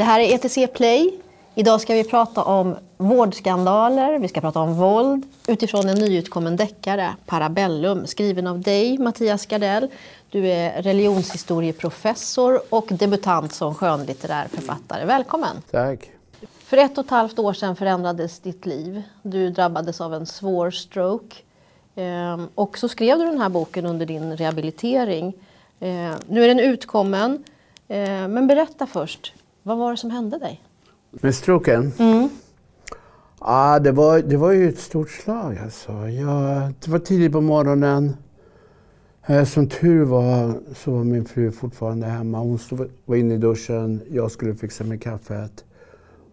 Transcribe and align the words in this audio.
Det 0.00 0.04
här 0.04 0.20
är 0.20 0.34
ETC 0.34 0.72
Play. 0.74 1.18
Idag 1.54 1.80
ska 1.80 1.94
vi 1.94 2.04
prata 2.04 2.44
om 2.44 2.76
vårdskandaler, 2.96 4.18
vi 4.18 4.28
ska 4.28 4.40
prata 4.40 4.60
om 4.60 4.74
våld 4.74 5.26
utifrån 5.46 5.88
en 5.88 5.98
nyutkommen 5.98 6.56
deckare, 6.56 7.14
Parabellum, 7.26 8.06
skriven 8.06 8.46
av 8.46 8.60
dig, 8.60 8.98
Mattias 8.98 9.46
Gardell. 9.46 9.88
Du 10.30 10.48
är 10.48 10.82
religionshistorieprofessor 10.82 12.60
och 12.68 12.86
debutant 12.90 13.52
som 13.52 13.74
skönlitterär 13.74 14.48
författare. 14.48 15.04
Välkommen! 15.04 15.56
Tack! 15.70 16.10
För 16.64 16.76
ett 16.76 16.98
och 16.98 17.04
ett 17.04 17.10
halvt 17.10 17.38
år 17.38 17.52
sedan 17.52 17.76
förändrades 17.76 18.38
ditt 18.38 18.66
liv. 18.66 19.02
Du 19.22 19.50
drabbades 19.50 20.00
av 20.00 20.14
en 20.14 20.26
svår 20.26 20.70
stroke. 20.70 21.36
Ehm, 21.94 22.48
och 22.54 22.78
så 22.78 22.88
skrev 22.88 23.18
du 23.18 23.24
den 23.24 23.40
här 23.40 23.48
boken 23.48 23.86
under 23.86 24.06
din 24.06 24.36
rehabilitering. 24.36 25.34
Ehm, 25.80 26.14
nu 26.28 26.44
är 26.44 26.48
den 26.48 26.60
utkommen. 26.60 27.44
Ehm, 27.88 28.32
men 28.32 28.46
berätta 28.46 28.86
först, 28.86 29.32
vad 29.62 29.78
var 29.78 29.90
det 29.90 29.96
som 29.96 30.10
hände 30.10 30.38
dig? 30.38 30.62
Med 31.10 31.34
stroken? 31.34 31.92
Mm. 31.98 32.28
Ja, 33.40 33.78
det, 33.78 33.92
var, 33.92 34.18
det 34.18 34.36
var 34.36 34.52
ju 34.52 34.68
ett 34.68 34.78
stort 34.78 35.10
slag 35.10 35.58
alltså. 35.64 35.92
Jag, 35.92 36.72
det 36.84 36.90
var 36.90 36.98
tidigt 36.98 37.32
på 37.32 37.40
morgonen. 37.40 38.16
Eh, 39.26 39.44
som 39.44 39.68
tur 39.68 40.04
var 40.04 40.60
så 40.74 40.90
var 40.90 41.04
min 41.04 41.24
fru 41.24 41.50
fortfarande 41.50 42.06
hemma. 42.06 42.38
Hon 42.38 42.58
stod, 42.58 42.90
var 43.04 43.16
inne 43.16 43.34
i 43.34 43.38
duschen. 43.38 44.00
Jag 44.10 44.30
skulle 44.30 44.54
fixa 44.54 44.84
med 44.84 45.02
kaffet. 45.02 45.64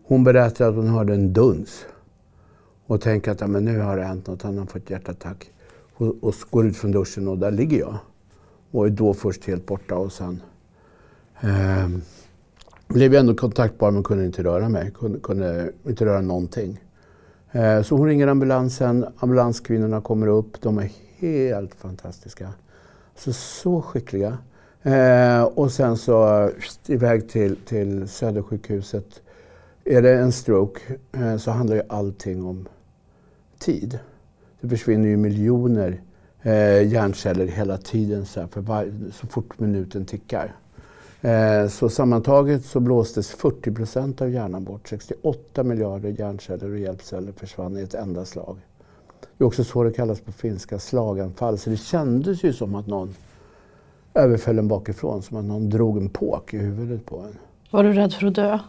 Hon 0.03 0.23
berättade 0.23 0.69
att 0.69 0.75
hon 0.75 0.87
hörde 0.87 1.13
en 1.13 1.33
duns. 1.33 1.85
Och 2.85 3.01
tänkte 3.01 3.31
att 3.31 3.41
ja, 3.41 3.47
men 3.47 3.65
nu 3.65 3.79
har 3.79 3.97
det 3.97 4.03
hänt 4.03 4.27
något. 4.27 4.41
Han 4.41 4.57
har 4.57 4.65
fått 4.65 4.89
hjärtattack. 4.89 5.51
Och, 5.93 6.15
och 6.21 6.33
går 6.49 6.67
ut 6.67 6.77
från 6.77 6.91
duschen 6.91 7.27
och 7.27 7.37
där 7.37 7.51
ligger 7.51 7.79
jag. 7.79 7.97
Och 8.71 8.85
är 8.85 8.89
då 8.89 9.13
först 9.13 9.45
helt 9.45 9.65
borta 9.65 9.95
och 9.95 10.11
sen 10.11 10.41
eh, 11.41 11.87
blev 12.87 13.13
jag 13.13 13.19
ändå 13.19 13.35
kontaktbar 13.35 13.91
men 13.91 14.03
kunde 14.03 14.25
inte 14.25 14.43
röra 14.43 14.69
mig. 14.69 14.91
Kunde, 14.91 15.19
kunde 15.19 15.71
inte 15.87 16.05
röra 16.05 16.21
någonting. 16.21 16.79
Eh, 17.51 17.81
så 17.81 17.95
hon 17.95 18.07
ringer 18.07 18.27
ambulansen. 18.27 19.05
Ambulanskvinnorna 19.17 20.01
kommer 20.01 20.27
upp. 20.27 20.61
De 20.61 20.77
är 20.77 20.91
helt 21.17 21.75
fantastiska. 21.75 22.53
Så, 23.15 23.33
så 23.33 23.81
skickliga. 23.81 24.37
Eh, 24.83 25.43
och 25.43 25.71
sen 25.71 25.97
så 25.97 26.49
iväg 26.87 27.29
till, 27.29 27.55
till 27.55 28.07
Södersjukhuset. 28.07 29.21
Är 29.83 30.01
det 30.01 30.13
en 30.13 30.31
stroke 30.31 30.81
eh, 31.11 31.37
så 31.37 31.51
handlar 31.51 31.75
ju 31.75 31.81
allting 31.89 32.45
om 32.45 32.67
tid. 33.59 33.99
Det 34.61 34.69
försvinner 34.69 35.09
ju 35.09 35.17
miljoner 35.17 36.01
eh, 36.41 36.87
hjärnceller 36.87 37.45
hela 37.45 37.77
tiden 37.77 38.25
så, 38.25 38.39
här, 38.39 38.47
för 38.47 38.61
var, 38.61 38.93
så 39.13 39.27
fort 39.27 39.59
minuten 39.59 40.05
tickar. 40.05 40.55
Eh, 41.27 41.67
så 41.67 41.89
sammantaget 41.89 42.65
så 42.65 42.79
blåstes 42.79 43.31
40 43.31 43.71
procent 43.71 44.21
av 44.21 44.29
hjärnan 44.29 44.63
bort. 44.63 44.87
68 44.87 45.63
miljarder 45.63 46.09
hjärnceller 46.09 46.71
och 46.71 46.79
hjälpceller 46.79 47.31
försvann 47.31 47.77
i 47.77 47.81
ett 47.81 47.93
enda 47.93 48.25
slag. 48.25 48.57
Det 49.37 49.43
är 49.43 49.47
också 49.47 49.63
så 49.63 49.83
det 49.83 49.91
kallas 49.91 50.21
på 50.21 50.31
finska, 50.31 50.79
slaganfall. 50.79 51.57
Så 51.57 51.69
det 51.69 51.77
kändes 51.77 52.43
ju 52.43 52.53
som 52.53 52.75
att 52.75 52.87
någon 52.87 53.15
överföll 54.13 54.59
en 54.59 54.67
bakifrån, 54.67 55.21
som 55.21 55.37
att 55.37 55.45
någon 55.45 55.69
drog 55.69 55.97
en 55.97 56.09
påk 56.09 56.53
i 56.53 56.57
huvudet 56.57 57.05
på 57.05 57.19
en. 57.19 57.37
Var 57.71 57.83
du 57.83 57.93
rädd 57.93 58.13
för 58.13 58.27
att 58.27 58.35
dö? 58.35 58.59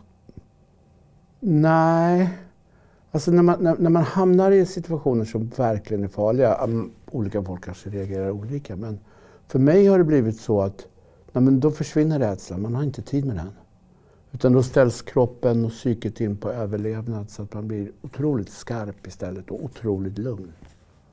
Nej. 1.41 2.39
Alltså 3.11 3.31
när 3.31 3.43
man, 3.43 3.65
när, 3.65 3.77
när 3.77 3.91
man 3.91 4.05
hamnar 4.05 4.51
i 4.51 4.67
situationer 4.67 5.25
som 5.25 5.49
verkligen 5.57 6.05
är 6.05 6.09
farliga, 6.09 6.69
olika 7.11 7.43
folk 7.43 7.65
kanske 7.65 7.91
reagerar 7.91 8.31
olika, 8.31 8.77
men 8.77 8.99
för 9.49 9.59
mig 9.59 9.87
har 9.87 9.99
det 9.99 10.05
blivit 10.05 10.41
så 10.41 10.61
att 10.61 10.87
nej 11.39 11.45
men 11.45 11.61
då 11.61 11.71
försvinner 11.71 12.19
rädslan, 12.19 12.63
man 12.63 12.75
har 12.75 12.83
inte 12.83 13.03
tid 13.03 13.25
med 13.25 13.37
den. 13.37 13.53
Utan 14.33 14.53
då 14.53 14.63
ställs 14.63 15.03
kroppen 15.03 15.65
och 15.65 15.71
psyket 15.71 16.21
in 16.21 16.37
på 16.37 16.51
överlevnad 16.51 17.31
så 17.31 17.43
att 17.43 17.55
man 17.55 17.69
blir 17.69 17.93
otroligt 18.03 18.51
skarp 18.51 19.07
istället 19.07 19.51
och 19.51 19.65
otroligt 19.65 20.19
lugn. 20.19 20.53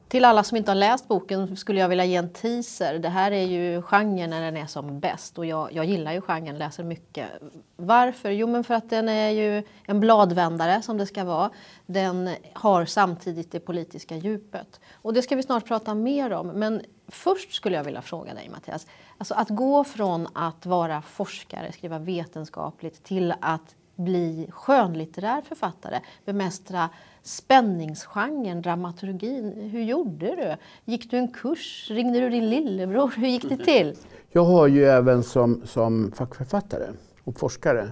Till 0.07 0.25
alla 0.25 0.43
som 0.43 0.57
inte 0.57 0.71
har 0.71 0.75
läst 0.75 1.07
boken 1.07 1.57
skulle 1.57 1.79
jag 1.79 1.89
vilja 1.89 2.05
ge 2.05 2.15
en 2.15 2.29
teaser. 2.29 2.99
Det 2.99 3.09
här 3.09 3.31
är 3.31 3.45
ju 3.45 3.81
genren 3.81 4.29
när 4.29 4.41
den 4.41 4.57
är 4.57 4.65
som 4.65 4.99
bäst 4.99 5.37
och 5.37 5.45
jag, 5.45 5.73
jag 5.73 5.85
gillar 5.85 6.13
ju 6.13 6.21
genren, 6.21 6.57
läser 6.57 6.83
mycket. 6.83 7.27
Varför? 7.75 8.29
Jo, 8.29 8.47
men 8.47 8.63
för 8.63 8.73
att 8.73 8.89
den 8.89 9.09
är 9.09 9.29
ju 9.29 9.63
en 9.85 9.99
bladvändare 9.99 10.81
som 10.81 10.97
det 10.97 11.05
ska 11.05 11.23
vara. 11.23 11.49
Den 11.85 12.29
har 12.53 12.85
samtidigt 12.85 13.51
det 13.51 13.59
politiska 13.59 14.15
djupet. 14.15 14.79
Och 14.93 15.13
det 15.13 15.21
ska 15.21 15.35
vi 15.35 15.43
snart 15.43 15.65
prata 15.65 15.95
mer 15.95 16.33
om. 16.33 16.47
Men 16.47 16.81
först 17.07 17.53
skulle 17.53 17.75
jag 17.77 17.83
vilja 17.83 18.01
fråga 18.01 18.33
dig 18.33 18.49
Mattias. 18.49 18.87
Alltså 19.17 19.33
att 19.33 19.49
gå 19.49 19.83
från 19.83 20.27
att 20.33 20.65
vara 20.65 21.01
forskare, 21.01 21.71
skriva 21.71 21.99
vetenskapligt 21.99 23.03
till 23.03 23.33
att 23.41 23.75
bli 23.95 24.47
skönlitterär 24.51 25.41
författare, 25.41 25.99
bemästra 26.25 26.89
spänningsgenren, 27.23 28.61
dramaturgin. 28.61 29.69
Hur 29.71 29.81
gjorde 29.81 30.25
du? 30.35 30.55
Gick 30.91 31.11
du 31.11 31.17
en 31.17 31.27
kurs? 31.27 31.87
Ringde 31.89 32.19
du 32.19 32.29
din 32.29 32.49
lillebror? 32.49 33.13
Hur 33.17 33.27
gick 33.27 33.49
det 33.49 33.57
till? 33.57 33.95
Jag 34.31 34.45
har 34.45 34.67
ju 34.67 34.85
även 34.85 35.23
som, 35.23 35.61
som 35.65 36.11
fackförfattare 36.11 36.87
och 37.23 37.39
forskare 37.39 37.91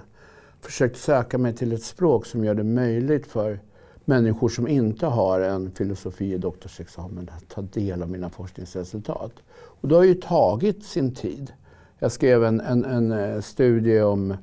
försökt 0.62 0.98
söka 0.98 1.38
mig 1.38 1.56
till 1.56 1.74
ett 1.74 1.84
språk 1.84 2.26
som 2.26 2.46
gör 2.46 2.56
det 2.56 2.64
möjligt 2.64 3.28
för 3.28 3.60
människor 4.06 4.50
som 4.50 4.68
inte 4.68 5.06
har 5.06 5.40
en 5.40 5.72
filosofie 5.72 6.38
doktorsexamen 6.38 7.30
att 7.38 7.50
ta 7.50 7.62
del 7.62 8.02
av 8.04 8.10
mina 8.10 8.30
forskningsresultat. 8.30 9.32
Och 9.54 9.88
det 9.88 9.96
har 9.96 10.04
ju 10.04 10.16
tagit 10.16 10.84
sin 10.84 11.16
tid. 11.16 11.54
Jag 12.00 12.12
skrev 12.12 12.44
en, 12.44 12.62
en, 12.62 12.86
en 12.86 13.12
eh, 13.12 13.42
studie 13.42 14.02
om 14.02 14.38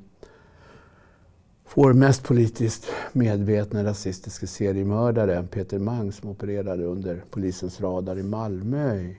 vår 1.73 1.93
mest 1.93 2.23
politiskt 2.23 2.85
medvetna 3.13 3.83
rasistiska 3.83 4.47
seriemördare, 4.47 5.47
Peter 5.51 5.79
Mang, 5.79 6.11
som 6.11 6.29
opererade 6.29 6.85
under 6.85 7.23
polisens 7.29 7.81
radar 7.81 8.17
i 8.17 8.23
Malmö 8.23 8.95
i 8.95 9.17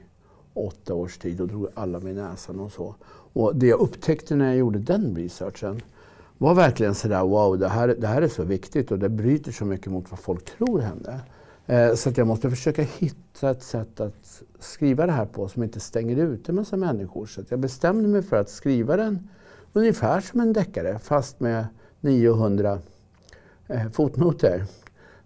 åtta 0.54 0.94
års 0.94 1.18
tid 1.18 1.40
och 1.40 1.48
drog 1.48 1.68
alla 1.74 2.00
med 2.00 2.14
näsan 2.14 2.60
och 2.60 2.72
så. 2.72 2.94
Och 3.34 3.56
det 3.56 3.66
jag 3.66 3.80
upptäckte 3.80 4.36
när 4.36 4.46
jag 4.46 4.56
gjorde 4.56 4.78
den 4.78 5.16
researchen 5.16 5.80
var 6.38 6.54
verkligen 6.54 6.94
sådär, 6.94 7.22
wow, 7.22 7.58
det 7.58 7.68
här, 7.68 7.88
det 7.88 8.06
här 8.06 8.22
är 8.22 8.28
så 8.28 8.44
viktigt 8.44 8.90
och 8.90 8.98
det 8.98 9.08
bryter 9.08 9.52
så 9.52 9.64
mycket 9.64 9.92
mot 9.92 10.10
vad 10.10 10.20
folk 10.20 10.44
tror 10.44 10.80
hände. 10.80 11.20
Eh, 11.66 11.94
så 11.94 12.08
att 12.08 12.16
jag 12.16 12.26
måste 12.26 12.50
försöka 12.50 12.82
hitta 12.82 13.50
ett 13.50 13.62
sätt 13.62 14.00
att 14.00 14.42
skriva 14.58 15.06
det 15.06 15.12
här 15.12 15.26
på 15.26 15.48
som 15.48 15.62
inte 15.62 15.80
stänger 15.80 16.16
ute 16.16 16.52
massa 16.52 16.76
människor. 16.76 17.26
Så 17.26 17.40
att 17.40 17.50
jag 17.50 17.60
bestämde 17.60 18.08
mig 18.08 18.22
för 18.22 18.36
att 18.36 18.50
skriva 18.50 18.96
den 18.96 19.28
ungefär 19.72 20.20
som 20.20 20.40
en 20.40 20.52
deckare 20.52 20.98
fast 20.98 21.40
med 21.40 21.66
900 22.00 22.78
eh, 23.68 23.88
fotnoter. 23.90 24.64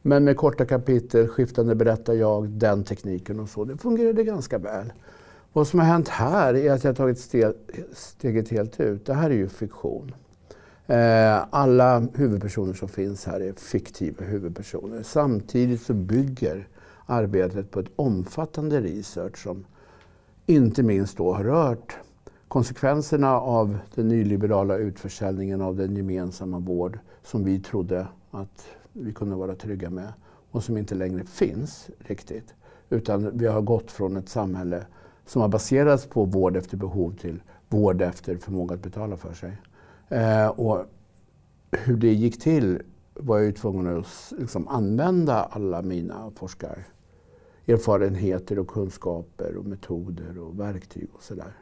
Men 0.03 0.25
med 0.25 0.37
korta 0.37 0.65
kapitel, 0.65 1.29
skiftande 1.29 1.75
berättar 1.75 2.15
jag, 2.15 2.49
den 2.49 2.85
tekniken 2.85 3.41
och 3.41 3.49
så. 3.49 3.65
Det 3.65 3.77
fungerade 3.77 4.25
ganska 4.25 4.59
väl. 4.59 4.93
Vad 5.53 5.69
som 5.69 5.79
har 5.79 5.87
hänt 5.87 6.09
här 6.09 6.55
är 6.55 6.73
att 6.73 6.85
jag 6.85 6.91
har 6.91 6.95
tagit 6.95 7.19
steget 7.93 8.49
helt 8.49 8.81
ut. 8.81 9.07
Det 9.07 9.15
här 9.15 9.31
är 9.31 9.35
ju 9.35 9.49
fiktion. 9.49 10.15
Eh, 10.89 11.45
alla 11.51 12.07
huvudpersoner 12.15 12.73
som 12.75 12.89
finns 12.89 13.27
här 13.27 13.41
är 13.41 13.53
fiktiva 13.53 14.25
huvudpersoner. 14.25 15.03
Samtidigt 15.03 15.83
så 15.83 15.95
bygger 15.95 16.69
arbetet 17.07 17.71
på 17.71 17.81
ett 17.81 17.91
omfattande 17.97 18.81
research 18.81 19.43
som 19.43 19.65
inte 20.47 20.83
minst 20.83 21.17
då 21.17 21.33
har 21.33 21.45
rört 21.45 21.97
konsekvenserna 22.49 23.41
av 23.41 23.79
den 23.95 24.09
nyliberala 24.09 24.77
utförsäljningen 24.77 25.61
av 25.61 25.77
den 25.77 25.97
gemensamma 25.97 26.59
vård 26.59 26.99
som 27.23 27.45
vi 27.45 27.61
trodde 27.61 28.07
att 28.31 28.67
vi 28.93 29.13
kunde 29.13 29.37
vara 29.37 29.55
trygga 29.55 29.91
med 29.91 30.13
och 30.51 30.65
som 30.65 30.77
inte 30.77 30.95
längre 30.95 31.25
finns 31.25 31.91
riktigt. 31.99 32.55
Utan 32.91 33.39
vi 33.39 33.47
har 33.47 33.61
gått 33.61 33.91
från 33.91 34.17
ett 34.17 34.29
samhälle 34.29 34.87
som 35.27 35.43
har 35.43 35.49
baserats 35.49 36.07
på 36.07 36.25
vård 36.25 36.57
efter 36.57 36.77
behov 36.77 37.17
till 37.21 37.43
vård 37.69 38.03
efter 38.03 38.37
förmåga 38.37 38.75
att 38.75 38.83
betala 38.83 39.17
för 39.17 39.35
sig. 39.35 39.59
Eh, 40.09 40.49
och 40.49 40.85
hur 41.71 41.97
det 41.97 42.13
gick 42.13 42.41
till 42.41 42.83
var 43.15 43.39
jag 43.39 43.57
tvungen 43.57 43.99
att 43.99 44.33
liksom 44.39 44.69
använda 44.69 45.35
alla 45.35 45.83
mina 45.83 46.31
forskarerfarenheter 46.37 48.59
och 48.59 48.69
kunskaper 48.69 49.57
och 49.57 49.65
metoder 49.65 50.39
och 50.39 50.61
verktyg 50.61 51.09
och 51.13 51.23
sådär 51.23 51.53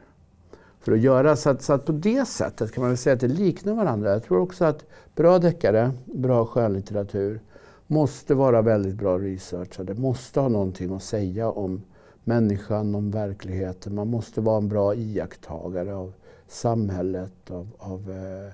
för 0.85 0.91
att 0.91 0.99
göra. 0.99 1.35
Så 1.35 1.49
att, 1.49 1.61
så 1.61 1.73
att 1.73 1.85
på 1.85 1.91
det 1.91 2.27
sättet 2.27 2.71
kan 2.71 2.81
man 2.81 2.89
väl 2.89 2.97
säga 2.97 3.13
att 3.13 3.19
det 3.19 3.27
liknar 3.27 3.73
varandra. 3.73 4.09
Jag 4.09 4.23
tror 4.23 4.39
också 4.39 4.65
att 4.65 4.85
bra 5.15 5.39
deckare, 5.39 5.91
bra 6.05 6.45
skönlitteratur 6.45 7.41
måste 7.87 8.33
vara 8.33 8.61
väldigt 8.61 8.95
bra 8.95 9.19
researchade, 9.19 9.93
måste 9.93 10.39
ha 10.39 10.49
någonting 10.49 10.95
att 10.95 11.03
säga 11.03 11.49
om 11.49 11.81
människan, 12.23 12.95
om 12.95 13.11
verkligheten. 13.11 13.95
Man 13.95 14.07
måste 14.07 14.41
vara 14.41 14.57
en 14.57 14.67
bra 14.67 14.95
iakttagare 14.95 15.95
av 15.95 16.13
samhället, 16.47 17.51
av, 17.51 17.67
av 17.77 18.11
eh, 18.11 18.53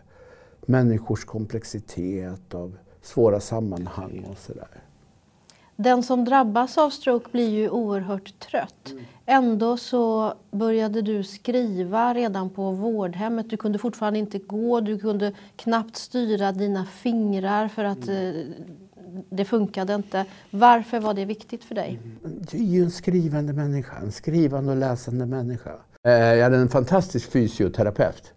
människors 0.65 1.25
komplexitet, 1.25 2.53
av 2.53 2.77
svåra 3.01 3.39
sammanhang 3.39 4.25
och 4.31 4.37
sådär. 4.37 4.81
Den 5.75 6.03
som 6.03 6.25
drabbas 6.25 6.77
av 6.77 6.89
stroke 6.89 7.29
blir 7.31 7.49
ju 7.49 7.69
oerhört 7.69 8.39
trött. 8.39 8.91
Mm. 8.91 9.03
Ändå 9.25 9.77
så 9.77 10.33
började 10.51 11.01
du 11.01 11.23
skriva 11.23 12.13
redan 12.13 12.49
på 12.49 12.71
vårdhemmet. 12.71 13.49
Du 13.49 13.57
kunde 13.57 13.79
fortfarande 13.79 14.19
inte 14.19 14.39
gå, 14.39 14.81
du 14.81 14.99
kunde 14.99 15.33
knappt 15.55 15.95
styra 15.95 16.51
dina 16.51 16.85
fingrar 16.85 17.67
för 17.67 17.83
att 17.83 18.07
mm. 18.07 18.35
Eh, 18.35 18.45
det 19.29 19.45
funkade 19.45 19.95
inte. 19.95 20.25
Varför 20.51 20.99
var 20.99 21.13
det 21.13 21.25
viktigt 21.25 21.63
för 21.63 21.75
dig? 21.75 21.99
Mm. 22.23 22.41
Jag 22.51 22.61
är 22.61 22.65
ju 22.65 22.83
en 22.83 22.91
skrivande 22.91 23.53
människa, 23.53 23.95
en 23.97 24.11
skrivande 24.11 24.71
och 24.71 24.77
läsande 24.77 25.25
människa. 25.25 25.71
Eh, 26.03 26.13
jag 26.13 26.43
hade 26.43 26.57
en 26.57 26.69
fantastisk 26.69 27.31
fysioterapeut 27.31 28.33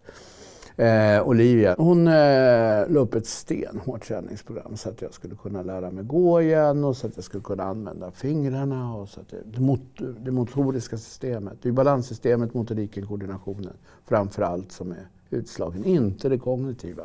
Eh, 0.77 1.29
Olivia, 1.29 1.75
hon 1.79 2.07
eh, 2.09 2.89
la 2.89 3.01
upp 3.01 3.15
ett 3.15 3.27
stenhårt 3.27 4.09
träningsprogram 4.09 4.77
så 4.77 4.89
att 4.89 5.03
jag 5.03 5.15
skulle 5.15 5.35
kunna 5.35 5.63
lära 5.63 5.91
mig 5.91 6.05
gå 6.05 6.43
igen 6.43 6.85
och 6.85 6.97
så 6.97 7.07
att 7.07 7.13
jag 7.17 7.25
skulle 7.25 7.43
kunna 7.43 7.65
använda 7.65 8.11
fingrarna 8.11 8.95
och 8.95 9.09
så 9.09 9.21
att 9.21 9.29
det, 9.29 9.43
det, 9.45 9.61
mot, 9.61 9.81
det 10.19 10.31
motoriska 10.31 10.99
systemet. 10.99 11.59
Det 11.63 11.69
är 11.69 11.73
balanssystemet, 11.73 12.55
motoriken, 12.55 13.07
koordinationen 13.07 13.73
framför 14.05 14.43
allt 14.43 14.73
som 14.73 14.91
är 14.91 15.09
utslagen, 15.31 15.85
inte 15.85 16.29
det 16.29 16.39
kognitiva. 16.39 17.05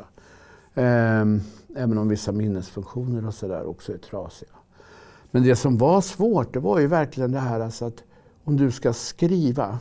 Eh, 0.74 1.24
även 1.76 1.98
om 1.98 2.08
vissa 2.08 2.32
minnesfunktioner 2.32 3.26
och 3.26 3.34
sådär 3.34 3.66
också 3.66 3.92
är 3.92 3.98
trasiga. 3.98 4.50
Men 5.30 5.42
det 5.42 5.56
som 5.56 5.78
var 5.78 6.00
svårt, 6.00 6.54
det 6.54 6.60
var 6.60 6.78
ju 6.78 6.86
verkligen 6.86 7.32
det 7.32 7.38
här 7.38 7.60
alltså 7.60 7.84
att 7.84 8.02
om 8.44 8.56
du 8.56 8.70
ska 8.70 8.92
skriva 8.92 9.78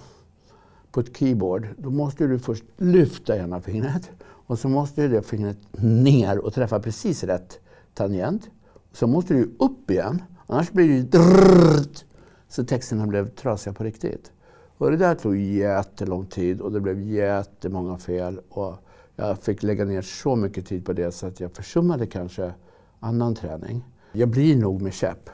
på 0.91 0.99
ett 0.99 1.17
keyboard, 1.17 1.67
då 1.77 1.89
måste 1.89 2.27
du 2.27 2.39
först 2.39 2.63
lyfta 2.77 3.37
ena 3.37 3.61
fingret 3.61 4.11
och 4.21 4.59
så 4.59 4.69
måste 4.69 5.07
det 5.07 5.21
fingret 5.21 5.57
ner 5.81 6.37
och 6.37 6.53
träffa 6.53 6.79
precis 6.79 7.23
rätt 7.23 7.59
tangent. 7.93 8.49
Så 8.91 9.07
måste 9.07 9.33
du 9.33 9.51
upp 9.59 9.91
igen, 9.91 10.21
annars 10.47 10.71
blir 10.71 10.87
det 10.87 11.17
drrrt, 11.17 12.05
så 12.47 12.65
texterna 12.65 13.07
blev 13.07 13.29
trasiga 13.29 13.73
på 13.73 13.83
riktigt. 13.83 14.31
Och 14.77 14.91
det 14.91 14.97
där 14.97 15.15
tog 15.15 15.37
jättelång 15.37 16.25
tid 16.25 16.61
och 16.61 16.71
det 16.71 16.79
blev 16.79 17.01
jättemånga 17.01 17.97
fel. 17.97 18.39
Och 18.49 18.75
jag 19.15 19.39
fick 19.39 19.63
lägga 19.63 19.85
ner 19.85 20.01
så 20.01 20.35
mycket 20.35 20.65
tid 20.65 20.85
på 20.85 20.93
det 20.93 21.11
så 21.11 21.27
att 21.27 21.39
jag 21.39 21.51
försummade 21.51 22.07
kanske 22.07 22.53
annan 22.99 23.35
träning. 23.35 23.83
Jag 24.11 24.29
blir 24.29 24.55
nog 24.55 24.81
med 24.81 24.93
käpp, 24.93 25.29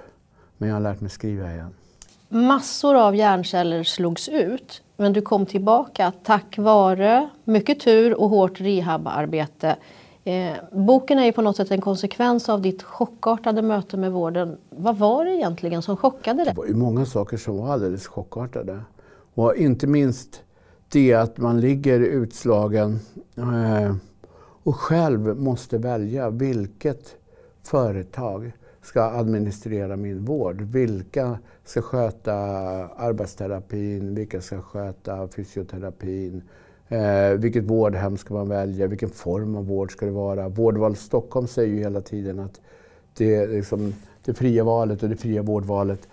men 0.57 0.69
jag 0.69 0.75
har 0.75 0.81
lärt 0.81 1.01
mig 1.01 1.09
skriva 1.09 1.53
igen. 1.53 1.73
Massor 2.35 2.95
av 2.95 3.15
hjärnceller 3.15 3.83
slogs 3.83 4.29
ut. 4.29 4.81
Men 4.97 5.13
du 5.13 5.21
kom 5.21 5.45
tillbaka 5.45 6.13
tack 6.23 6.57
vare 6.57 7.29
mycket 7.43 7.79
tur 7.79 8.21
och 8.21 8.29
hårt 8.29 8.59
rehabarbete. 8.61 9.75
Eh, 10.23 10.53
boken 10.71 11.19
är 11.19 11.25
ju 11.25 11.31
på 11.31 11.41
något 11.41 11.57
sätt 11.57 11.71
en 11.71 11.81
konsekvens 11.81 12.49
av 12.49 12.61
ditt 12.61 12.83
chockartade 12.83 13.61
möte 13.61 13.97
med 13.97 14.11
vården. 14.11 14.57
Vad 14.69 14.97
var 14.97 15.25
det 15.25 15.31
egentligen 15.31 15.81
som 15.81 15.97
chockade 15.97 16.43
dig? 16.43 16.53
Det 16.53 16.57
var 16.57 16.65
ju 16.65 16.75
många 16.75 17.05
saker 17.05 17.37
som 17.37 17.57
var 17.57 17.73
alldeles 17.73 18.07
chockartade. 18.07 18.79
Och 19.33 19.55
inte 19.55 19.87
minst 19.87 20.41
det 20.89 21.13
att 21.13 21.37
man 21.37 21.61
ligger 21.61 21.99
utslagen 21.99 22.99
eh, 23.37 23.95
och 24.63 24.75
själv 24.75 25.37
måste 25.37 25.77
välja 25.77 26.29
vilket 26.29 27.15
företag 27.63 28.51
ska 28.85 29.03
administrera 29.03 29.95
min 29.95 30.25
vård. 30.25 30.61
Vilka 30.61 31.39
ska 31.63 31.81
sköta 31.81 32.33
arbetsterapin? 32.87 34.15
Vilka 34.15 34.41
ska 34.41 34.61
sköta 34.61 35.27
fysioterapin? 35.27 36.41
Eh, 36.87 37.29
vilket 37.37 37.63
vårdhem 37.63 38.17
ska 38.17 38.33
man 38.33 38.49
välja? 38.49 38.87
Vilken 38.87 39.09
form 39.09 39.55
av 39.55 39.67
vård 39.67 39.91
ska 39.91 40.05
det 40.05 40.11
vara? 40.11 40.49
Vårdval 40.49 40.95
Stockholm 40.95 41.47
säger 41.47 41.73
ju 41.73 41.79
hela 41.79 42.01
tiden 42.01 42.39
att 42.39 42.61
det, 43.17 43.47
liksom, 43.47 43.93
det 44.25 44.33
fria 44.33 44.63
valet 44.63 45.03
och 45.03 45.09
det 45.09 45.17
fria 45.17 45.41
vårdvalet 45.41 46.07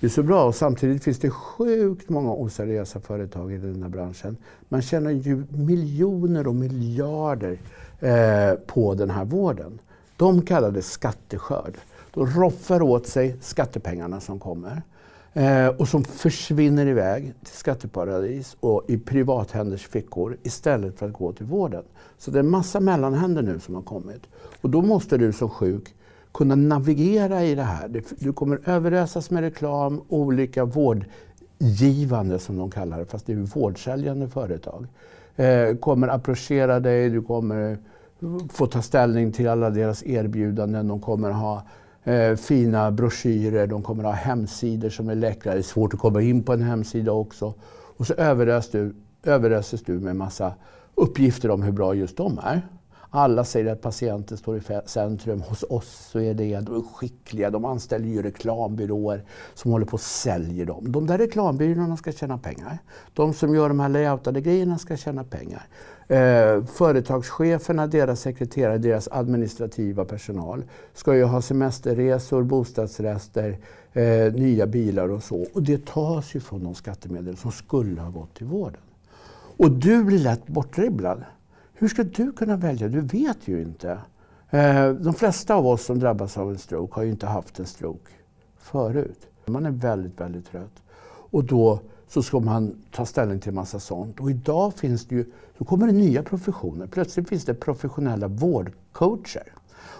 är 0.00 0.08
så 0.08 0.22
bra. 0.22 0.44
Och 0.44 0.54
samtidigt 0.54 1.04
finns 1.04 1.18
det 1.18 1.30
sjukt 1.30 2.08
många 2.08 2.32
oseriösa 2.32 3.00
företag 3.00 3.52
i 3.52 3.56
den 3.56 3.82
här 3.82 3.90
branschen. 3.90 4.36
Man 4.68 4.82
tjänar 4.82 5.10
ju 5.10 5.44
miljoner 5.50 6.46
och 6.46 6.54
miljarder 6.54 7.58
eh, 8.00 8.54
på 8.66 8.94
den 8.94 9.10
här 9.10 9.24
vården. 9.24 9.78
De 10.16 10.42
kallar 10.42 10.70
det 10.70 10.82
skatteskörd. 10.82 11.74
Roffar 12.18 12.82
åt 12.82 13.06
sig 13.06 13.36
skattepengarna 13.40 14.20
som 14.20 14.38
kommer 14.38 14.82
eh, 15.32 15.68
och 15.68 15.88
som 15.88 16.04
försvinner 16.04 16.86
iväg 16.86 17.34
till 17.44 17.56
skatteparadis 17.56 18.56
och 18.60 18.84
i 18.88 18.98
privathänders 18.98 19.88
fickor 19.88 20.36
istället 20.42 20.98
för 20.98 21.06
att 21.06 21.12
gå 21.12 21.32
till 21.32 21.46
vården. 21.46 21.82
Så 22.18 22.30
det 22.30 22.38
är 22.38 22.42
en 22.42 22.50
massa 22.50 22.80
mellanhänder 22.80 23.42
nu 23.42 23.60
som 23.60 23.74
har 23.74 23.82
kommit. 23.82 24.22
Och 24.60 24.70
då 24.70 24.82
måste 24.82 25.16
du 25.16 25.32
som 25.32 25.50
sjuk 25.50 25.94
kunna 26.32 26.54
navigera 26.54 27.44
i 27.44 27.54
det 27.54 27.62
här. 27.62 28.02
Du 28.18 28.32
kommer 28.32 28.60
överösas 28.64 29.30
med 29.30 29.42
reklam, 29.42 30.02
olika 30.08 30.64
vårdgivande 30.64 32.38
som 32.38 32.56
de 32.56 32.70
kallar 32.70 32.98
det, 32.98 33.06
fast 33.06 33.26
det 33.26 33.32
är 33.32 33.36
vårdsäljande 33.36 34.28
företag. 34.28 34.86
Eh, 35.36 35.76
kommer 35.76 36.08
approchera 36.08 36.80
dig, 36.80 37.10
du 37.10 37.22
kommer 37.22 37.78
få 38.48 38.66
ta 38.66 38.82
ställning 38.82 39.32
till 39.32 39.48
alla 39.48 39.70
deras 39.70 40.02
erbjudanden. 40.02 40.88
De 40.88 41.00
kommer 41.00 41.30
ha 41.30 41.62
eh, 42.08 42.36
fina 42.36 42.90
broschyrer, 42.90 43.66
de 43.66 43.82
kommer 43.82 44.04
ha 44.04 44.12
hemsidor 44.12 44.90
som 44.90 45.08
är 45.08 45.14
läckra. 45.14 45.52
Det 45.52 45.58
är 45.58 45.62
svårt 45.62 45.94
att 45.94 46.00
komma 46.00 46.22
in 46.22 46.42
på 46.42 46.52
en 46.52 46.62
hemsida 46.62 47.12
också. 47.12 47.54
Och 47.96 48.06
så 48.06 48.14
överöses 48.14 48.70
du, 48.70 48.94
överöses 49.22 49.82
du 49.82 49.92
med 49.92 50.16
massa 50.16 50.54
uppgifter 50.94 51.50
om 51.50 51.62
hur 51.62 51.72
bra 51.72 51.94
just 51.94 52.16
de 52.16 52.38
är. 52.38 52.62
Alla 53.10 53.44
säger 53.44 53.72
att 53.72 53.80
patienten 53.80 54.38
står 54.38 54.56
i 54.56 54.62
centrum. 54.86 55.40
Hos 55.40 55.62
oss 55.62 56.08
så 56.12 56.20
är 56.20 56.34
det 56.34 56.60
de 56.60 56.76
är 56.76 56.94
skickliga. 56.94 57.50
De 57.50 57.64
anställer 57.64 58.06
ju 58.06 58.22
reklambyråer 58.22 59.24
som 59.54 59.70
håller 59.70 59.86
på 59.86 59.92
och 59.92 60.00
säljer 60.00 60.66
dem. 60.66 60.92
De 60.92 61.06
där 61.06 61.18
reklambyråerna 61.18 61.96
ska 61.96 62.12
tjäna 62.12 62.38
pengar. 62.38 62.78
De 63.14 63.32
som 63.32 63.54
gör 63.54 63.68
de 63.68 63.80
här 63.80 63.88
layoutade 63.88 64.40
grejerna 64.40 64.78
ska 64.78 64.96
tjäna 64.96 65.24
pengar. 65.24 65.66
Eh, 66.08 66.64
företagscheferna, 66.64 67.86
deras 67.86 68.20
sekreterare, 68.20 68.78
deras 68.78 69.08
administrativa 69.12 70.04
personal 70.04 70.64
ska 70.94 71.16
ju 71.16 71.24
ha 71.24 71.42
semesterresor, 71.42 72.42
bostadsrester, 72.42 73.58
eh, 73.92 74.32
nya 74.32 74.66
bilar 74.66 75.08
och 75.08 75.22
så. 75.22 75.46
Och 75.54 75.62
det 75.62 75.86
tas 75.86 76.34
ju 76.34 76.40
från 76.40 76.64
de 76.64 76.74
skattemedel 76.74 77.36
som 77.36 77.52
skulle 77.52 78.00
ha 78.00 78.10
gått 78.10 78.34
till 78.34 78.46
vården. 78.46 78.80
Och 79.56 79.70
du 79.70 80.04
blir 80.04 80.18
lätt 80.18 80.46
bortdribblad. 80.46 81.24
Hur 81.74 81.88
ska 81.88 82.02
du 82.02 82.32
kunna 82.32 82.56
välja? 82.56 82.88
Du 82.88 83.00
vet 83.00 83.48
ju 83.48 83.62
inte. 83.62 83.98
Eh, 84.50 84.90
de 84.90 85.14
flesta 85.14 85.54
av 85.54 85.66
oss 85.66 85.84
som 85.84 85.98
drabbas 85.98 86.38
av 86.38 86.50
en 86.50 86.58
stroke 86.58 86.94
har 86.94 87.02
ju 87.02 87.10
inte 87.10 87.26
haft 87.26 87.58
en 87.58 87.66
stroke 87.66 88.10
förut. 88.58 89.26
Man 89.46 89.66
är 89.66 89.70
väldigt, 89.70 90.20
väldigt 90.20 90.50
trött. 90.50 90.82
Och 91.30 91.44
då 91.44 91.80
så 92.08 92.22
ska 92.22 92.40
man 92.40 92.74
ta 92.90 93.06
ställning 93.06 93.40
till 93.40 93.48
en 93.48 93.54
massa 93.54 93.80
sånt. 93.80 94.20
Och 94.20 94.30
idag 94.30 94.74
finns 94.74 95.06
det 95.06 95.14
ju, 95.14 95.24
så 95.58 95.64
kommer 95.64 95.86
det 95.86 95.92
nya 95.92 96.22
professioner. 96.22 96.86
Plötsligt 96.86 97.28
finns 97.28 97.44
det 97.44 97.54
professionella 97.54 98.28
vårdcoacher 98.28 99.52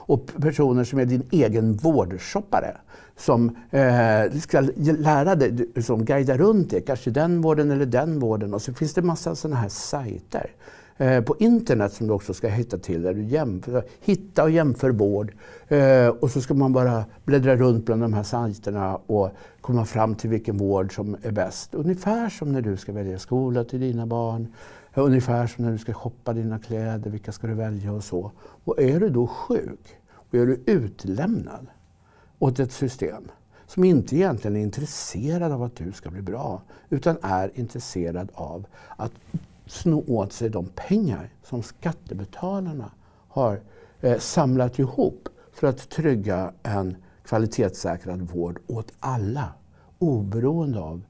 och 0.08 0.26
personer 0.40 0.84
som 0.84 0.98
är 0.98 1.04
din 1.04 1.22
egen 1.30 1.76
vårdshoppare 1.76 2.76
som 3.16 3.56
eh, 3.70 4.38
ska 4.40 4.60
lära 4.80 5.34
dig, 5.34 5.68
som 5.82 6.04
guidar 6.04 6.38
runt 6.38 6.70
dig, 6.70 6.82
kanske 6.86 7.10
den 7.10 7.40
vården 7.40 7.70
eller 7.70 7.86
den 7.86 8.18
vården. 8.18 8.54
Och 8.54 8.62
så 8.62 8.74
finns 8.74 8.94
det 8.94 9.02
massa 9.02 9.34
sådana 9.34 9.56
här 9.56 9.68
sajter 9.68 10.50
eh, 10.98 11.24
på 11.24 11.36
internet 11.38 11.92
som 11.92 12.06
du 12.06 12.12
också 12.12 12.34
ska 12.34 12.48
hitta 12.48 12.78
till, 12.78 13.02
där 13.02 13.14
du 13.14 13.22
jämför, 13.22 13.84
hitta 14.00 14.42
och 14.42 14.50
jämför 14.50 14.90
vård. 14.90 15.32
Eh, 15.68 16.08
och 16.08 16.30
så 16.30 16.40
ska 16.40 16.54
man 16.54 16.72
bara 16.72 17.04
bläddra 17.24 17.56
runt 17.56 17.86
bland 17.86 18.02
de 18.02 18.12
här 18.12 18.22
sajterna 18.22 18.96
och 18.96 19.30
komma 19.60 19.84
fram 19.84 20.14
till 20.14 20.30
vilken 20.30 20.56
vård 20.56 20.94
som 20.94 21.16
är 21.22 21.32
bäst. 21.32 21.74
Ungefär 21.74 22.28
som 22.28 22.52
när 22.52 22.60
du 22.60 22.76
ska 22.76 22.92
välja 22.92 23.18
skola 23.18 23.64
till 23.64 23.80
dina 23.80 24.06
barn. 24.06 24.54
Eh, 24.94 25.04
ungefär 25.04 25.46
som 25.46 25.64
när 25.64 25.72
du 25.72 25.78
ska 25.78 25.92
shoppa 25.92 26.32
dina 26.32 26.58
kläder, 26.58 27.10
vilka 27.10 27.32
ska 27.32 27.46
du 27.46 27.54
välja 27.54 27.92
och 27.92 28.04
så. 28.04 28.32
Och 28.64 28.82
är 28.82 29.00
du 29.00 29.08
då 29.08 29.26
sjuk 29.26 29.96
och 30.10 30.34
är 30.34 30.46
du 30.46 30.62
utlämnad 30.66 31.66
åt 32.38 32.58
ett 32.58 32.72
system 32.72 33.28
som 33.66 33.84
inte 33.84 34.16
egentligen 34.16 34.56
är 34.56 34.60
intresserad 34.60 35.52
av 35.52 35.62
att 35.62 35.76
du 35.76 35.92
ska 35.92 36.10
bli 36.10 36.22
bra, 36.22 36.62
utan 36.88 37.16
är 37.22 37.50
intresserad 37.54 38.30
av 38.34 38.66
att 38.96 39.12
sno 39.68 40.04
åt 40.06 40.32
sig 40.32 40.48
de 40.48 40.66
pengar 40.66 41.30
som 41.42 41.62
skattebetalarna 41.62 42.90
har 43.28 43.60
eh, 44.00 44.18
samlat 44.18 44.78
ihop 44.78 45.28
för 45.52 45.66
att 45.66 45.88
trygga 45.90 46.52
en 46.62 46.96
kvalitetssäkrad 47.24 48.20
vård 48.20 48.60
åt 48.66 48.92
alla, 49.00 49.48
oberoende 49.98 50.80
av 50.80 51.02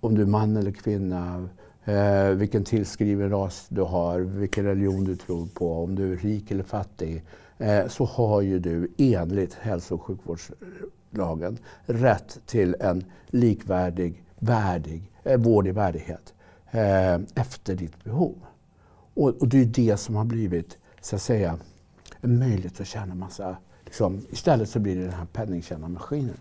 om 0.00 0.14
du 0.14 0.22
är 0.22 0.26
man 0.26 0.56
eller 0.56 0.72
kvinna, 0.72 1.48
eh, 1.84 2.28
vilken 2.28 2.64
tillskriven 2.64 3.30
ras 3.30 3.66
du 3.68 3.82
har, 3.82 4.20
vilken 4.20 4.64
religion 4.64 5.04
du 5.04 5.16
tror 5.16 5.46
på, 5.46 5.84
om 5.84 5.94
du 5.94 6.12
är 6.12 6.16
rik 6.16 6.50
eller 6.50 6.64
fattig, 6.64 7.22
eh, 7.58 7.86
så 7.88 8.04
har 8.04 8.40
ju 8.40 8.58
du 8.58 8.90
enligt 8.98 9.54
hälso 9.54 9.94
och 9.94 10.02
sjukvårdslagen 10.02 11.58
rätt 11.86 12.40
till 12.46 12.76
en 12.80 13.04
likvärdig, 13.26 14.22
värdig 14.38 15.12
eh, 15.24 15.40
vård 15.40 15.66
i 15.66 15.70
värdighet 15.70 16.34
eh, 16.70 17.14
efter 17.34 17.74
ditt 17.74 18.04
behov. 18.04 18.34
Och, 19.14 19.28
och, 19.28 19.48
det 19.48 19.60
är 19.60 19.64
det 19.64 19.96
som 19.96 20.16
har 20.16 20.24
blivit, 20.24 20.78
så 21.00 21.16
att 21.16 21.22
säga, 21.22 21.58
en 22.20 22.38
möjlighet 22.38 22.80
att 22.80 22.86
tjäna 22.86 23.14
massa 23.14 23.56
Liksom, 23.88 24.20
istället 24.30 24.68
så 24.68 24.78
blir 24.78 24.96
det 24.96 25.02
den 25.02 25.12
här 25.12 25.26
penningtjänarmaskinen. 25.32 26.36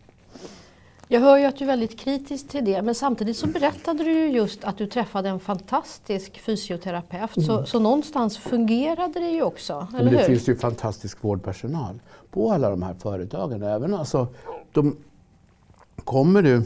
Jag 1.08 1.22
hör 1.22 1.38
ju 1.38 1.46
att 1.46 1.58
du 1.58 1.64
är 1.64 1.68
väldigt 1.68 2.00
kritisk 2.00 2.48
till 2.48 2.66
det 2.66 2.82
men 2.82 2.96
samtidigt 2.96 3.38
så 3.38 3.48
berättade 3.48 4.04
du 4.04 4.12
ju 4.12 4.28
just 4.32 4.64
att 4.64 4.78
du 4.78 4.88
träffade 4.88 5.30
en 5.30 5.40
fantastisk 5.40 6.40
fysioterapeut. 6.40 7.38
Mm. 7.38 7.48
Så, 7.48 7.66
så 7.66 7.80
någonstans 7.80 8.38
fungerade 8.38 9.20
det 9.20 9.30
ju 9.30 9.42
också, 9.42 9.88
eller 9.98 10.12
Det 10.12 10.18
hur? 10.18 10.26
finns 10.26 10.50
ju 10.50 10.56
fantastisk 10.56 11.24
vårdpersonal 11.24 12.00
på 12.32 12.52
alla 12.52 12.70
de 12.70 12.82
här 12.82 12.94
företagen. 12.94 13.64
Även 13.64 13.94
alltså, 13.94 14.28
de, 14.72 14.98
kommer 15.96 16.42
du, 16.42 16.64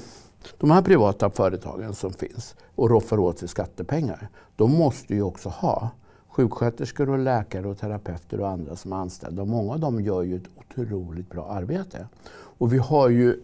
de 0.58 0.72
här 0.72 0.82
privata 0.82 1.30
företagen 1.30 1.94
som 1.94 2.14
finns 2.14 2.56
och 2.76 2.90
roffar 2.90 3.20
åt 3.20 3.40
sig 3.40 3.48
skattepengar, 3.48 4.30
de 4.56 4.72
måste 4.72 5.14
ju 5.14 5.22
också 5.22 5.50
ha 5.50 5.90
sjuksköterskor 6.28 7.10
och 7.10 7.20
läkare 7.20 7.68
och 7.68 7.78
terapeuter 7.78 8.40
och 8.40 8.50
andra 8.50 8.76
som 8.76 8.94
är 8.94 8.96
anställda. 8.96 9.46
Många 9.46 9.74
av 9.74 9.80
dem 9.80 10.02
gör 10.02 10.22
ju 10.22 10.36
ett 10.36 10.50
otroligt 10.56 11.30
bra 11.30 11.48
arbete. 11.48 12.08
Och 12.34 12.74
vi 12.74 12.78
har 12.78 13.10
ju, 13.10 13.40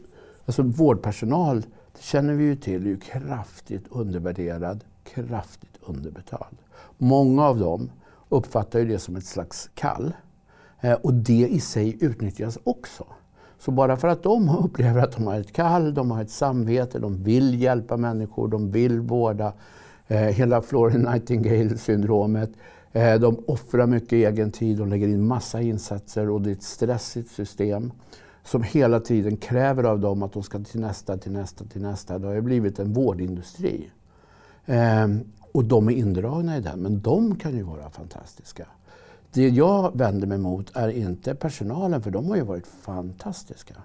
alltså 0.46 0.63
vårdpersonal, 0.63 1.62
det 1.94 2.01
känner 2.01 2.34
vi 2.34 2.44
ju 2.44 2.56
till, 2.56 2.86
är 2.86 2.89
ju 2.89 3.00
kraftigt 3.00 3.86
undervärderad, 3.89 4.84
kraftigt 5.04 5.77
underbetald. 5.82 6.58
Många 6.98 7.44
av 7.44 7.60
dem 7.60 7.92
uppfattar 8.30 8.80
ju 8.80 8.86
det 8.86 9.00
som 9.00 9.16
ett 9.16 9.25
slags 9.25 9.70
kall. 9.74 10.13
Eh, 10.82 10.94
och 10.94 11.13
det 11.13 11.48
i 11.48 11.60
sig 11.60 11.98
utnyttjas 12.00 12.58
också. 12.63 13.06
Så 13.60 13.72
bara 13.72 13.98
för 13.98 14.08
att 14.08 14.24
de 14.24 14.50
upplever 14.64 15.02
att 15.02 15.12
de 15.12 15.28
har 15.28 15.40
ett 15.40 15.54
kall, 15.54 15.94
de 15.94 16.12
har 16.12 16.22
ett 16.22 16.30
samvete, 16.30 17.00
de 17.00 17.24
vill 17.24 17.62
hjälpa 17.62 17.98
människor, 17.98 18.48
de 18.48 18.72
vill 18.72 19.00
vårda 19.00 19.54
eh, 20.08 20.20
hela 20.20 20.62
Florence 20.62 21.12
Nightingale-syndromet. 21.12 22.50
Eh, 22.92 23.16
de 23.16 23.44
offrar 23.48 23.88
mycket 23.88 24.14
egen 24.14 24.52
tid, 24.52 24.78
de 24.78 24.90
lägger 24.90 25.08
in 25.08 25.28
massa 25.28 25.62
insatser 25.62 26.30
och 26.30 26.42
det 26.42 26.50
är 26.50 26.54
ett 26.54 26.64
stressigt 26.64 27.32
system 27.32 27.92
som 28.44 28.64
hela 28.64 29.00
tiden 29.00 29.38
kräver 29.38 29.84
av 29.84 30.00
dem 30.00 30.24
att 30.24 30.34
de 30.34 30.44
ska 30.44 30.60
till 30.60 30.80
nästa, 30.80 31.18
till 31.18 31.32
nästa, 31.32 31.66
till 31.66 31.82
nästa. 31.82 32.20
Det 32.20 32.28
har 32.28 32.34
ju 32.34 32.42
blivit 32.42 32.80
en 32.80 32.94
vårdindustri. 32.94 33.90
Eh, 34.66 35.08
och 35.52 35.64
de 35.64 35.88
är 35.88 35.94
indragna 35.94 36.58
i 36.58 36.62
den, 36.62 36.80
men 36.80 37.02
de 37.02 37.36
kan 37.36 37.56
ju 37.56 37.64
vara 37.64 37.90
fantastiska. 37.90 38.68
Det 39.38 39.50
jag 39.50 39.98
vänder 39.98 40.27
mig 40.27 40.38
mot 40.38 40.75
är 40.75 40.89
inte 40.89 41.36
personalen, 41.36 42.01
för 42.01 42.12
de 42.12 42.29
har 42.29 42.36
ju 42.36 42.41
varit 42.41 42.67
fantastiska. 42.67 43.75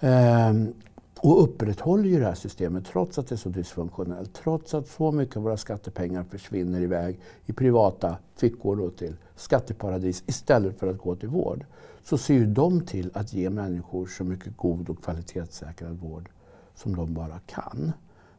Ehm, 0.00 0.74
och 1.16 1.42
upprätthåller 1.42 2.08
ju 2.08 2.18
det 2.18 2.26
här 2.26 2.34
systemet 2.34 2.86
trots 2.86 3.18
att 3.18 3.28
det 3.28 3.34
är 3.34 3.36
så 3.36 3.48
dysfunktionellt. 3.48 4.34
Trots 4.34 4.74
att 4.74 4.88
så 4.88 5.12
mycket 5.12 5.36
av 5.36 5.42
våra 5.42 5.56
skattepengar 5.56 6.22
försvinner 6.22 6.80
iväg 6.80 7.20
i 7.46 7.52
privata 7.52 8.16
fickor 8.36 8.80
och 8.80 8.96
till 8.96 9.16
skatteparadis 9.36 10.22
istället 10.26 10.78
för 10.78 10.88
att 10.88 10.98
gå 10.98 11.16
till 11.16 11.28
vård. 11.28 11.64
Så 12.04 12.18
ser 12.18 12.34
ju 12.34 12.46
de 12.46 12.80
till 12.80 13.10
att 13.14 13.32
ge 13.32 13.50
människor 13.50 14.06
så 14.06 14.24
mycket 14.24 14.56
god 14.56 14.90
och 14.90 15.02
kvalitetssäkrad 15.02 15.98
vård 15.98 16.28
som 16.74 16.96
de 16.96 17.14
bara 17.14 17.38
kan. 17.46 17.92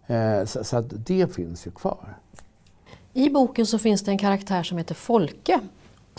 Ehm, 0.08 0.48
så, 0.48 0.64
så 0.64 0.78
att 0.78 1.06
det 1.06 1.36
finns 1.36 1.68
ju 1.68 1.72
kvar. 1.72 2.18
I 3.14 3.30
boken 3.30 3.66
så 3.66 3.80
finns 3.80 4.02
det 4.02 4.12
en 4.12 4.18
karaktär 4.18 4.64
som 4.64 4.78
heter 4.78 4.96
Folke 4.96 5.62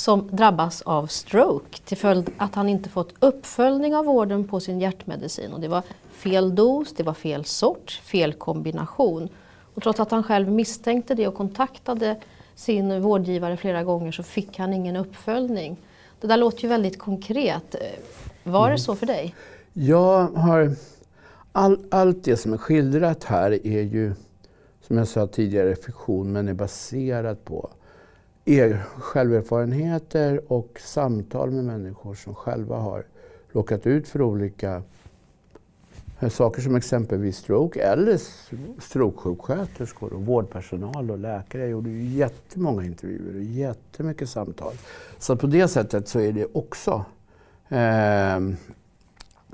som 0.00 0.28
drabbas 0.32 0.82
av 0.82 1.06
stroke 1.06 1.78
till 1.78 1.96
följd 1.96 2.30
att 2.36 2.54
han 2.54 2.68
inte 2.68 2.88
fått 2.88 3.14
uppföljning 3.20 3.96
av 3.96 4.04
vården 4.04 4.48
på 4.48 4.60
sin 4.60 4.80
hjärtmedicin. 4.80 5.52
Och 5.52 5.60
det 5.60 5.68
var 5.68 5.82
fel 6.12 6.54
dos, 6.54 6.94
det 6.94 7.02
var 7.02 7.14
fel 7.14 7.44
sort, 7.44 7.90
fel 7.90 8.32
kombination. 8.32 9.28
Och 9.74 9.82
trots 9.82 10.00
att 10.00 10.10
han 10.10 10.22
själv 10.22 10.50
misstänkte 10.50 11.14
det 11.14 11.28
och 11.28 11.34
kontaktade 11.34 12.16
sin 12.54 13.02
vårdgivare 13.02 13.56
flera 13.56 13.84
gånger 13.84 14.12
så 14.12 14.22
fick 14.22 14.58
han 14.58 14.72
ingen 14.72 14.96
uppföljning. 14.96 15.76
Det 16.20 16.26
där 16.26 16.36
låter 16.36 16.62
ju 16.62 16.68
väldigt 16.68 16.98
konkret. 16.98 17.74
Var 18.44 18.62
det 18.62 18.66
mm. 18.66 18.78
så 18.78 18.96
för 18.96 19.06
dig? 19.06 19.34
Jag 19.72 20.26
har... 20.26 20.74
All, 21.52 21.78
allt 21.90 22.24
det 22.24 22.36
som 22.36 22.52
är 22.52 22.56
skildrat 22.56 23.24
här 23.24 23.66
är 23.66 23.82
ju, 23.82 24.12
som 24.86 24.98
jag 24.98 25.08
sa 25.08 25.26
tidigare, 25.26 25.76
fiktion 25.76 26.32
men 26.32 26.48
är 26.48 26.54
baserat 26.54 27.44
på 27.44 27.70
er 28.48 28.82
själverfarenheter 28.98 30.52
och 30.52 30.80
samtal 30.84 31.50
med 31.50 31.64
människor 31.64 32.14
som 32.14 32.34
själva 32.34 32.76
har 32.76 33.04
råkat 33.52 33.86
ut 33.86 34.08
för 34.08 34.22
olika 34.22 34.82
eh, 36.20 36.28
saker 36.28 36.62
som 36.62 36.76
exempelvis 36.76 37.36
stroke 37.36 37.80
eller 37.80 38.20
strokesjuksköterskor 38.80 40.12
och 40.12 40.26
vårdpersonal 40.26 41.10
och 41.10 41.18
läkare. 41.18 41.62
Jag 41.62 41.70
gjorde 41.70 41.90
ju 41.90 42.04
jättemånga 42.04 42.84
intervjuer 42.84 43.36
och 43.36 43.42
jättemycket 43.42 44.28
samtal. 44.28 44.72
Så 45.18 45.36
på 45.36 45.46
det 45.46 45.68
sättet 45.68 46.08
så 46.08 46.20
är 46.20 46.32
det 46.32 46.46
också 46.52 47.04
eh, 47.68 48.40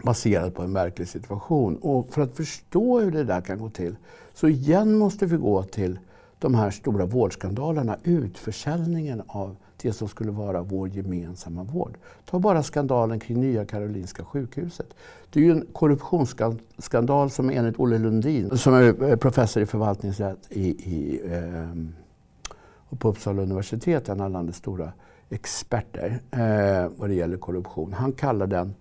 baserat 0.02 0.54
på 0.54 0.62
en 0.62 0.72
verklig 0.72 1.08
situation. 1.08 1.76
Och 1.76 2.08
för 2.10 2.22
att 2.22 2.36
förstå 2.36 3.00
hur 3.00 3.10
det 3.10 3.24
där 3.24 3.40
kan 3.40 3.58
gå 3.58 3.70
till 3.70 3.96
så 4.34 4.48
igen 4.48 4.94
måste 4.94 5.26
vi 5.26 5.36
gå 5.36 5.62
till 5.62 5.98
de 6.44 6.54
här 6.54 6.70
stora 6.70 7.06
vårdskandalerna, 7.06 7.96
utförsäljningen 8.02 9.22
av 9.26 9.56
det 9.82 9.92
som 9.92 10.08
skulle 10.08 10.30
vara 10.30 10.62
vår 10.62 10.88
gemensamma 10.88 11.62
vård. 11.62 11.96
Ta 12.24 12.38
bara 12.38 12.62
skandalen 12.62 13.20
kring 13.20 13.40
Nya 13.40 13.64
Karolinska 13.64 14.24
sjukhuset. 14.24 14.94
Det 15.30 15.40
är 15.40 15.44
ju 15.44 15.52
en 15.52 15.66
korruptionsskandal 15.72 17.30
som 17.30 17.50
enligt 17.50 17.78
Olle 17.78 17.98
Lundin, 17.98 18.58
som 18.58 18.74
är 18.74 19.10
eh, 19.10 19.16
professor 19.16 19.62
i 19.62 19.66
förvaltningsrätt 19.66 20.38
i, 20.50 20.68
i, 20.68 21.20
eh, 21.32 22.96
på 22.98 23.08
Uppsala 23.08 23.42
universitet, 23.42 24.08
en 24.08 24.20
av 24.20 24.30
landets 24.30 24.58
stora 24.58 24.92
experter 25.30 26.20
eh, 26.30 26.90
vad 26.96 27.08
det 27.08 27.14
gäller 27.14 27.36
korruption. 27.36 27.92
Han 27.92 28.12
kallar 28.12 28.46
den 28.46 28.74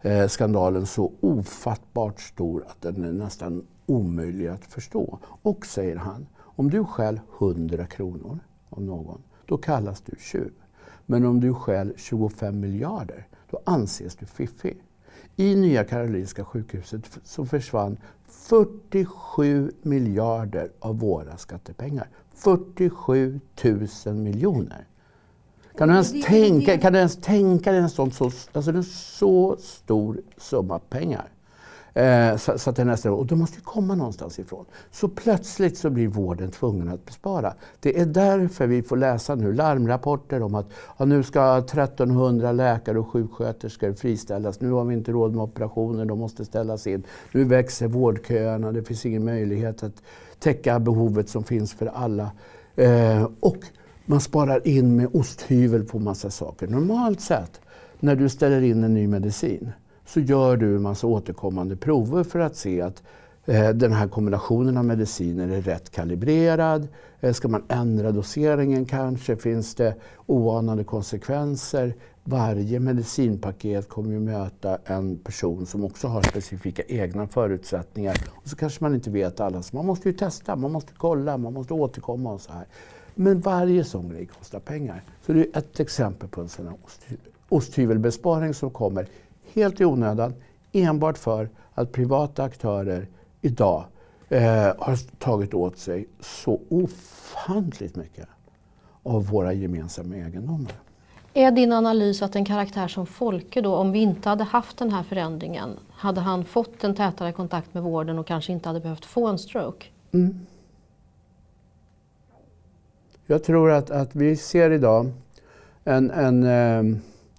eh, 0.00 0.26
skandalen 0.26 0.86
så 0.86 1.12
ofattbart 1.20 2.20
stor 2.20 2.64
att 2.68 2.82
den 2.82 3.04
är 3.04 3.12
nästan 3.12 3.66
omöjlig 3.86 4.46
att 4.46 4.64
förstå. 4.64 5.18
Och, 5.42 5.66
säger 5.66 5.96
han, 5.96 6.26
om 6.58 6.70
du 6.70 6.84
stjäl 6.84 7.20
100 7.38 7.86
kronor 7.86 8.38
av 8.70 8.82
någon, 8.82 9.22
då 9.46 9.56
kallas 9.56 10.00
du 10.00 10.12
tjuv. 10.18 10.52
Men 11.06 11.24
om 11.24 11.40
du 11.40 11.54
stjäl 11.54 11.92
25 11.96 12.60
miljarder, 12.60 13.26
då 13.50 13.60
anses 13.64 14.16
du 14.16 14.26
fiffig. 14.26 14.82
I 15.36 15.54
Nya 15.56 15.84
Karolinska 15.84 16.44
sjukhuset 16.44 17.18
så 17.24 17.46
försvann 17.46 17.96
47 18.28 19.72
miljarder 19.82 20.70
av 20.78 20.98
våra 20.98 21.36
skattepengar. 21.36 22.08
47 22.34 23.40
000 24.06 24.14
miljoner. 24.14 24.86
Kan 25.76 25.88
du 25.88 25.94
ens, 25.94 26.24
tänka, 26.24 26.78
kan 26.78 26.92
du 26.92 26.98
ens 26.98 27.16
tänka 27.16 27.72
dig 27.72 27.80
en 27.80 27.90
sån 27.90 28.10
så, 28.10 28.30
alltså 28.52 28.70
en 28.70 28.84
så 28.84 29.56
stor 29.58 30.20
summa 30.36 30.78
pengar? 30.78 31.28
Eh, 31.94 32.36
så, 32.36 32.58
så, 32.58 32.70
att 32.70 32.76
det 32.76 32.84
nästan, 32.84 33.12
och 33.12 33.26
det 33.26 33.36
måste 33.36 33.56
ju 33.56 33.62
komma 33.62 33.94
någonstans 33.94 34.38
ifrån. 34.38 34.64
Så 34.90 35.08
plötsligt 35.08 35.78
så 35.78 35.90
blir 35.90 36.08
vården 36.08 36.50
tvungen 36.50 36.88
att 36.88 37.04
bespara. 37.06 37.54
Det 37.80 38.00
är 38.00 38.06
därför 38.06 38.66
vi 38.66 38.82
får 38.82 38.96
läsa 38.96 39.34
nu 39.34 39.52
larmrapporter 39.52 40.42
om 40.42 40.54
att 40.54 40.66
ja, 40.98 41.04
nu 41.04 41.22
ska 41.22 41.58
1300 41.58 42.52
läkare 42.52 42.98
och 42.98 43.08
sjuksköterskor 43.08 43.92
friställas. 43.92 44.60
Nu 44.60 44.70
har 44.70 44.84
vi 44.84 44.94
inte 44.94 45.12
råd 45.12 45.34
med 45.34 45.42
operationer, 45.42 46.04
de 46.04 46.18
måste 46.18 46.44
ställas 46.44 46.86
in. 46.86 47.02
Nu 47.32 47.44
växer 47.44 47.88
vårdköerna, 47.88 48.72
det 48.72 48.82
finns 48.82 49.06
ingen 49.06 49.24
möjlighet 49.24 49.82
att 49.82 50.02
täcka 50.38 50.80
behovet 50.80 51.28
som 51.28 51.44
finns 51.44 51.74
för 51.74 51.86
alla. 51.86 52.30
Eh, 52.76 53.28
och 53.40 53.56
man 54.06 54.20
sparar 54.20 54.68
in 54.68 54.96
med 54.96 55.08
osthyvel 55.12 55.84
på 55.84 55.98
massa 55.98 56.30
saker. 56.30 56.66
Normalt 56.66 57.20
sett, 57.20 57.60
när 58.00 58.16
du 58.16 58.28
ställer 58.28 58.62
in 58.62 58.84
en 58.84 58.94
ny 58.94 59.06
medicin, 59.06 59.72
så 60.08 60.20
gör 60.20 60.56
du 60.56 60.76
en 60.76 60.82
massa 60.82 61.06
återkommande 61.06 61.76
prover 61.76 62.24
för 62.24 62.38
att 62.38 62.56
se 62.56 62.80
att 62.80 63.02
eh, 63.46 63.68
den 63.68 63.92
här 63.92 64.08
kombinationen 64.08 64.76
av 64.76 64.84
mediciner 64.84 65.48
är 65.48 65.62
rätt 65.62 65.90
kalibrerad. 65.90 66.88
Eh, 67.20 67.32
ska 67.32 67.48
man 67.48 67.64
ändra 67.68 68.12
doseringen 68.12 68.84
kanske? 68.84 69.36
Finns 69.36 69.74
det 69.74 69.94
oanade 70.26 70.84
konsekvenser? 70.84 71.94
Varje 72.24 72.80
medicinpaket 72.80 73.88
kommer 73.88 74.10
ju 74.10 74.20
möta 74.20 74.78
en 74.84 75.18
person 75.18 75.66
som 75.66 75.84
också 75.84 76.08
har 76.08 76.22
specifika 76.22 76.82
egna 76.82 77.28
förutsättningar. 77.28 78.16
Och 78.28 78.48
så 78.48 78.56
kanske 78.56 78.84
man 78.84 78.94
inte 78.94 79.10
vet 79.10 79.40
alla. 79.40 79.62
Så 79.62 79.76
man 79.76 79.86
måste 79.86 80.08
ju 80.08 80.14
testa, 80.14 80.56
man 80.56 80.72
måste 80.72 80.92
kolla, 80.96 81.36
man 81.36 81.52
måste 81.52 81.74
återkomma 81.74 82.32
och 82.32 82.40
så 82.40 82.52
här. 82.52 82.66
Men 83.14 83.40
varje 83.40 83.84
sån 83.84 84.08
grej 84.08 84.26
kostar 84.26 84.60
pengar. 84.60 85.02
Så 85.26 85.32
det 85.32 85.40
är 85.40 85.58
ett 85.58 85.80
exempel 85.80 86.28
på 86.28 86.40
en 86.40 86.48
sån 86.48 86.66
här 86.66 86.76
osthyvelbesparing 87.48 88.54
som 88.54 88.70
kommer 88.70 89.08
helt 89.54 89.80
i 89.80 89.84
onödan 89.84 90.34
enbart 90.72 91.18
för 91.18 91.48
att 91.74 91.92
privata 91.92 92.42
aktörer 92.42 93.06
idag 93.40 93.84
eh, 94.28 94.42
har 94.78 95.18
tagit 95.18 95.54
åt 95.54 95.78
sig 95.78 96.08
så 96.20 96.60
ofantligt 96.68 97.96
mycket 97.96 98.28
av 99.02 99.26
våra 99.26 99.52
gemensamma 99.52 100.16
egendomar. 100.16 100.72
Är 101.34 101.50
din 101.50 101.72
analys 101.72 102.22
att 102.22 102.36
en 102.36 102.44
karaktär 102.44 102.88
som 102.88 103.06
Folke 103.06 103.60
då, 103.60 103.74
om 103.74 103.92
vi 103.92 103.98
inte 103.98 104.28
hade 104.28 104.44
haft 104.44 104.78
den 104.78 104.90
här 104.90 105.02
förändringen, 105.02 105.70
hade 105.90 106.20
han 106.20 106.44
fått 106.44 106.84
en 106.84 106.94
tätare 106.94 107.32
kontakt 107.32 107.74
med 107.74 107.82
vården 107.82 108.18
och 108.18 108.26
kanske 108.26 108.52
inte 108.52 108.68
hade 108.68 108.80
behövt 108.80 109.04
få 109.04 109.26
en 109.26 109.38
stroke? 109.38 109.86
Mm. 110.12 110.46
Jag 113.26 113.44
tror 113.44 113.70
att, 113.70 113.90
att 113.90 114.16
vi 114.16 114.36
ser 114.36 114.70
idag 114.70 115.10
en, 115.84 116.10
en 116.10 116.42
eh, 116.42 116.98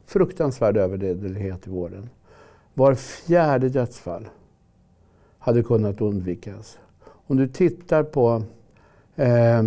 fruktansvärd 0.10 0.78
överdödlighet 0.78 1.68
i 1.68 1.70
vården. 1.70 2.10
Var 2.74 2.96
fjärde 2.96 3.70
dödsfall 3.70 4.28
hade 5.39 5.63
kunnat 5.63 6.01
undvikas. 6.01 6.78
Om 7.04 7.38
du 7.38 7.48
tittar 7.48 8.04
på 8.04 8.44
eh, 9.16 9.63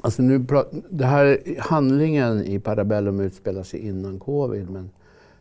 Alltså 0.00 0.22
nu, 0.22 0.46
det 0.90 1.04
här 1.04 1.38
handlingen 1.58 2.44
i 2.44 2.58
Parabellum 2.58 3.20
utspelar 3.20 3.62
sig 3.62 3.80
innan 3.80 4.18
covid 4.18 4.70
men 4.70 4.90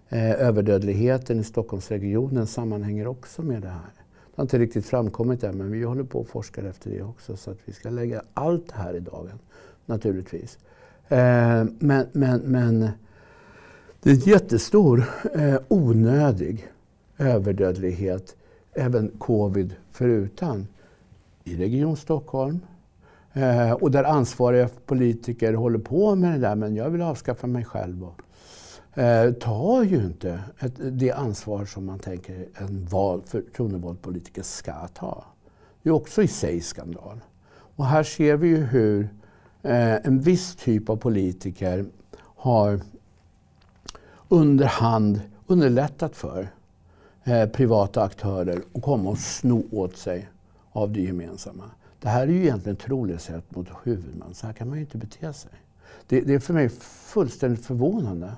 eh, 0.09 0.31
överdödligheten 0.31 1.39
i 1.39 1.43
Stockholmsregionen 1.43 2.47
sammanhänger 2.47 3.07
också 3.07 3.41
med 3.41 3.61
det 3.61 3.67
här. 3.67 3.91
Det 3.95 4.35
har 4.35 4.43
inte 4.43 4.59
riktigt 4.59 4.85
framkommit 4.85 5.43
än 5.43 5.57
men 5.57 5.71
vi 5.71 5.83
håller 5.83 6.03
på 6.03 6.21
att 6.21 6.27
forska 6.27 6.61
efter 6.61 6.89
det 6.89 7.01
också 7.01 7.37
så 7.37 7.51
att 7.51 7.57
vi 7.65 7.73
ska 7.73 7.89
lägga 7.89 8.21
allt 8.33 8.67
det 8.67 8.75
här 8.75 8.93
i 8.93 8.99
dagen 8.99 9.39
naturligtvis. 9.85 10.57
Eh, 11.07 11.65
men, 11.79 12.07
men, 12.11 12.39
men 12.39 12.89
det 14.03 14.09
är 14.09 14.13
en 14.13 14.19
jättestor 14.19 15.03
eh, 15.33 15.57
onödig 15.67 16.67
överdödlighet, 17.17 18.35
även 18.73 19.11
covid 19.17 19.75
förutan, 19.91 20.67
i 21.43 21.55
Region 21.55 21.97
Stockholm, 21.97 22.59
Eh, 23.33 23.71
och 23.71 23.91
där 23.91 24.03
ansvariga 24.03 24.69
politiker 24.85 25.53
håller 25.53 25.79
på 25.79 26.15
med 26.15 26.31
det 26.31 26.37
där, 26.37 26.55
men 26.55 26.75
jag 26.75 26.89
vill 26.89 27.01
avskaffa 27.01 27.47
mig 27.47 27.65
själv. 27.65 28.03
Och, 28.03 28.99
eh, 28.99 29.31
tar 29.31 29.83
ju 29.83 29.95
inte 29.95 30.39
ett, 30.59 30.73
det 30.77 31.11
ansvar 31.11 31.65
som 31.65 31.85
man 31.85 31.99
tänker 31.99 32.47
en 32.55 32.85
val, 32.85 33.21
förtroendevald 33.25 34.01
politiker 34.01 34.41
ska 34.41 34.87
ta. 34.87 35.25
Det 35.83 35.89
är 35.89 35.93
också 35.93 36.23
i 36.23 36.27
sig 36.27 36.61
skandal. 36.61 37.19
Och 37.75 37.85
här 37.85 38.03
ser 38.03 38.37
vi 38.37 38.47
ju 38.47 38.57
hur 38.57 39.09
eh, 39.61 39.95
en 39.95 40.19
viss 40.19 40.55
typ 40.55 40.89
av 40.89 40.95
politiker 40.95 41.85
har 42.35 42.79
under 44.31 44.65
hand 44.65 45.21
underlättat 45.47 46.15
för 46.15 46.47
eh, 47.23 47.49
privata 47.49 48.03
aktörer 48.03 48.61
att 48.73 48.81
komma 48.81 49.09
och 49.09 49.17
sno 49.17 49.63
åt 49.71 49.97
sig 49.97 50.29
av 50.71 50.91
det 50.91 51.01
gemensamma. 51.01 51.63
Det 51.99 52.09
här 52.09 52.21
är 52.21 52.31
ju 52.31 52.41
egentligen 52.41 52.75
trolöshet 52.75 53.55
mot 53.55 53.67
huvudman. 53.83 54.33
Så 54.33 54.45
här 54.45 54.53
kan 54.53 54.67
man 54.69 54.77
ju 54.77 54.83
inte 54.83 54.97
bete 54.97 55.33
sig. 55.33 55.51
Det, 56.07 56.21
det, 56.21 56.33
är 56.33 56.39
för 56.39 56.53
mig 56.53 56.69
fullständigt 56.69 57.65
förvånande 57.65 58.33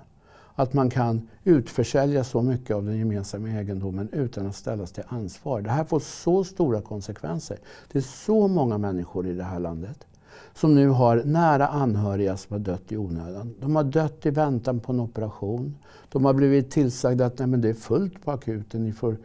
att 0.56 0.74
man 0.74 0.90
kan 0.90 1.28
utförsälja 1.44 2.24
så 2.24 2.42
mycket 2.42 2.76
av 2.76 2.86
den 2.86 2.98
gemensamma 2.98 3.50
egendomen 3.50 4.10
utan 4.12 4.48
att 4.48 4.56
ställas 4.56 4.92
till 4.92 5.04
ansvar. 5.08 5.62
Det 5.62 5.70
här 5.70 5.84
får 5.84 6.00
så 6.00 6.44
stora 6.44 6.82
konsekvenser. 6.82 7.58
Det 7.92 7.98
är 7.98 8.04
så 8.04 8.48
många 8.48 8.78
människor 8.78 9.28
i 9.28 9.34
det 9.34 9.44
här 9.44 9.60
landet 9.60 10.08
som 10.56 10.76
nu 10.76 10.88
har 10.88 11.24
nära 11.26 11.68
anhöriga 11.68 12.38
som 12.38 12.54
har 12.54 12.60
dött 12.60 12.92
i 12.92 12.98
onödan. 12.98 13.56
De 13.60 13.76
har 13.76 13.84
dött 13.84 14.26
i 14.26 14.30
väntan 14.30 14.80
på 14.80 14.92
en 14.92 15.00
operation. 15.00 15.78
De 16.10 16.26
har 16.26 16.34
blivit 16.34 16.72
tillsagda 16.72 17.26
att 17.26 17.40
Nej, 17.40 17.48
men 17.48 17.62
det 17.62 17.70
är 17.70 17.74
fullt 17.74 18.26
på 18.26 18.32
akuten, 18.32 18.84
ni 18.84 18.92
får 18.92 19.18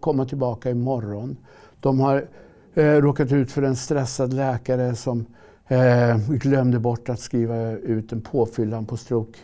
komma 0.00 0.24
tillbaka 0.24 0.70
imorgon. 0.70 1.36
De 1.80 2.00
har 2.00 2.26
eh, 2.74 2.84
råkat 2.84 3.32
ut 3.32 3.52
för 3.52 3.62
en 3.62 3.76
stressad 3.76 4.32
läkare 4.32 4.94
som 4.94 5.26
eh, 5.68 6.18
glömde 6.28 6.78
bort 6.78 7.08
att 7.08 7.20
skriva 7.20 7.70
ut 7.70 8.12
en 8.12 8.20
påfyllan 8.20 8.86
på 8.86 8.96
stroke 8.96 9.38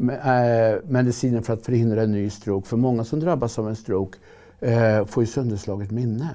eh, 0.00 0.82
medicinen 0.84 1.42
för 1.42 1.52
att 1.52 1.62
förhindra 1.62 2.02
en 2.02 2.12
ny 2.12 2.30
stroke. 2.30 2.68
För 2.68 2.76
många 2.76 3.04
som 3.04 3.20
drabbas 3.20 3.58
av 3.58 3.68
en 3.68 3.76
stroke 3.76 4.18
eh, 4.60 5.06
får 5.06 5.22
ju 5.22 5.26
sönderslaget 5.26 5.90
minne. 5.90 6.28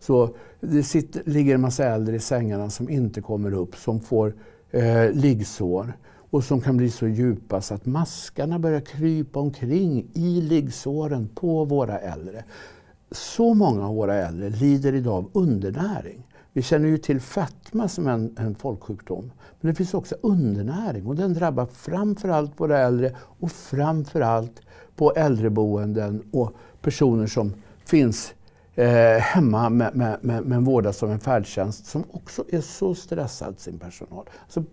Så 0.00 0.34
det 0.60 0.82
sitter, 0.82 1.22
ligger 1.26 1.54
en 1.54 1.60
massa 1.60 1.84
äldre 1.84 2.16
i 2.16 2.20
sängarna 2.20 2.70
som 2.70 2.88
inte 2.88 3.20
kommer 3.20 3.52
upp, 3.52 3.76
som 3.76 4.00
får 4.00 4.34
eh, 4.70 5.12
liggsår 5.12 5.92
och 6.30 6.44
som 6.44 6.60
kan 6.60 6.76
bli 6.76 6.90
så 6.90 7.08
djupa 7.08 7.60
så 7.60 7.74
att 7.74 7.86
maskarna 7.86 8.58
börjar 8.58 8.80
krypa 8.80 9.40
omkring 9.40 10.10
i 10.14 10.40
liggsåren 10.40 11.28
på 11.34 11.64
våra 11.64 11.98
äldre 11.98 12.44
så 13.10 13.54
många 13.54 13.88
av 13.88 13.94
våra 13.94 14.14
äldre 14.14 14.50
lider 14.50 14.94
idag 14.94 15.14
av 15.14 15.30
undernäring. 15.32 16.26
Vi 16.52 16.62
känner 16.62 16.88
ju 16.88 16.98
till 16.98 17.20
fetma 17.20 17.88
som 17.88 18.08
en, 18.08 18.36
en 18.38 18.54
folksjukdom. 18.54 19.32
Men 19.60 19.70
det 19.70 19.74
finns 19.74 19.94
också 19.94 20.16
undernäring 20.22 21.06
och 21.06 21.16
den 21.16 21.34
drabbar 21.34 21.66
framförallt 21.66 22.60
våra 22.60 22.78
äldre 22.78 23.16
och 23.18 23.52
framförallt 23.52 24.60
på 24.96 25.12
äldreboenden 25.12 26.22
och 26.32 26.52
personer 26.80 27.26
som 27.26 27.52
finns 27.84 28.34
eh, 28.74 29.18
hemma 29.18 29.70
med, 29.70 29.96
med, 29.96 30.18
med, 30.20 30.44
med 30.44 30.62
vårdas 30.62 31.02
av 31.02 31.12
en 31.12 31.18
färdtjänst 31.18 31.86
som 31.86 32.04
också 32.10 32.44
är 32.48 32.60
så 32.60 32.94
stressad, 32.94 33.60
sin 33.60 33.78
personal. 33.78 34.28
Alltså, 34.42 34.64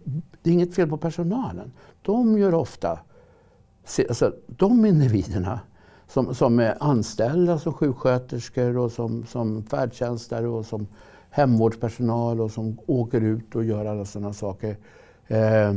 det 0.42 0.50
är 0.50 0.54
inget 0.54 0.76
fel 0.76 0.90
på 0.90 0.98
personalen. 0.98 1.72
De 2.02 2.38
gör 2.38 2.54
ofta, 2.54 3.00
alltså, 4.10 4.34
de 4.48 4.86
individerna 4.86 5.60
som, 6.08 6.36
som 6.36 6.60
är 6.60 6.78
anställda 6.80 7.60
som 7.60 7.74
sjuksköterskor 7.74 8.78
och 8.78 8.92
som, 8.92 9.26
som 9.26 9.64
färdtjänstare 9.64 10.48
och 10.48 10.66
som 10.66 10.88
hemvårdspersonal 11.30 12.42
och 12.42 12.52
som 12.52 12.78
åker 12.86 13.22
ut 13.22 13.56
och 13.56 13.64
gör 13.64 13.86
alla 13.86 14.06
sådana 14.06 14.34
saker. 14.34 14.78
Eh, 15.28 15.74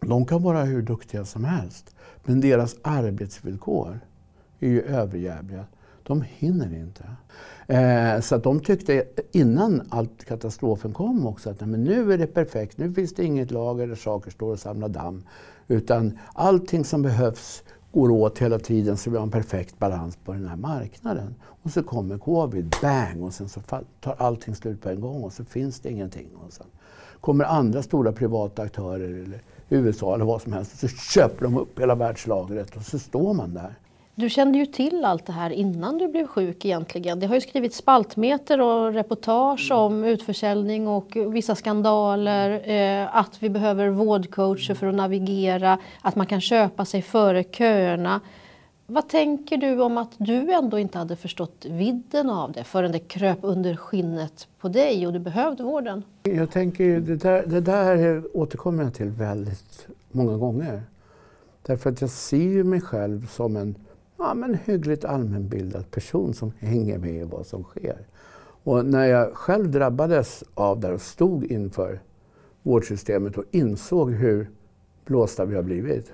de 0.00 0.26
kan 0.26 0.42
vara 0.42 0.64
hur 0.64 0.82
duktiga 0.82 1.24
som 1.24 1.44
helst. 1.44 1.96
Men 2.24 2.40
deras 2.40 2.76
arbetsvillkor 2.82 4.00
är 4.60 4.68
ju 4.68 4.82
överjävliga. 4.82 5.64
De 6.06 6.22
hinner 6.22 6.74
inte. 6.74 7.04
Eh, 7.66 8.20
så 8.20 8.34
att 8.34 8.42
de 8.42 8.60
tyckte 8.60 9.04
innan 9.32 9.82
allt 9.88 10.24
katastrofen 10.24 10.92
kom 10.92 11.26
också 11.26 11.50
att 11.50 11.60
men 11.60 11.84
nu 11.84 12.12
är 12.12 12.18
det 12.18 12.26
perfekt. 12.26 12.78
Nu 12.78 12.92
finns 12.92 13.14
det 13.14 13.24
inget 13.24 13.50
lager 13.50 13.86
där 13.86 13.94
saker 13.94 14.30
står 14.30 14.52
och 14.52 14.58
samlar 14.58 14.88
damm. 14.88 15.22
Utan 15.68 16.18
allting 16.32 16.84
som 16.84 17.02
behövs 17.02 17.62
går 17.92 18.10
åt 18.10 18.38
hela 18.38 18.58
tiden 18.58 18.96
så 18.96 19.10
vi 19.10 19.16
har 19.16 19.22
en 19.22 19.30
perfekt 19.30 19.78
balans 19.78 20.18
på 20.24 20.32
den 20.32 20.48
här 20.48 20.56
marknaden. 20.56 21.34
Och 21.62 21.70
så 21.70 21.82
kommer 21.82 22.18
covid, 22.18 22.74
bang, 22.82 23.22
och 23.22 23.34
sen 23.34 23.48
så 23.48 23.60
tar 24.00 24.14
allting 24.18 24.54
slut 24.54 24.82
på 24.82 24.88
en 24.88 25.00
gång 25.00 25.22
och 25.22 25.32
så 25.32 25.44
finns 25.44 25.80
det 25.80 25.90
ingenting. 25.90 26.28
Och 26.46 26.52
sen 26.52 26.66
kommer 27.20 27.44
andra 27.44 27.82
stora 27.82 28.12
privata 28.12 28.62
aktörer, 28.62 29.24
eller 29.24 29.40
USA 29.68 30.14
eller 30.14 30.24
vad 30.24 30.42
som 30.42 30.52
helst, 30.52 30.72
och 30.72 30.90
så 30.90 30.96
köper 30.96 31.44
de 31.44 31.58
upp 31.58 31.80
hela 31.80 31.94
världslagret 31.94 32.76
och 32.76 32.82
så 32.82 32.98
står 32.98 33.34
man 33.34 33.54
där. 33.54 33.74
Du 34.18 34.28
kände 34.30 34.58
ju 34.58 34.66
till 34.66 35.04
allt 35.04 35.26
det 35.26 35.32
här 35.32 35.50
innan 35.50 35.98
du 35.98 36.08
blev 36.08 36.26
sjuk 36.26 36.64
egentligen. 36.64 37.20
Det 37.20 37.26
har 37.26 37.34
ju 37.34 37.40
skrivits 37.40 37.76
spaltmeter 37.76 38.60
och 38.60 38.92
reportage 38.92 39.70
om 39.72 40.04
utförsäljning 40.04 40.88
och 40.88 41.16
vissa 41.34 41.54
skandaler, 41.54 42.70
eh, 42.70 43.16
att 43.16 43.42
vi 43.42 43.48
behöver 43.48 43.88
vårdcoacher 43.88 44.74
för 44.74 44.86
att 44.86 44.94
navigera, 44.94 45.78
att 46.02 46.16
man 46.16 46.26
kan 46.26 46.40
köpa 46.40 46.84
sig 46.84 47.02
före 47.02 47.44
köerna. 47.44 48.20
Vad 48.86 49.08
tänker 49.08 49.56
du 49.56 49.80
om 49.80 49.98
att 49.98 50.12
du 50.18 50.52
ändå 50.52 50.78
inte 50.78 50.98
hade 50.98 51.16
förstått 51.16 51.66
vidden 51.68 52.30
av 52.30 52.52
det 52.52 52.64
förrän 52.64 52.92
det 52.92 52.98
kröp 52.98 53.38
under 53.42 53.76
skinnet 53.76 54.48
på 54.60 54.68
dig 54.68 55.06
och 55.06 55.12
du 55.12 55.18
behövde 55.18 55.62
vården? 55.62 56.02
Jag 56.22 56.50
tänker, 56.50 57.00
det 57.00 57.16
där, 57.16 57.46
det 57.46 57.60
där 57.60 58.22
återkommer 58.34 58.82
jag 58.82 58.94
till 58.94 59.10
väldigt 59.10 59.86
många 60.10 60.36
gånger. 60.36 60.82
Därför 61.62 61.90
att 61.90 62.00
jag 62.00 62.10
ser 62.10 62.62
mig 62.62 62.80
själv 62.80 63.26
som 63.26 63.56
en 63.56 63.74
ja, 64.18 64.34
men 64.34 64.54
hyggligt 64.54 65.04
allmänbildad 65.04 65.90
person 65.90 66.34
som 66.34 66.52
hänger 66.58 66.98
med 66.98 67.14
i 67.14 67.24
vad 67.24 67.46
som 67.46 67.62
sker. 67.62 68.06
Och 68.62 68.86
när 68.86 69.04
jag 69.04 69.34
själv 69.34 69.70
drabbades 69.70 70.44
av 70.54 70.80
det 70.80 70.92
och 70.92 71.00
stod 71.00 71.44
inför 71.44 72.00
vårdsystemet 72.62 73.38
och 73.38 73.44
insåg 73.50 74.12
hur 74.12 74.50
blåsta 75.04 75.44
vi 75.44 75.56
har 75.56 75.62
blivit 75.62 76.12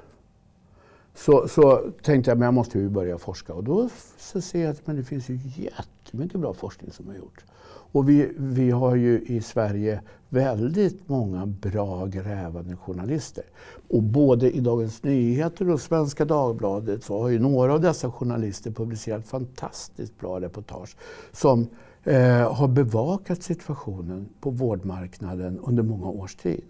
så, 1.14 1.48
så 1.48 1.92
tänkte 2.02 2.30
jag 2.30 2.38
att 2.38 2.44
jag 2.44 2.54
måste 2.54 2.78
ju 2.78 2.88
börja 2.88 3.18
forska. 3.18 3.54
Och 3.54 3.64
då 3.64 3.88
så 4.18 4.40
ser 4.40 4.62
jag 4.62 4.70
att 4.70 4.86
men 4.86 4.96
det 4.96 5.04
finns 5.04 5.28
ju 5.28 5.38
jättemycket 5.56 6.40
bra 6.40 6.54
forskning 6.54 6.90
som 6.90 7.06
har 7.08 7.14
gjorts. 7.14 7.44
Och 7.92 8.08
vi, 8.08 8.32
vi 8.36 8.70
har 8.70 8.94
ju 8.94 9.20
i 9.20 9.40
Sverige 9.40 10.00
väldigt 10.28 11.08
många 11.08 11.46
bra 11.46 12.06
grävande 12.06 12.76
journalister. 12.76 13.44
Och 13.88 14.02
både 14.02 14.50
i 14.50 14.60
Dagens 14.60 15.02
Nyheter 15.02 15.70
och 15.70 15.80
Svenska 15.80 16.24
Dagbladet 16.24 17.04
så 17.04 17.20
har 17.22 17.28
ju 17.28 17.38
några 17.38 17.72
av 17.72 17.80
dessa 17.80 18.12
journalister 18.12 18.70
publicerat 18.70 19.26
fantastiskt 19.26 20.20
bra 20.20 20.40
reportage 20.40 20.96
som 21.32 21.68
eh, 22.04 22.54
har 22.54 22.68
bevakat 22.68 23.42
situationen 23.42 24.28
på 24.40 24.50
vårdmarknaden 24.50 25.58
under 25.58 25.82
många 25.82 26.06
års 26.06 26.34
tid. 26.34 26.64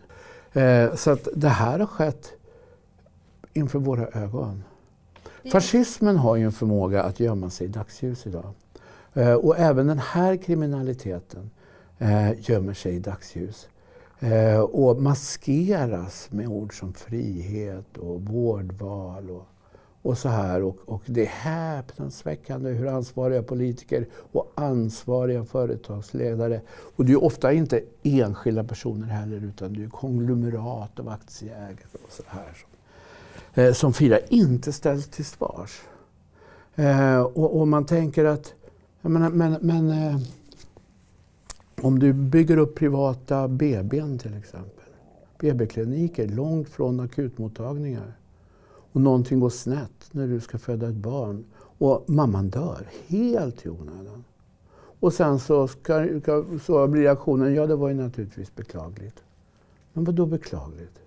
Eh, 0.53 0.95
så 0.95 1.11
att 1.11 1.29
det 1.35 1.49
här 1.49 1.79
har 1.79 1.87
skett 1.87 2.33
inför 3.53 3.79
våra 3.79 4.07
ögon. 4.07 4.65
Fascismen 5.53 6.17
har 6.17 6.37
ju 6.37 6.45
en 6.45 6.53
förmåga 6.53 7.03
att 7.03 7.21
gömma 7.21 7.51
sig 7.51 7.67
i 7.67 7.71
dagsljus 7.71 8.27
idag. 8.27 8.55
Eh, 9.15 9.35
och 9.35 9.59
även 9.59 9.87
den 9.87 9.99
här 9.99 10.37
kriminaliteten 10.37 11.51
eh, 11.99 12.51
gömmer 12.51 12.75
sig 12.75 12.95
i 12.95 12.99
dagsljus. 12.99 13.69
Eh, 14.21 14.61
och 14.61 15.03
maskeras 15.03 16.29
med 16.31 16.49
ord 16.49 16.79
som 16.79 16.93
frihet 16.93 17.99
och 17.99 18.23
vårdval 18.23 19.31
och, 19.31 19.47
och 20.03 20.19
så 20.19 20.29
här. 20.29 20.63
Och, 20.63 20.77
och 20.85 21.03
det 21.07 21.23
är 21.23 21.27
häpnadsväckande 21.27 22.71
hur 22.71 22.87
ansvariga 22.87 23.43
politiker 23.43 24.07
och 24.33 24.53
ansvariga 24.55 25.45
företagsledare, 25.45 26.61
och 26.97 27.05
det 27.05 27.13
är 27.13 27.25
ofta 27.25 27.53
inte 27.53 27.83
enskilda 28.03 28.65
personer 28.65 29.07
heller 29.07 29.45
utan 29.45 29.73
det 29.73 29.85
är 29.85 29.89
konglomerat 29.89 31.01
av 31.01 31.09
aktieägare 31.09 31.99
och 32.07 32.13
så 32.13 32.23
här 32.27 32.55
som, 32.55 33.63
eh, 33.63 33.73
som 33.73 33.93
firar, 33.93 34.21
inte 34.29 34.73
ställs 34.73 35.09
till 35.09 35.25
svars. 35.25 35.83
Eh, 36.75 37.21
och, 37.21 37.61
och 37.61 37.69
man 37.69 37.87
tänker 37.87 38.25
att 38.25 38.55
menar, 39.11 39.31
men, 39.31 39.59
men 39.61 39.91
eh, 39.91 40.21
om 41.81 41.99
du 41.99 42.13
bygger 42.13 42.57
upp 42.57 42.75
privata 42.75 43.49
BBn 43.49 44.19
till 44.19 44.35
exempel. 44.39 44.85
BB-kliniker 45.39 46.29
långt 46.29 46.69
från 46.69 47.01
akutmottagningar. 47.01 48.13
Och 48.93 49.01
någonting 49.01 49.41
går 49.41 49.51
snett 49.51 50.09
när 50.11 50.27
du 50.27 50.41
ska 50.41 50.59
föda 50.59 50.89
ett 50.89 50.95
barn. 50.95 51.45
Och 51.79 52.05
mamman 52.07 52.51
dör 52.51 52.89
helt 53.07 53.67
i 53.67 53.69
onödan. 53.69 54.25
Och 55.01 55.13
sen 55.13 55.39
så, 55.39 55.69
ska, 55.69 56.09
så 56.63 56.87
blir 56.87 57.03
reaktionen, 57.03 57.55
ja 57.55 57.67
det 57.67 57.77
var 57.77 57.89
ju 57.89 57.95
naturligtvis 57.95 58.55
beklagligt. 58.55 59.23
Men 59.93 60.05
vad 60.05 60.15
då 60.15 60.27
beklagligt? 60.27 60.99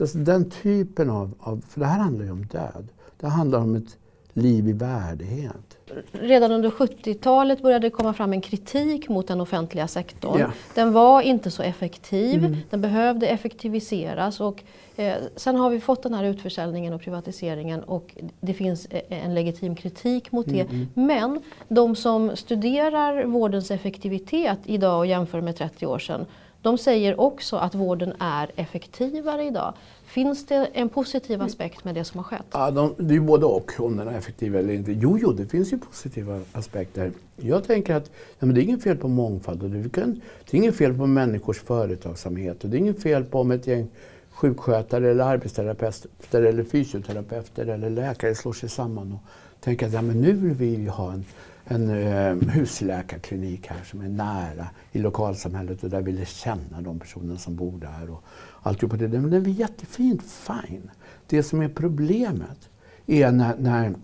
Alltså, 0.00 0.18
den 0.18 0.50
typen 0.50 1.10
av, 1.10 1.34
av, 1.38 1.64
för 1.68 1.80
det 1.80 1.86
här 1.86 1.98
handlar 1.98 2.24
ju 2.24 2.30
om 2.30 2.46
död. 2.46 2.88
Det 3.20 3.26
handlar 3.26 3.58
om 3.58 3.74
ett 3.74 3.96
liv 4.34 4.68
i 4.68 4.72
värdighet. 4.72 5.78
Redan 6.12 6.52
under 6.52 6.70
70-talet 6.70 7.62
började 7.62 7.86
det 7.86 7.90
komma 7.90 8.12
fram 8.12 8.32
en 8.32 8.40
kritik 8.40 9.08
mot 9.08 9.28
den 9.28 9.40
offentliga 9.40 9.88
sektorn. 9.88 10.40
Ja. 10.40 10.50
Den 10.74 10.92
var 10.92 11.22
inte 11.22 11.50
så 11.50 11.62
effektiv, 11.62 12.38
Mm. 12.44 12.56
den 12.70 12.80
behövde 12.80 13.26
effektiviseras 13.26 14.40
och 14.40 14.62
eh, 14.96 15.14
sen 15.36 15.56
har 15.56 15.70
vi 15.70 15.80
fått 15.80 16.02
den 16.02 16.14
här 16.14 16.24
utförsäljningen 16.24 16.92
och 16.94 17.00
privatiseringen 17.00 17.82
och 17.82 18.16
det 18.40 18.54
finns 18.54 18.86
eh, 18.86 19.24
en 19.24 19.34
legitim 19.34 19.74
kritik 19.74 20.32
mot 20.32 20.46
det. 20.46 20.60
Mm, 20.60 20.88
Men 20.94 21.40
de 21.68 21.96
som 21.96 22.36
studerar 22.36 23.24
vårdens 23.24 23.70
effektivitet 23.70 24.58
idag 24.64 24.98
och 24.98 25.06
jämför 25.06 25.40
med 25.40 25.56
30 25.56 25.86
år 25.86 25.98
sedan, 25.98 26.26
de 26.64 26.78
säger 26.78 27.20
också 27.20 27.56
att 27.56 27.74
vården 27.74 28.12
är 28.18 28.50
effektivare 28.56 29.44
idag. 29.44 29.74
Finns 30.04 30.46
det 30.46 30.68
en 30.72 30.88
positiv 30.88 31.42
aspekt 31.42 31.84
med 31.84 31.94
det 31.94 32.04
som 32.04 32.18
har 32.18 32.24
skett? 32.24 32.46
Ja, 32.50 32.70
de, 32.70 32.94
det 32.98 33.14
är 33.14 33.18
ju 33.18 33.20
både 33.20 33.46
och, 33.46 33.72
om 33.78 33.96
den 33.96 34.08
är 34.08 34.18
effektiv 34.18 34.56
eller 34.56 34.74
inte. 34.74 34.92
Jo, 34.92 35.18
jo, 35.22 35.32
det 35.32 35.46
finns 35.46 35.72
ju 35.72 35.78
positiva 35.78 36.40
aspekter. 36.52 37.12
Jag 37.36 37.64
tänker 37.64 37.94
att 37.94 38.10
ja, 38.38 38.46
men 38.46 38.54
det 38.54 38.60
är 38.60 38.62
inget 38.62 38.82
fel 38.82 38.96
på 38.96 39.08
mångfald. 39.08 39.62
Och 39.62 39.70
det, 39.70 39.92
kan, 39.92 40.20
det 40.50 40.56
är 40.56 40.58
inget 40.58 40.76
fel 40.76 40.94
på 40.94 41.06
människors 41.06 41.60
företagsamhet. 41.60 42.64
Och 42.64 42.70
det 42.70 42.76
är 42.76 42.78
inget 42.78 43.02
fel 43.02 43.24
på 43.24 43.40
om 43.40 43.50
ett 43.50 43.66
gäng 43.66 43.88
sjukskötare 44.30 45.10
eller 45.10 45.24
arbetsterapeuter 45.24 46.42
eller 46.42 46.64
fysioterapeuter 46.64 47.66
eller 47.66 47.90
läkare 47.90 48.34
slår 48.34 48.52
sig 48.52 48.68
samman 48.68 49.12
och 49.12 49.20
tänker 49.60 49.86
att 49.86 49.92
ja, 49.92 50.02
men 50.02 50.20
nu 50.20 50.32
vill 50.32 50.76
vi 50.76 50.86
ha 50.86 51.12
en, 51.12 51.24
en 51.64 51.90
eh, 51.90 52.50
husläkarklinik 52.50 53.66
här 53.66 53.84
som 53.84 54.00
är 54.00 54.08
nära 54.08 54.66
i 54.92 54.98
lokalsamhället 54.98 55.84
och 55.84 55.90
där 55.90 56.02
vill 56.02 56.26
känna 56.26 56.80
de 56.80 56.98
personer 56.98 57.36
som 57.36 57.56
bor 57.56 57.78
där. 57.78 58.10
Och 58.10 58.24
alltihopa 58.62 58.96
det. 58.96 59.08
Men 59.08 59.30
det 59.30 59.36
är 59.36 59.54
jättefint, 59.54 60.22
fine. 60.22 60.90
Det 61.26 61.42
som 61.42 61.62
är 61.62 61.68
problemet 61.68 62.70
är 63.06 63.32
när, 63.32 63.56
när 63.58 63.94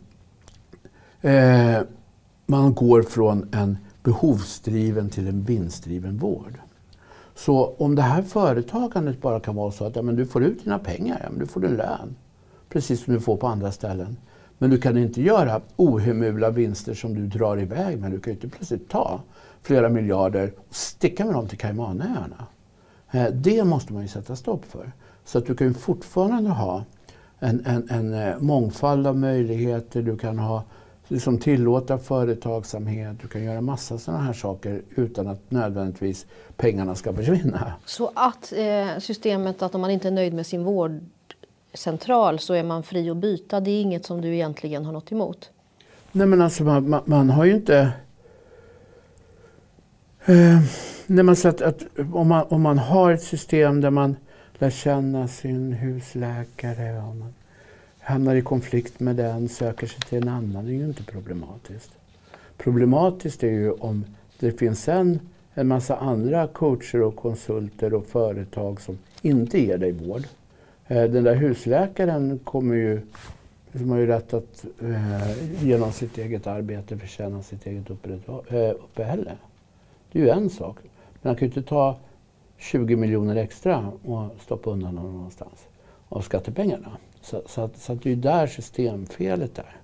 eh, 1.20 1.82
man 2.46 2.74
går 2.74 3.02
från 3.02 3.48
en 3.52 3.78
behovsdriven 4.02 5.10
till 5.10 5.28
en 5.28 5.42
vinstdriven 5.42 6.18
vård. 6.18 6.58
Så 7.34 7.74
om 7.78 7.94
det 7.94 8.02
här 8.02 8.22
företagandet 8.22 9.20
bara 9.20 9.40
kan 9.40 9.56
vara 9.56 9.70
så 9.70 9.84
att 9.84 9.96
ja, 9.96 10.02
men 10.02 10.16
du 10.16 10.26
får 10.26 10.42
ut 10.42 10.64
dina 10.64 10.78
pengar, 10.78 11.20
ja, 11.22 11.30
men 11.30 11.38
du 11.38 11.46
får 11.46 11.60
din 11.60 11.76
lön. 11.76 12.16
Precis 12.68 13.04
som 13.04 13.14
du 13.14 13.20
får 13.20 13.36
på 13.36 13.46
andra 13.46 13.72
ställen. 13.72 14.16
Men 14.62 14.70
du 14.70 14.78
kan 14.78 14.98
inte 14.98 15.22
göra 15.22 15.60
ohemula 15.76 16.50
vinster 16.50 16.94
som 16.94 17.14
du 17.14 17.26
drar 17.26 17.60
iväg 17.60 17.98
med. 17.98 18.10
Du 18.10 18.20
kan 18.20 18.30
ju 18.32 18.34
inte 18.34 18.48
plötsligt 18.48 18.88
ta 18.88 19.20
flera 19.62 19.88
miljarder 19.88 20.52
och 20.68 20.74
sticka 20.74 21.24
med 21.24 21.34
dem 21.34 21.48
till 21.48 21.58
Caymanöarna. 21.58 22.46
Eh, 23.10 23.26
det 23.26 23.64
måste 23.64 23.92
man 23.92 24.02
ju 24.02 24.08
sätta 24.08 24.36
stopp 24.36 24.64
för. 24.64 24.92
Så 25.24 25.38
att 25.38 25.46
du 25.46 25.54
kan 25.54 25.66
ju 25.66 25.74
fortfarande 25.74 26.50
ha 26.50 26.84
en, 27.38 27.66
en, 27.66 27.88
en 27.90 28.14
eh, 28.14 28.38
mångfald 28.38 29.06
av 29.06 29.16
möjligheter. 29.16 30.02
Du 30.02 30.16
kan 30.16 30.38
ha, 30.38 30.64
liksom 31.08 31.38
tillåta 31.38 31.98
företagsamhet. 31.98 33.16
Du 33.22 33.28
kan 33.28 33.44
göra 33.44 33.60
massa 33.60 33.98
sådana 33.98 34.22
här 34.22 34.32
saker 34.32 34.82
utan 34.90 35.26
att 35.26 35.50
nödvändigtvis 35.50 36.26
pengarna 36.56 36.94
ska 36.94 37.12
försvinna. 37.12 37.72
Så 37.84 38.10
att 38.14 38.52
eh, 38.52 38.98
systemet 38.98 39.62
att 39.62 39.74
om 39.74 39.80
man 39.80 39.90
inte 39.90 40.08
är 40.08 40.12
nöjd 40.12 40.34
med 40.34 40.46
sin 40.46 40.64
vård 40.64 41.00
central 41.74 42.38
så 42.38 42.54
är 42.54 42.62
man 42.62 42.82
fri 42.82 43.10
att 43.10 43.16
byta, 43.16 43.60
det 43.60 43.70
är 43.70 43.82
inget 43.82 44.06
som 44.06 44.20
du 44.20 44.34
egentligen 44.34 44.84
har 44.84 44.92
något 44.92 45.12
emot? 45.12 45.50
Nej 46.12 46.26
men 46.26 46.42
alltså 46.42 46.64
man, 46.64 46.88
man, 46.88 47.02
man 47.04 47.30
har 47.30 47.44
ju 47.44 47.54
inte... 47.54 47.92
Eh, 50.24 50.60
nej, 51.06 51.24
men 51.24 51.36
så 51.36 51.48
att, 51.48 51.62
att 51.62 51.82
om, 52.12 52.28
man, 52.28 52.46
om 52.48 52.62
man 52.62 52.78
har 52.78 53.12
ett 53.12 53.22
system 53.22 53.80
där 53.80 53.90
man 53.90 54.16
lär 54.58 54.70
känna 54.70 55.28
sin 55.28 55.72
husläkare 55.72 56.98
och 56.98 57.16
man 57.16 57.34
hamnar 58.00 58.34
i 58.34 58.42
konflikt 58.42 59.00
med 59.00 59.16
den, 59.16 59.48
söker 59.48 59.86
sig 59.86 60.00
till 60.00 60.18
en 60.18 60.28
annan, 60.28 60.64
det 60.64 60.70
är 60.70 60.74
ju 60.74 60.84
inte 60.84 61.02
problematiskt. 61.02 61.90
Problematiskt 62.56 63.42
är 63.42 63.50
ju 63.50 63.72
om 63.72 64.04
det 64.38 64.52
finns 64.52 64.88
en, 64.88 65.20
en 65.54 65.68
massa 65.68 65.96
andra 65.96 66.46
coacher 66.46 67.02
och 67.02 67.16
konsulter 67.16 67.94
och 67.94 68.06
företag 68.06 68.80
som 68.80 68.98
inte 69.22 69.58
ger 69.58 69.78
dig 69.78 69.92
vård. 69.92 70.22
Eh, 70.90 71.10
Den 71.10 71.24
där 71.24 71.34
husläkaren 71.34 72.38
kommer 72.44 72.74
ju 72.74 73.00
som 73.78 73.90
har 73.90 73.98
ju 73.98 74.06
rätt 74.06 74.34
att 74.34 74.64
eh, 74.82 75.64
genom 75.64 75.92
sitt 75.92 76.18
eget 76.18 76.46
arbete 76.46 76.98
förtjäna 76.98 77.42
sitt 77.42 77.66
eget 77.66 77.90
eh, 77.90 78.70
uppehälle. 78.70 79.32
Det 80.12 80.18
är 80.18 80.22
ju 80.22 80.28
en 80.28 80.50
sak. 80.50 80.76
Men 81.22 81.30
han 81.30 81.36
kan 81.36 81.40
ju 81.40 81.46
inte 81.46 81.62
ta 81.62 81.96
20 82.58 82.96
miljoner 82.96 83.36
extra 83.36 83.92
och 84.04 84.36
stoppa 84.44 84.70
undan 84.70 84.94
dem 84.94 85.12
någonstans 85.12 85.66
av 86.08 86.20
skattepengarna. 86.20 86.90
Så, 87.20 87.42
så, 87.46 87.60
att, 87.60 87.78
så 87.78 87.92
att 87.92 88.02
det 88.02 88.08
är 88.08 88.14
ju 88.14 88.20
där 88.20 88.46
systemfelet 88.46 89.58
är. 89.58 89.76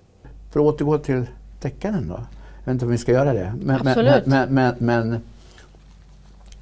För 0.51 0.59
att 0.59 0.65
återgå 0.65 0.97
till 0.97 1.25
deckaren 1.61 2.07
då. 2.07 2.13
Jag 2.13 2.65
vet 2.65 2.73
inte 2.73 2.85
om 2.85 2.91
vi 2.91 2.97
ska 2.97 3.11
göra 3.11 3.33
det. 3.33 3.53
Men, 3.61 3.87
Absolut. 3.87 4.25
men, 4.25 4.53
men, 4.53 4.75
men 4.79 5.21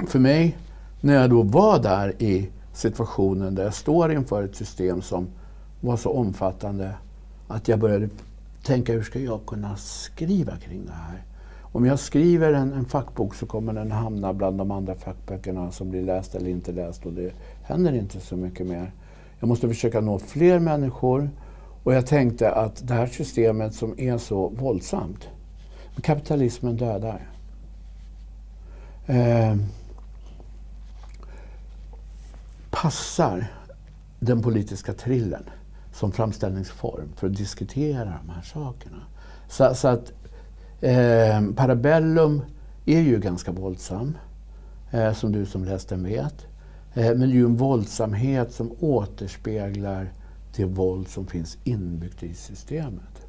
för 0.07 0.19
mig, 0.19 0.57
när 1.01 1.13
jag 1.13 1.29
då 1.29 1.41
var 1.41 1.79
där 1.79 2.13
i 2.21 2.49
situationen 2.75 3.55
där 3.55 3.63
jag 3.63 3.73
står 3.73 4.11
inför 4.11 4.43
ett 4.43 4.55
system 4.55 5.01
som 5.01 5.27
var 5.81 5.97
så 5.97 6.09
omfattande 6.09 6.93
att 7.47 7.67
jag 7.67 7.79
började 7.79 8.09
tänka 8.63 8.93
hur 8.93 9.03
ska 9.03 9.19
jag 9.19 9.45
kunna 9.45 9.75
skriva 9.77 10.57
kring 10.57 10.85
det 10.85 10.91
här? 10.91 11.23
Om 11.61 11.85
jag 11.85 11.99
skriver 11.99 12.53
en, 12.53 12.73
en 12.73 12.85
fackbok 12.85 13.35
så 13.35 13.45
kommer 13.45 13.73
den 13.73 13.91
hamna 13.91 14.33
bland 14.33 14.57
de 14.57 14.71
andra 14.71 14.95
fackböckerna 14.95 15.71
som 15.71 15.89
blir 15.89 16.01
läst 16.01 16.35
eller 16.35 16.49
inte 16.49 16.71
läst 16.71 17.05
och 17.05 17.13
det 17.13 17.33
händer 17.63 17.93
inte 17.93 18.19
så 18.19 18.37
mycket 18.37 18.67
mer. 18.67 18.91
Jag 19.39 19.47
måste 19.47 19.67
försöka 19.67 20.01
nå 20.01 20.19
fler 20.19 20.59
människor 20.59 21.29
och 21.83 21.93
jag 21.93 22.07
tänkte 22.07 22.51
att 22.51 22.87
det 22.87 22.93
här 22.93 23.07
systemet 23.07 23.73
som 23.73 23.99
är 23.99 24.17
så 24.17 24.49
våldsamt, 24.49 25.27
kapitalismen 26.01 26.77
dödar. 26.77 27.27
Eh, 29.05 29.55
passar 32.75 33.47
den 34.19 34.41
politiska 34.41 34.93
trillen 34.93 35.43
som 35.93 36.11
framställningsform 36.11 37.09
för 37.15 37.27
att 37.27 37.35
diskutera 37.35 38.19
de 38.25 38.29
här 38.29 38.41
sakerna. 38.41 39.01
Så, 39.49 39.75
så 39.75 39.87
att 39.87 40.13
eh, 40.81 41.41
Parabellum 41.55 42.41
är 42.85 42.99
ju 42.99 43.19
ganska 43.19 43.51
våldsam, 43.51 44.17
eh, 44.91 45.13
som 45.13 45.31
du 45.31 45.45
som 45.45 45.65
läst 45.65 45.89
den 45.89 46.03
vet. 46.03 46.47
Eh, 46.93 47.05
men 47.05 47.19
det 47.19 47.25
är 47.25 47.37
ju 47.37 47.45
en 47.45 47.57
våldsamhet 47.57 48.53
som 48.53 48.71
återspeglar 48.79 50.13
det 50.55 50.65
våld 50.65 51.07
som 51.07 51.27
finns 51.27 51.57
inbyggt 51.63 52.23
i 52.23 52.33
systemet. 52.33 53.27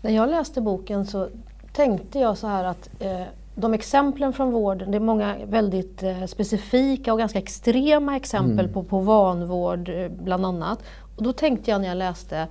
När 0.00 0.10
jag 0.10 0.30
läste 0.30 0.60
boken 0.60 1.06
så 1.06 1.28
tänkte 1.72 2.18
jag 2.18 2.38
så 2.38 2.46
här 2.46 2.64
att 2.64 2.90
eh, 3.00 3.22
de 3.54 3.74
exemplen 3.74 4.32
från 4.32 4.50
vården, 4.50 4.90
det 4.90 4.96
är 4.98 5.00
många 5.00 5.36
väldigt 5.46 6.02
eh, 6.02 6.24
specifika 6.26 7.12
och 7.12 7.18
ganska 7.18 7.38
extrema 7.38 8.16
exempel 8.16 8.68
på, 8.68 8.82
på 8.82 8.98
vanvård 8.98 9.88
eh, 9.88 10.08
bland 10.08 10.46
annat. 10.46 10.78
Och 11.16 11.22
då 11.22 11.32
tänkte 11.32 11.70
jag 11.70 11.80
när 11.80 11.88
jag 11.88 11.96
läste, 11.96 12.48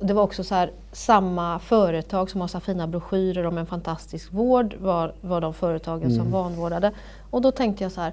det 0.00 0.12
var 0.12 0.22
också 0.22 0.44
så 0.44 0.54
här, 0.54 0.70
samma 0.92 1.58
företag 1.58 2.30
som 2.30 2.40
har 2.40 2.48
så 2.48 2.60
fina 2.60 2.86
broschyrer 2.86 3.46
om 3.46 3.58
en 3.58 3.66
fantastisk 3.66 4.32
vård 4.32 4.74
var, 4.80 5.14
var 5.20 5.40
de 5.40 5.54
företagen 5.54 6.14
som 6.14 6.30
vanvårdade. 6.30 6.92
Och 7.30 7.42
då 7.42 7.50
tänkte 7.50 7.84
jag 7.84 7.92
så 7.92 8.00
här, 8.00 8.12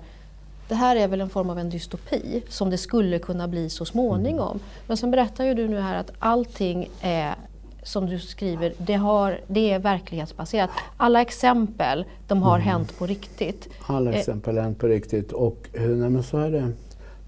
det 0.68 0.76
här 0.76 0.96
är 0.96 1.08
väl 1.08 1.22
en 1.22 1.30
form 1.30 1.50
av 1.50 1.60
en 1.60 1.70
dystopi 1.70 2.44
som 2.50 2.70
det 2.70 2.78
skulle 2.78 3.20
kunna 3.20 3.48
bli 3.48 3.70
så 3.70 3.86
småningom. 3.86 4.60
Men 4.88 4.98
sen 4.98 5.12
berättar 5.12 5.46
ju 5.46 5.54
du 5.54 5.68
nu 5.68 5.80
här 5.80 5.96
att 5.96 6.12
allting 6.20 6.90
är 7.02 7.36
som 7.84 8.06
du 8.06 8.20
skriver, 8.20 8.74
det, 8.78 8.94
har, 8.94 9.40
det 9.48 9.72
är 9.72 9.80
verklighetsbaserat. 9.80 10.70
Alla 10.98 11.22
exempel, 11.22 12.06
de 12.28 12.42
har 12.42 12.60
hänt 12.60 12.98
på 13.00 13.06
riktigt. 13.06 13.70
Alla 13.88 14.12
Eh. 14.12 14.20
exempel 14.20 14.58
är 14.58 14.74
på 14.74 14.88
riktigt 14.88 15.32
och 15.32 15.70
eh, 15.74 15.82
nej, 15.82 16.10
men 16.10 16.24
så 16.24 16.38
är 16.38 16.52
det. 16.52 16.72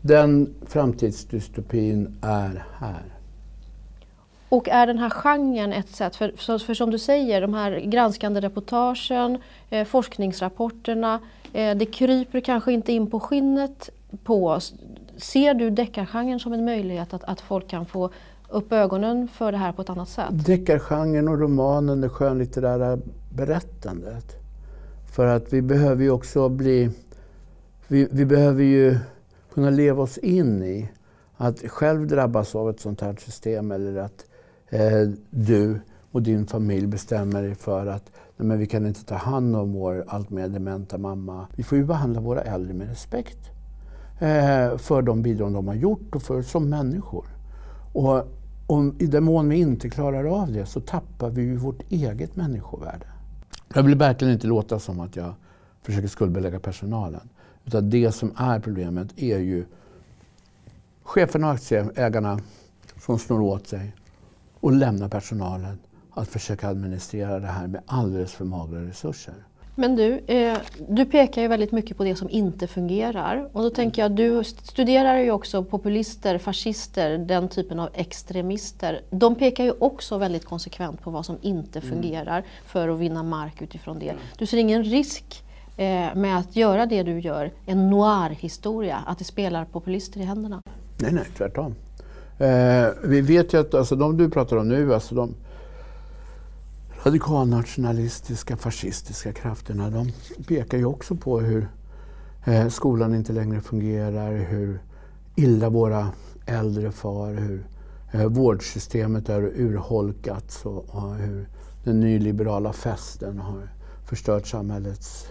Den 0.01 0.55
framtidsdystopin 0.67 2.17
är 2.21 2.65
här. 2.79 3.03
Och 4.49 4.69
är 4.69 4.87
den 4.87 4.97
här 4.97 5.09
genren 5.09 5.73
ett 5.73 5.89
sätt, 5.89 6.15
för, 6.15 6.33
för, 6.37 6.57
för 6.57 6.73
som 6.73 6.91
du 6.91 6.99
säger, 6.99 7.41
de 7.41 7.53
här 7.53 7.79
granskande 7.79 8.41
reportagen, 8.41 9.37
eh, 9.69 9.85
forskningsrapporterna, 9.85 11.19
eh, 11.53 11.77
det 11.77 11.85
kryper 11.85 12.39
kanske 12.39 12.73
inte 12.73 12.93
in 12.93 13.07
på 13.07 13.19
skinnet 13.19 13.89
på 14.23 14.47
oss. 14.47 14.73
Ser 15.17 15.53
du 15.53 15.69
deckargenren 15.69 16.39
som 16.39 16.53
en 16.53 16.65
möjlighet 16.65 17.13
att, 17.13 17.23
att 17.23 17.41
folk 17.41 17.67
kan 17.67 17.85
få 17.85 18.09
upp 18.51 18.71
ögonen 18.71 19.27
för 19.27 19.51
det 19.51 19.57
här 19.57 19.71
på 19.71 19.81
ett 19.81 19.89
annat 19.89 20.09
sätt? 20.09 20.45
Deckargenren 20.45 21.27
och 21.27 21.39
romanen, 21.39 22.01
det 22.01 22.09
skönlitterära 22.09 22.97
berättandet. 23.29 24.35
För 25.11 25.25
att 25.25 25.53
vi 25.53 25.61
behöver 25.61 26.03
ju 26.03 26.11
också 26.11 26.49
bli... 26.49 26.89
Vi, 27.87 28.07
vi 28.11 28.25
behöver 28.25 28.63
ju 28.63 28.97
kunna 29.53 29.69
leva 29.69 30.03
oss 30.03 30.17
in 30.17 30.63
i 30.63 30.89
att 31.37 31.59
själv 31.59 32.07
drabbas 32.07 32.55
av 32.55 32.69
ett 32.69 32.79
sånt 32.79 33.01
här 33.01 33.15
system 33.19 33.71
eller 33.71 33.95
att 33.95 34.25
eh, 34.69 35.09
du 35.29 35.79
och 36.11 36.21
din 36.21 36.47
familj 36.47 36.87
bestämmer 36.87 37.43
er 37.43 37.53
för 37.53 37.87
att 37.87 38.11
nej, 38.37 38.47
men 38.47 38.59
vi 38.59 38.65
kan 38.67 38.85
inte 38.85 39.05
ta 39.05 39.15
hand 39.15 39.55
om 39.55 39.73
vår 39.73 40.03
allt 40.07 40.29
mer 40.29 40.47
dementa 40.47 40.97
mamma. 40.97 41.47
Vi 41.55 41.63
får 41.63 41.77
ju 41.77 41.83
behandla 41.85 42.21
våra 42.21 42.41
äldre 42.41 42.73
med 42.73 42.89
respekt 42.89 43.39
eh, 44.19 44.77
för 44.77 45.01
de 45.01 45.21
bidrag 45.21 45.53
de 45.53 45.67
har 45.67 45.75
gjort 45.75 46.15
och 46.15 46.23
för 46.23 46.41
som 46.41 46.69
människor. 46.69 47.25
Och 47.93 48.27
om, 48.71 48.95
i 48.99 49.05
den 49.07 49.23
mån 49.23 49.49
vi 49.49 49.55
inte 49.55 49.89
klarar 49.89 50.41
av 50.41 50.51
det 50.51 50.65
så 50.65 50.81
tappar 50.81 51.29
vi 51.29 51.41
ju 51.41 51.55
vårt 51.55 51.91
eget 51.91 52.35
människovärde. 52.35 53.05
Jag 53.73 53.83
vill 53.83 53.95
verkligen 53.95 54.33
inte 54.33 54.47
låta 54.47 54.79
som 54.79 54.99
att 54.99 55.15
jag 55.15 55.33
försöker 55.81 56.07
skuldbelägga 56.07 56.59
personalen. 56.59 57.29
Utan 57.65 57.89
det 57.89 58.11
som 58.11 58.33
är 58.37 58.59
problemet 58.59 59.07
är 59.15 59.37
ju 59.39 59.65
cheferna 61.03 61.47
och 61.47 61.53
aktieägarna 61.53 62.39
som 63.05 63.19
snor 63.19 63.41
åt 63.41 63.67
sig 63.67 63.95
och 64.59 64.71
lämnar 64.71 65.09
personalen 65.09 65.79
att 66.11 66.27
försöka 66.27 66.69
administrera 66.69 67.39
det 67.39 67.47
här 67.47 67.67
med 67.67 67.81
alldeles 67.85 68.31
för 68.31 68.45
magra 68.45 68.85
resurser. 68.85 69.35
Men 69.75 69.95
du, 69.95 70.21
eh, 70.27 70.57
du 70.89 71.05
pekar 71.05 71.41
ju 71.41 71.47
väldigt 71.47 71.71
mycket 71.71 71.97
på 71.97 72.03
det 72.03 72.15
som 72.15 72.29
inte 72.29 72.67
fungerar. 72.67 73.49
Och 73.51 73.63
då 73.63 73.69
tänker 73.69 74.01
jag, 74.01 74.11
du 74.11 74.43
studerar 74.43 75.17
ju 75.17 75.31
också 75.31 75.63
populister, 75.63 76.37
fascister, 76.37 77.17
den 77.17 77.49
typen 77.49 77.79
av 77.79 77.89
extremister. 77.93 79.01
De 79.09 79.35
pekar 79.35 79.63
ju 79.63 79.73
också 79.79 80.17
väldigt 80.17 80.45
konsekvent 80.45 81.01
på 81.01 81.11
vad 81.11 81.25
som 81.25 81.37
inte 81.41 81.79
mm. 81.79 81.91
fungerar 81.91 82.43
för 82.65 82.89
att 82.89 82.99
vinna 82.99 83.23
mark 83.23 83.61
utifrån 83.61 83.99
det. 83.99 84.13
Du 84.37 84.45
ser 84.45 84.57
ingen 84.57 84.83
risk 84.83 85.43
eh, 85.77 86.15
med 86.15 86.37
att 86.37 86.55
göra 86.55 86.85
det 86.85 87.03
du 87.03 87.19
gör, 87.19 87.51
en 87.65 87.89
noir-historia, 87.89 89.03
att 89.07 89.17
det 89.17 89.23
spelar 89.23 89.65
populister 89.65 90.19
i 90.19 90.23
händerna? 90.23 90.61
Nej, 90.97 91.11
nej, 91.11 91.25
tvärtom. 91.37 91.75
Eh, 92.39 92.87
vi 93.03 93.21
vet 93.21 93.53
ju 93.53 93.59
att 93.59 93.73
alltså, 93.73 93.95
de 93.95 94.17
du 94.17 94.29
pratar 94.29 94.57
om 94.57 94.69
nu, 94.69 94.93
alltså 94.93 95.15
de 95.15 95.35
radikalnationalistiska, 97.03 98.57
fascistiska 98.57 99.33
krafterna, 99.33 99.89
de 99.89 100.11
pekar 100.47 100.77
ju 100.77 100.85
också 100.85 101.15
på 101.15 101.39
hur 101.39 101.69
eh, 102.45 102.67
skolan 102.67 103.15
inte 103.15 103.33
längre 103.33 103.61
fungerar, 103.61 104.37
hur 104.37 104.79
illa 105.35 105.69
våra 105.69 106.11
äldre 106.45 106.91
far, 106.91 107.33
hur 107.33 107.67
eh, 108.11 108.25
vårdsystemet 108.25 109.29
är 109.29 109.41
urholkats 109.41 110.65
och, 110.65 111.15
hur 111.15 111.49
den 111.83 111.99
nyliberala 111.99 112.73
festen 112.73 113.39
har 113.39 113.69
förstört 114.05 114.47
samhällets 114.47 115.27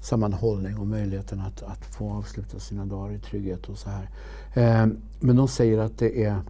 sammanhållning 0.00 0.78
och 0.78 0.86
möjligheten 0.86 1.40
att, 1.40 1.62
att 1.62 1.84
få 1.84 2.12
avsluta 2.12 2.58
sina 2.58 2.84
dagar 2.84 3.14
i 3.14 3.18
trygghet 3.18 3.68
och 3.68 3.78
så 3.78 3.90
här. 3.90 4.10
Eh, 4.54 4.88
men 5.20 5.36
de 5.36 5.48
säger 5.48 5.78
att 5.78 5.98
det 5.98 6.24
är 6.24 6.40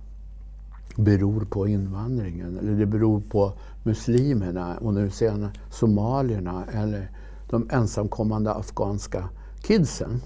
beror 0.96 1.44
på 1.44 1.68
invandringen 1.68 2.58
eller 2.58 2.72
det 2.72 2.86
beror 2.86 3.20
på 3.20 3.52
muslimerna 3.84 4.76
och 4.80 4.94
nu 4.94 5.10
sen 5.10 5.48
somalierna 5.70 6.64
eller 6.72 7.10
de 7.50 7.68
ensamkommande 7.72 8.54
afghanska 8.54 9.28
kidsen. 9.62 10.20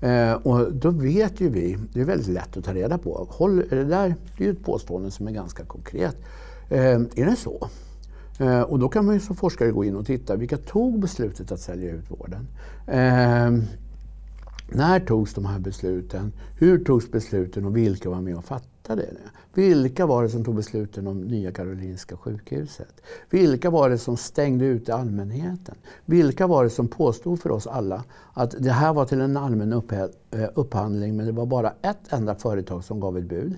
Eh, 0.00 0.32
och 0.32 0.72
då 0.72 0.90
vet 0.90 1.40
ju 1.40 1.48
vi, 1.48 1.78
det 1.92 2.00
är 2.00 2.04
väldigt 2.04 2.28
lätt 2.28 2.56
att 2.56 2.64
ta 2.64 2.74
reda 2.74 2.98
på, 2.98 3.26
håll, 3.30 3.56
det 3.56 3.84
där 3.84 4.14
det 4.36 4.44
är 4.44 4.46
ju 4.46 4.52
ett 4.52 4.64
påstående 4.64 5.10
som 5.10 5.28
är 5.28 5.32
ganska 5.32 5.64
konkret. 5.64 6.16
Eh, 6.68 6.94
är 6.94 7.24
det 7.24 7.36
så? 7.36 7.68
Eh, 8.38 8.60
och 8.60 8.78
då 8.78 8.88
kan 8.88 9.04
man 9.04 9.14
ju 9.14 9.20
som 9.20 9.36
forskare 9.36 9.70
gå 9.70 9.84
in 9.84 9.96
och 9.96 10.06
titta, 10.06 10.36
vilka 10.36 10.56
tog 10.56 11.00
beslutet 11.00 11.52
att 11.52 11.60
sälja 11.60 11.90
ut 11.90 12.10
vården? 12.10 12.48
Eh, 12.86 13.64
när 14.68 15.00
togs 15.00 15.34
de 15.34 15.44
här 15.44 15.58
besluten? 15.58 16.32
Hur 16.58 16.84
togs 16.84 17.10
besluten 17.10 17.64
och 17.64 17.76
vilka 17.76 18.10
var 18.10 18.20
med 18.20 18.36
och 18.36 18.44
fattade 18.44 19.02
det? 19.02 19.30
Vilka 19.54 20.06
var 20.06 20.22
det 20.22 20.28
som 20.28 20.44
tog 20.44 20.54
besluten 20.54 21.06
om 21.06 21.20
Nya 21.20 21.52
Karolinska 21.52 22.16
sjukhuset? 22.16 23.00
Vilka 23.30 23.70
var 23.70 23.90
det 23.90 23.98
som 23.98 24.16
stängde 24.16 24.64
ut 24.64 24.88
allmänheten? 24.88 25.74
Vilka 26.04 26.46
var 26.46 26.64
det 26.64 26.70
som 26.70 26.88
påstod 26.88 27.40
för 27.40 27.50
oss 27.50 27.66
alla 27.66 28.04
att 28.32 28.54
det 28.58 28.70
här 28.70 28.92
var 28.92 29.04
till 29.04 29.20
en 29.20 29.36
allmän 29.36 29.72
eh, 29.72 30.48
upphandling 30.54 31.16
men 31.16 31.26
det 31.26 31.32
var 31.32 31.46
bara 31.46 31.72
ett 31.82 32.12
enda 32.12 32.34
företag 32.34 32.84
som 32.84 33.00
gav 33.00 33.18
ett 33.18 33.24
bud? 33.24 33.54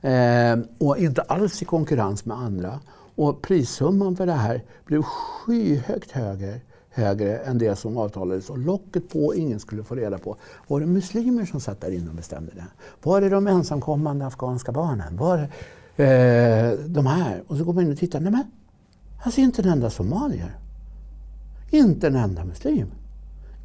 Eh, 0.00 0.58
och 0.78 0.98
inte 0.98 1.22
alls 1.22 1.62
i 1.62 1.64
konkurrens 1.64 2.24
med 2.24 2.36
andra. 2.36 2.80
Och 3.16 3.42
prissumman 3.42 4.16
för 4.16 4.26
det 4.26 4.32
här 4.32 4.64
blev 4.84 5.02
skyhögt 5.02 6.10
högre 6.10 6.60
högre 6.94 7.38
än 7.38 7.58
det 7.58 7.76
som 7.76 7.96
avtalades 7.96 8.50
och 8.50 8.58
locket 8.58 9.08
på, 9.08 9.34
ingen 9.34 9.60
skulle 9.60 9.84
få 9.84 9.94
reda 9.94 10.18
på. 10.18 10.36
Var 10.68 10.80
det 10.80 10.86
muslimer 10.86 11.44
som 11.44 11.60
satt 11.60 11.80
där 11.80 11.90
inne 11.90 12.08
och 12.08 12.16
bestämde 12.16 12.52
det? 12.54 12.66
Var 13.02 13.20
det 13.20 13.28
de 13.28 13.46
ensamkommande 13.46 14.26
afghanska 14.26 14.72
barnen? 14.72 15.16
Var 15.16 15.48
det 15.96 16.04
eh, 16.04 16.78
de 16.86 17.06
här? 17.06 17.42
Och 17.46 17.56
så 17.56 17.64
går 17.64 17.72
man 17.72 17.84
in 17.84 17.92
och 17.92 17.98
tittar, 17.98 18.20
nej 18.20 18.32
men, 18.32 18.44
här 19.18 19.30
ser 19.30 19.42
inte 19.42 19.62
en 19.62 19.68
enda 19.68 19.90
somalier. 19.90 20.58
Inte 21.70 22.06
en 22.06 22.16
enda 22.16 22.44
muslim. 22.44 22.86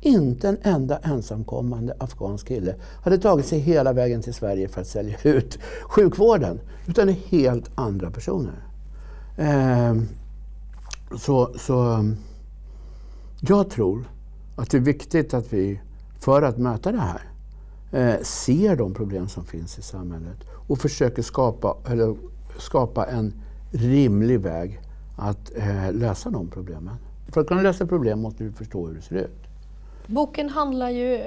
Inte 0.01 0.49
en 0.49 0.57
enda 0.61 0.97
ensamkommande 0.97 1.95
afghansk 1.99 2.47
kille 2.47 2.75
hade 3.03 3.17
tagit 3.17 3.45
sig 3.45 3.59
hela 3.59 3.93
vägen 3.93 4.21
till 4.21 4.33
Sverige 4.33 4.67
för 4.67 4.81
att 4.81 4.87
sälja 4.87 5.17
ut 5.23 5.59
sjukvården. 5.83 6.59
Utan 6.87 7.07
det 7.07 7.13
är 7.13 7.29
helt 7.29 7.71
andra 7.75 8.11
personer. 8.11 8.63
Eh, 9.37 9.95
så, 11.17 11.53
så 11.59 12.05
jag 13.41 13.69
tror 13.69 14.09
att 14.55 14.71
det 14.71 14.77
är 14.77 14.81
viktigt 14.81 15.33
att 15.33 15.53
vi, 15.53 15.81
för 16.19 16.41
att 16.41 16.57
möta 16.57 16.91
det 16.91 17.01
här, 17.01 17.21
eh, 17.91 18.21
ser 18.21 18.75
de 18.75 18.93
problem 18.93 19.27
som 19.27 19.43
finns 19.43 19.79
i 19.79 19.81
samhället 19.81 20.37
och 20.67 20.79
försöker 20.79 21.21
skapa, 21.21 21.77
eller 21.87 22.15
skapa 22.57 23.05
en 23.05 23.33
rimlig 23.71 24.39
väg 24.39 24.81
att 25.15 25.51
eh, 25.55 25.93
lösa 25.93 26.29
de 26.29 26.47
problemen. 26.47 26.95
För 27.27 27.41
att 27.41 27.47
kunna 27.47 27.61
lösa 27.61 27.85
problem 27.85 28.19
måste 28.19 28.43
vi 28.43 28.51
förstå 28.51 28.87
hur 28.87 28.95
det 28.95 29.01
ser 29.01 29.15
ut. 29.15 29.48
Boken 30.09 30.49
handlar 30.49 30.89
ju, 30.89 31.21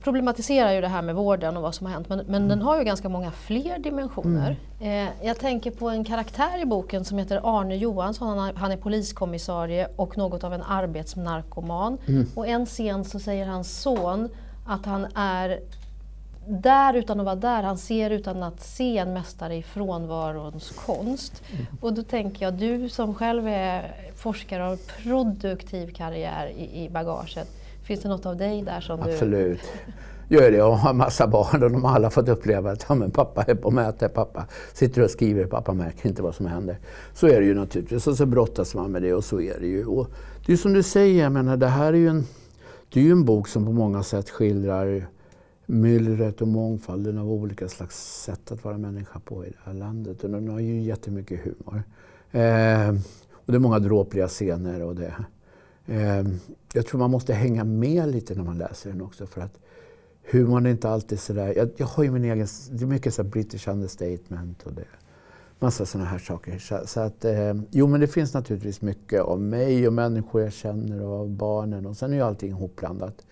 problematiserar 0.00 0.72
ju 0.72 0.80
det 0.80 0.88
här 0.88 1.02
med 1.02 1.14
vården 1.14 1.56
och 1.56 1.62
vad 1.62 1.74
som 1.74 1.86
har 1.86 1.94
hänt 1.94 2.08
men, 2.08 2.18
men 2.18 2.34
mm. 2.34 2.48
den 2.48 2.62
har 2.62 2.78
ju 2.78 2.84
ganska 2.84 3.08
många 3.08 3.30
fler 3.30 3.78
dimensioner. 3.78 4.56
Mm. 4.80 5.08
Eh, 5.08 5.26
jag 5.26 5.38
tänker 5.38 5.70
på 5.70 5.88
en 5.88 6.04
karaktär 6.04 6.62
i 6.62 6.64
boken 6.64 7.04
som 7.04 7.18
heter 7.18 7.40
Arne 7.44 7.76
Johansson. 7.76 8.38
Han, 8.38 8.56
han 8.56 8.72
är 8.72 8.76
poliskommissarie 8.76 9.88
och 9.96 10.18
något 10.18 10.44
av 10.44 10.54
en 10.54 10.62
arbetsnarkoman. 10.62 11.98
Mm. 12.08 12.26
Och 12.34 12.46
en 12.46 12.66
scen 12.66 13.04
så 13.04 13.18
säger 13.18 13.46
hans 13.46 13.82
son 13.82 14.28
att 14.66 14.86
han 14.86 15.06
är 15.14 15.60
där 16.46 16.94
utan 16.94 17.20
att 17.20 17.26
vara 17.26 17.36
där, 17.36 17.62
han 17.62 17.78
ser 17.78 18.10
utan 18.10 18.42
att 18.42 18.60
se 18.60 18.98
en 18.98 19.12
mästare 19.12 19.56
i 19.56 19.62
frånvarons 19.62 20.70
konst. 20.70 21.42
Mm. 21.52 21.66
Och 21.80 21.92
då 21.92 22.02
tänker 22.02 22.44
jag, 22.44 22.54
du 22.54 22.88
som 22.88 23.14
själv 23.14 23.48
är 23.48 23.94
forskare 24.16 24.62
och 24.62 24.68
har 24.68 24.76
produktiv 25.02 25.92
karriär 25.92 26.52
i, 26.56 26.84
i 26.84 26.88
bagaget, 26.90 27.59
Finns 27.82 28.02
det 28.02 28.08
något 28.08 28.26
av 28.26 28.36
dig 28.36 28.62
där 28.62 28.80
som 28.80 29.00
Absolut. 29.00 29.20
du... 29.20 29.52
Absolut. 29.52 29.60
Gör 30.32 30.50
det. 30.50 30.56
Jag 30.56 30.72
har 30.72 30.94
massa 30.94 31.26
barn 31.26 31.62
och 31.62 31.70
de 31.70 31.84
har 31.84 31.94
alla 31.94 32.10
fått 32.10 32.28
uppleva 32.28 32.70
att 32.70 32.86
ja, 32.88 32.94
men 32.94 33.10
pappa 33.10 33.42
är 33.42 33.54
på 33.54 33.70
möte, 33.70 34.08
pappa 34.08 34.46
sitter 34.72 35.02
och 35.02 35.10
skriver, 35.10 35.46
pappa 35.46 35.72
märker 35.72 36.08
inte 36.08 36.22
vad 36.22 36.34
som 36.34 36.46
händer. 36.46 36.78
Så 37.14 37.26
är 37.26 37.40
det 37.40 37.46
ju 37.46 37.54
naturligtvis. 37.54 38.06
Och 38.06 38.16
så 38.16 38.26
brottas 38.26 38.74
man 38.74 38.92
med 38.92 39.02
det 39.02 39.14
och 39.14 39.24
så 39.24 39.40
är 39.40 39.60
det 39.60 39.66
ju. 39.66 39.86
Och 39.86 40.08
det 40.46 40.52
är 40.52 40.56
som 40.56 40.72
du 40.72 40.82
säger, 40.82 41.22
jag 41.22 41.32
menar, 41.32 41.56
det 41.56 41.66
här 41.66 41.92
är 41.92 41.96
ju 41.96 42.08
en, 42.08 42.24
det 42.92 43.00
är 43.00 43.04
ju 43.04 43.12
en 43.12 43.24
bok 43.24 43.48
som 43.48 43.64
på 43.64 43.72
många 43.72 44.02
sätt 44.02 44.30
skildrar 44.30 45.06
myllret 45.66 46.40
och 46.40 46.48
mångfalden 46.48 47.18
av 47.18 47.32
olika 47.32 47.68
slags 47.68 48.22
sätt 48.22 48.52
att 48.52 48.64
vara 48.64 48.78
människa 48.78 49.20
på 49.24 49.44
i 49.44 49.48
det 49.48 49.58
här 49.64 49.74
landet. 49.74 50.24
Och 50.24 50.30
den 50.30 50.48
har 50.48 50.60
ju 50.60 50.80
jättemycket 50.80 51.40
humor. 51.44 51.82
Eh, 52.30 52.88
och 53.32 53.52
det 53.52 53.54
är 53.54 53.58
många 53.58 53.78
dråpliga 53.78 54.28
scener 54.28 54.82
och 54.82 54.94
det 54.94 55.14
Ehm, 55.86 56.40
jag 56.72 56.86
tror 56.86 56.98
man 56.98 57.10
måste 57.10 57.34
hänga 57.34 57.64
med 57.64 58.08
lite 58.08 58.34
när 58.34 58.44
man 58.44 58.58
läser 58.58 58.90
den 58.90 59.00
också. 59.00 59.26
För 59.26 59.40
att 59.40 59.58
humorn 60.30 60.66
är 60.66 60.70
inte 60.70 60.88
alltid 60.88 61.20
sådär... 61.20 61.54
Jag, 61.56 61.70
jag 61.76 61.86
har 61.86 62.04
ju 62.04 62.10
min 62.10 62.24
egen... 62.24 62.46
Det 62.70 62.84
är 62.84 62.86
mycket 62.86 63.14
så 63.14 63.24
British 63.24 63.68
understatement 63.68 64.62
och 64.62 64.72
det 64.72 64.84
massa 65.60 65.86
sådana 65.86 66.10
här 66.10 66.18
saker. 66.18 66.58
Så, 66.58 66.80
så, 66.86 67.00
att, 67.00 67.24
eh, 67.24 67.54
jo, 67.70 67.86
men 67.86 68.00
det 68.00 68.06
finns 68.06 68.34
naturligtvis 68.34 68.82
mycket 68.82 69.20
av 69.20 69.40
mig 69.40 69.86
och 69.86 69.92
människor 69.92 70.42
jag 70.42 70.52
känner 70.52 71.02
och 71.02 71.20
av 71.20 71.30
barnen. 71.30 71.86
Och 71.86 71.96
sen 71.96 72.12
är 72.12 72.16
ju 72.16 72.22
allting 72.22 72.50
ihopblandat. 72.50 73.26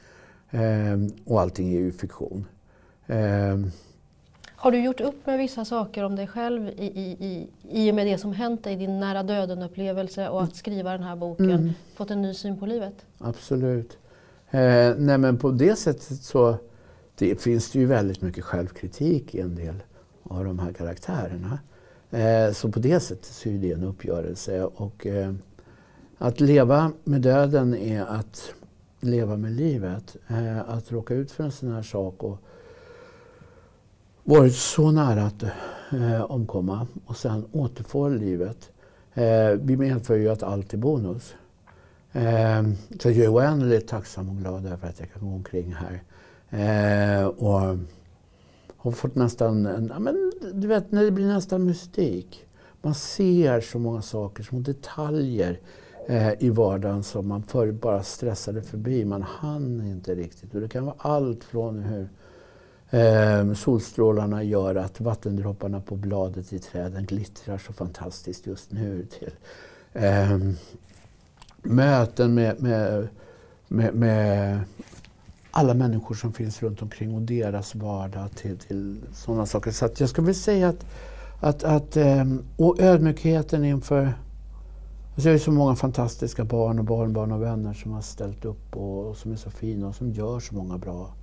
Eh, 0.51 0.97
och 1.25 1.41
allting 1.41 1.73
är 1.73 1.79
ju 1.79 1.93
fiktion. 1.93 2.45
Eh, 3.07 3.59
har 4.61 4.71
du 4.71 4.85
gjort 4.85 5.01
upp 5.01 5.27
med 5.27 5.39
vissa 5.39 5.65
saker 5.65 6.05
om 6.05 6.17
dig 6.17 6.27
själv 6.27 6.69
i, 6.69 6.87
i, 6.87 7.17
i, 7.21 7.49
i 7.71 7.91
och 7.91 7.95
med 7.95 8.07
det 8.07 8.19
som 8.19 8.33
hänt 8.33 8.65
dig, 8.65 8.77
din 8.77 9.01
nära 9.01 9.23
döden-upplevelse 9.23 10.29
och 10.29 10.43
att 10.43 10.57
skriva 10.57 10.93
den 10.93 11.03
här 11.03 11.17
boken, 11.17 11.51
mm. 11.51 11.71
fått 11.95 12.11
en 12.11 12.23
ny 12.23 12.35
syn 12.35 12.59
på 12.59 12.67
livet? 12.67 12.95
Absolut. 13.19 13.99
Eh, 14.51 14.95
nej 14.97 15.19
men 15.19 15.39
på 15.39 15.51
det 15.51 15.77
sättet 15.77 16.23
så 16.23 16.57
det 17.15 17.43
finns 17.43 17.71
det 17.71 17.79
ju 17.79 17.87
väldigt 17.87 18.23
mycket 18.23 18.45
självkritik 18.45 19.35
i 19.35 19.41
en 19.41 19.55
del 19.55 19.75
av 20.23 20.45
de 20.45 20.59
här 20.59 20.73
karaktärerna. 20.73 21.59
Eh, 22.11 22.53
så 22.53 22.69
på 22.73 22.79
det 22.79 23.01
sättet 23.01 23.25
så 23.25 23.49
är 23.49 23.53
det 23.53 23.73
en 23.73 23.85
uppgörelse. 23.85 24.65
Och, 24.65 25.07
eh, 25.07 25.33
att 26.19 26.41
leva 26.41 26.93
med 27.05 27.21
döden 27.21 27.75
är 27.75 28.05
att 28.05 28.55
leva 29.01 29.37
med 29.37 29.53
livet. 29.53 30.17
Eh, 30.29 30.71
att 30.71 30.93
råka 30.93 31.15
ut 31.15 31.31
för 31.31 31.45
en 31.45 31.53
sån 31.53 31.73
här 31.73 31.83
sak 31.83 32.23
och 32.23 32.39
varit 34.29 34.55
så 34.55 34.91
nära 34.91 35.23
att 35.23 35.43
eh, 35.93 36.23
omkomma 36.23 36.87
och 37.07 37.17
sen 37.17 37.45
återfå 37.53 38.09
livet. 38.09 38.71
Eh, 39.15 39.51
vi 39.61 39.77
medför 39.77 40.17
ju 40.17 40.29
att 40.29 40.43
allt 40.43 40.75
är 40.75 40.79
bonus. 40.79 41.35
Eh, 42.13 42.63
så 43.01 43.11
jag 43.11 43.17
är 43.17 43.35
oändligt 43.35 43.89
tacksam 43.89 44.29
och 44.29 44.37
glad 44.37 44.67
över 44.67 44.89
att 44.89 45.01
jag 45.01 45.13
kan 45.13 45.29
gå 45.29 45.35
omkring 45.35 45.75
här. 45.75 46.03
Eh, 46.51 47.27
och 47.27 47.79
har 48.77 48.93
fått 48.93 49.15
nästan, 49.15 49.67
en, 49.67 49.93
men, 49.99 50.33
du 50.53 50.69
vet 50.69 50.93
när 50.93 51.05
det 51.05 51.11
blir 51.11 51.27
nästan 51.27 51.65
mystik. 51.65 52.47
Man 52.83 52.95
ser 52.95 53.61
så 53.61 53.79
många 53.79 54.03
saker, 54.03 54.43
små 54.43 54.59
detaljer 54.59 55.61
eh, 56.09 56.43
i 56.43 56.51
vardagen 56.51 57.03
som 57.03 57.29
man 57.29 57.43
förr 57.43 57.73
bara 57.73 58.03
stressade 58.03 58.63
förbi. 58.63 59.05
Man 59.05 59.23
hann 59.23 59.87
inte 59.87 60.15
riktigt. 60.15 60.55
Och 60.55 60.61
det 60.61 60.69
kan 60.69 60.85
vara 60.85 60.97
allt 60.99 61.45
från 61.45 61.79
hur 61.79 62.09
eh, 62.91 63.55
solstrålarna 63.55 64.43
gör 64.43 64.75
att 64.75 65.01
vattendropparna 65.01 65.81
på 65.81 65.97
bladet 65.97 66.53
i 66.53 66.59
träden 66.59 67.07
glittrar 67.07 67.59
så 67.59 67.73
fantastiskt 67.73 68.47
just 68.47 68.73
nu 68.73 69.07
till 69.07 69.33
eh, 69.93 70.39
möten 71.63 72.35
med, 72.35 72.63
med, 72.63 73.09
med, 73.69 73.95
med 73.95 74.61
alla 75.51 75.75
människor 75.75 76.15
som 76.15 76.33
finns 76.33 76.63
runt 76.63 76.83
omkring 76.83 77.15
och 77.15 77.23
deras 77.23 77.75
vardag 77.75 78.31
till, 78.37 78.59
till 78.59 79.01
sådana 79.15 79.47
saker. 79.47 79.71
Så 79.71 79.89
jag 79.99 80.09
skulle 80.09 80.27
vilja 80.27 80.41
säga 80.41 80.69
att, 80.69 80.85
att, 81.41 81.65
att 81.65 81.97
eh, 81.97 82.25
och 82.57 82.81
ödmjukheten 82.81 83.65
inför 83.65 84.13
alltså 85.15 85.31
jag 85.31 85.41
ser 85.41 85.45
så 85.45 85.53
många 85.53 85.77
fantastiska 85.77 86.45
barn 86.45 86.79
och 86.79 86.85
barnbarn 86.85 87.33
och 87.33 87.43
vänner 87.43 87.75
som 87.75 87.93
har 87.93 88.03
ställt 88.03 88.45
upp 88.45 88.77
och, 88.77 89.09
och, 89.09 89.17
som 89.17 89.33
är 89.33 89.37
så 89.37 89.51
fina 89.51 89.89
och 89.89 89.95
som 89.95 90.11
gör 90.11 90.41
så 90.41 90.55
många 90.55 90.79
bra 90.79 91.15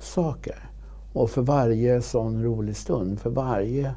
saker. 0.00 0.70
Och 1.12 1.30
för 1.30 1.42
varje 1.42 2.02
sån 2.02 2.42
rolig 2.42 2.76
stund, 2.76 3.20
för 3.20 3.30
varje 3.30 3.94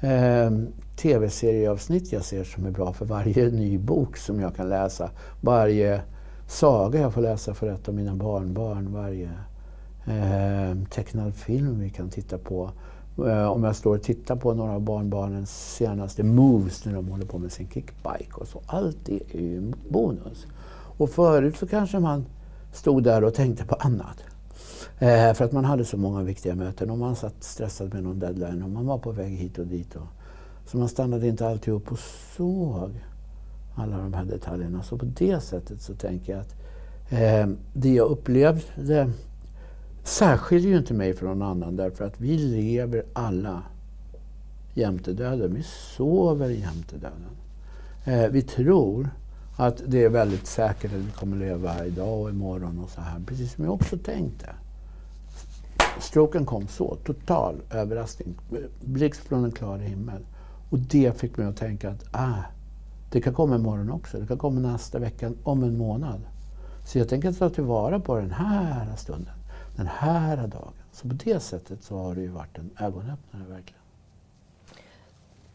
eh, 0.00 0.50
tv-serieavsnitt 0.96 2.12
jag 2.12 2.24
ser 2.24 2.44
som 2.44 2.66
är 2.66 2.70
bra, 2.70 2.92
för 2.92 3.04
varje 3.04 3.50
ny 3.50 3.78
bok 3.78 4.16
som 4.16 4.40
jag 4.40 4.56
kan 4.56 4.68
läsa, 4.68 5.10
varje 5.40 6.02
saga 6.46 7.00
jag 7.00 7.14
får 7.14 7.20
läsa 7.20 7.54
för 7.54 7.66
ett 7.66 7.88
av 7.88 7.94
mina 7.94 8.14
barnbarn, 8.14 8.92
varje 8.92 9.30
eh, 10.06 10.78
tecknad 10.90 11.34
film 11.34 11.80
vi 11.80 11.90
kan 11.90 12.08
titta 12.08 12.38
på. 12.38 12.70
Eh, 13.26 13.46
om 13.46 13.64
jag 13.64 13.76
står 13.76 13.96
och 13.96 14.02
tittar 14.02 14.36
på 14.36 14.54
några 14.54 14.72
av 14.72 14.80
barnbarnens 14.80 15.74
senaste 15.76 16.22
moves 16.22 16.84
när 16.84 16.94
de 16.94 17.08
håller 17.08 17.26
på 17.26 17.38
med 17.38 17.52
sin 17.52 17.68
kickbike 17.68 18.34
och 18.34 18.48
så. 18.48 18.62
Allt 18.66 18.98
det 19.04 19.20
är 19.34 19.40
ju 19.40 19.72
bonus. 19.88 20.46
Och 20.98 21.10
förut 21.10 21.56
så 21.56 21.66
kanske 21.66 21.98
man 21.98 22.26
stod 22.72 23.02
där 23.02 23.24
och 23.24 23.34
tänkte 23.34 23.64
på 23.64 23.74
annat. 23.74 24.24
Eh, 24.98 25.34
för 25.34 25.44
att 25.44 25.52
man 25.52 25.64
hade 25.64 25.84
så 25.84 25.96
många 25.96 26.22
viktiga 26.22 26.54
möten 26.54 26.90
och 26.90 26.98
man 26.98 27.16
satt 27.16 27.44
stressad 27.44 27.94
med 27.94 28.02
någon 28.02 28.18
deadline 28.18 28.62
och 28.62 28.70
man 28.70 28.86
var 28.86 28.98
på 28.98 29.12
väg 29.12 29.32
hit 29.32 29.58
och 29.58 29.66
dit. 29.66 29.96
Och, 29.96 30.06
så 30.66 30.78
man 30.78 30.88
stannade 30.88 31.28
inte 31.28 31.46
alltid 31.48 31.74
upp 31.74 31.92
och 31.92 31.98
såg 32.36 32.90
alla 33.74 33.96
de 33.96 34.14
här 34.14 34.24
detaljerna. 34.24 34.82
Så 34.82 34.98
på 34.98 35.04
det 35.04 35.40
sättet 35.40 35.82
så 35.82 35.94
tänker 35.94 36.32
jag 36.32 36.40
att 36.40 36.54
eh, 37.12 37.56
det 37.72 37.94
jag 37.94 38.08
upplevde 38.08 39.10
särskiljer 40.04 40.70
ju 40.70 40.78
inte 40.78 40.94
mig 40.94 41.14
från 41.14 41.38
någon 41.38 41.48
annan 41.48 41.76
därför 41.76 42.04
att 42.04 42.20
vi 42.20 42.38
lever 42.38 43.04
alla 43.12 43.62
jämte 44.74 45.12
döden. 45.12 45.54
Vi 45.54 45.62
sover 45.96 46.48
jämte 46.48 46.96
döden. 46.96 47.36
Eh, 48.04 48.30
vi 48.30 48.42
tror 48.42 49.08
att 49.56 49.82
det 49.86 50.04
är 50.04 50.08
väldigt 50.08 50.46
säkert 50.46 50.92
att 50.92 50.98
vi 50.98 51.10
kommer 51.10 51.36
leva 51.36 51.86
idag 51.86 52.20
och 52.20 52.30
imorgon 52.30 52.78
och 52.78 52.90
så 52.90 53.00
här. 53.00 53.20
Precis 53.26 53.52
som 53.52 53.64
jag 53.64 53.74
också 53.74 53.98
tänkte. 53.98 54.46
Stroken 56.00 56.46
kom 56.46 56.68
så, 56.68 56.96
total 57.04 57.62
överraskning. 57.70 58.34
Blixt 58.80 59.20
från 59.20 59.44
en 59.44 59.52
klar 59.52 59.78
himmel. 59.78 60.26
Och 60.70 60.78
det 60.78 61.20
fick 61.20 61.36
mig 61.36 61.46
att 61.46 61.56
tänka 61.56 61.90
att 61.90 62.04
ah, 62.12 62.42
det 63.10 63.20
kan 63.20 63.34
komma 63.34 63.56
imorgon 63.56 63.90
också. 63.90 64.18
Det 64.18 64.26
kan 64.26 64.38
komma 64.38 64.60
nästa 64.60 64.98
vecka, 64.98 65.32
om 65.42 65.62
en 65.62 65.78
månad. 65.78 66.20
Så 66.86 66.98
jag 66.98 67.08
tänker 67.08 67.32
ta 67.32 67.50
tillvara 67.50 68.00
på 68.00 68.16
den 68.16 68.30
här 68.30 68.96
stunden, 68.96 69.34
den 69.76 69.86
här 69.86 70.36
dagen. 70.36 70.72
Så 70.92 71.08
på 71.08 71.14
det 71.14 71.40
sättet 71.40 71.84
så 71.84 71.98
har 71.98 72.14
det 72.14 72.20
ju 72.20 72.28
varit 72.28 72.58
en 72.58 72.70
ögonöppnare 72.78 73.44
verkligen. 73.48 73.79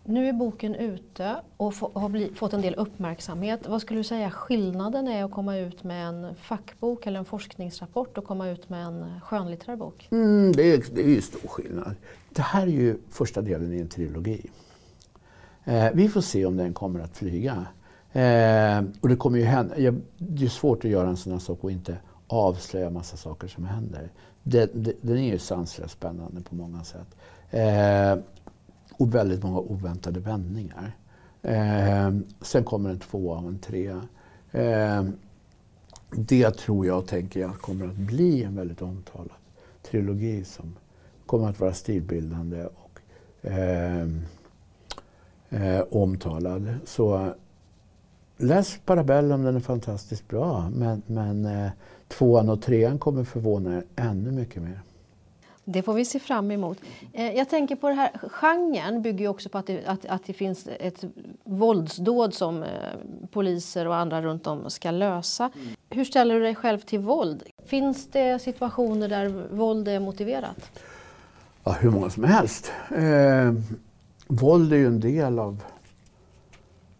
Nu 0.08 0.30
är 0.30 0.34
boken 0.34 0.76
ute 0.76 1.36
och 1.58 1.74
har 1.74 2.36
fått 2.36 2.54
en 2.54 2.62
del 2.62 2.76
uppmärksamhet. 2.76 3.68
Vad 3.68 3.82
skulle 3.82 4.00
du 4.00 4.04
säga 4.04 4.32
skillnaden 4.32 5.08
är 5.08 5.24
att 5.24 5.32
komma 5.32 5.58
ut 5.58 5.84
med 5.84 6.08
en 6.08 6.36
fackbok 6.36 7.08
eller 7.08 7.20
en 7.20 7.26
forskningsrapport 7.26 8.18
och 8.18 8.26
komma 8.26 8.50
ut 8.50 8.70
med 8.70 8.86
en 8.86 9.20
skönlitterär 9.22 9.76
bok? 9.76 10.08
Mm, 10.12 10.52
det, 10.52 10.74
är, 10.74 10.84
det 10.96 11.02
är 11.02 11.10
ju 11.10 11.22
stor 11.22 11.48
skillnad. 11.48 11.96
Det 12.30 12.42
här 12.42 12.62
är 12.62 12.72
ju 12.72 12.98
första 13.10 13.42
delen 13.42 13.74
i 13.74 13.80
en 13.80 13.88
trilogi. 13.88 14.50
Eh, 15.64 15.88
vi 15.94 16.10
får 16.10 16.22
se 16.22 16.46
om 16.46 16.58
den 16.58 16.74
kommer 16.74 17.00
att 17.00 17.18
flyga. 17.18 17.66
Eh, 18.14 18.84
och 19.02 19.10
det 19.10 19.16
kommer 19.16 19.38
ju 19.40 19.46
hända. 19.46 19.80
Jag, 19.80 20.02
det 20.18 20.46
är 20.46 20.50
svårt 20.50 20.86
att 20.86 20.92
göra 20.92 21.10
en 21.10 21.18
sån 21.18 21.32
här 21.32 21.40
sak 21.40 21.64
och 21.64 21.72
inte 21.72 21.98
avslöja 22.28 22.90
massa 22.90 23.18
saker 23.18 23.48
som 23.48 23.66
händer. 23.66 24.10
Den, 24.44 24.94
den 25.02 25.18
är 25.18 25.32
ju 25.32 25.40
sanslöst 25.40 25.94
spännande 25.94 26.42
på 26.42 26.56
många 26.56 26.84
sätt. 26.84 27.08
Eh, 27.50 28.16
och 28.98 29.16
väldigt 29.16 29.44
många 29.44 29.60
oväntade 29.60 30.20
vändningar. 30.20 30.98
Eh, 31.42 32.12
sen 32.42 32.64
kommer 32.64 32.90
en 32.90 33.00
tvåa 33.00 33.38
och 33.38 33.48
en 33.48 33.60
trea. 33.60 34.08
Eh, 34.52 35.04
det 36.12 36.52
tror 36.52 36.86
jag, 36.86 37.08
tänker 37.08 37.40
jag, 37.40 37.54
kommer 37.62 37.88
att 37.88 37.96
bli 37.96 38.44
en 38.44 38.56
väldigt 38.56 38.82
omtalad 38.82 39.38
trilogi 39.84 40.44
som 40.44 40.76
kommer 41.26 41.50
att 41.50 41.60
vara 41.60 41.74
stilbildande 41.74 42.66
och 42.66 43.00
eh, 43.50 44.08
eh, 45.50 45.84
omtalad. 45.92 46.76
Så 46.86 47.34
läs 48.38 48.80
Parabellum, 48.86 49.44
den 49.44 49.56
är 49.56 49.60
fantastiskt 49.60 50.28
bra. 50.28 50.70
Men, 50.76 51.02
men 51.08 51.46
eh, 51.46 51.72
tvåan 52.08 52.50
och 52.50 52.62
trean 52.62 53.00
kommer 53.00 53.24
förvåna 53.24 53.78
er 53.78 53.84
ännu 53.96 54.32
mycket 54.32 54.64
mer. 54.64 54.82
Det 55.66 55.82
får 55.82 55.94
vi 55.94 56.06
se 56.06 56.20
fram 56.20 56.52
emot. 56.52 56.78
Eh, 57.14 57.32
jag 57.32 57.50
tänker 57.50 57.76
på 57.76 57.90
det 57.90 57.96
här, 57.96 58.12
genren 58.30 59.02
bygger 59.02 59.20
ju 59.20 59.28
också 59.28 59.50
på 59.50 59.58
att 59.58 59.68
det, 59.68 59.86
att, 59.86 60.06
att 60.06 60.26
det 60.26 60.34
finns 60.34 60.68
ett 60.80 61.04
våldsdåd 61.44 62.34
som 62.34 62.64
eh, 62.64 62.70
poliser 63.32 63.88
och 63.88 63.96
andra 63.96 64.22
runt 64.22 64.48
om 64.48 64.70
ska 64.70 64.92
lösa. 64.92 65.52
Mm. 65.56 65.68
Hur 65.90 66.06
ställer 66.06 66.36
du 66.36 66.42
dig 66.42 66.56
själv 66.56 66.80
till 66.80 67.00
våld? 67.00 67.44
Finns 67.66 68.08
det 68.08 68.40
situationer 68.40 69.10
där 69.10 69.30
våld 69.52 69.88
är 69.88 70.00
motiverat? 70.00 70.72
Ja, 71.64 71.72
hur 71.72 71.90
många 71.90 72.10
som 72.10 72.24
helst. 72.24 72.72
Eh, 72.90 73.54
våld 74.28 74.74
är 74.74 74.78
ju 74.78 74.88
en 74.88 75.00
del 75.00 75.40
av 75.40 75.64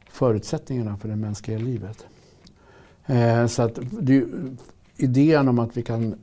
förutsättningarna 0.10 0.98
för 0.98 1.08
det 1.08 1.16
mänskliga 1.16 1.58
livet. 1.58 2.06
Eh, 3.06 3.48
så 3.48 3.62
att 3.62 3.80
det, 3.92 4.24
idén 4.98 5.48
om 5.48 5.60
att 5.60 5.78
vi 5.78 5.82
kan 5.82 6.16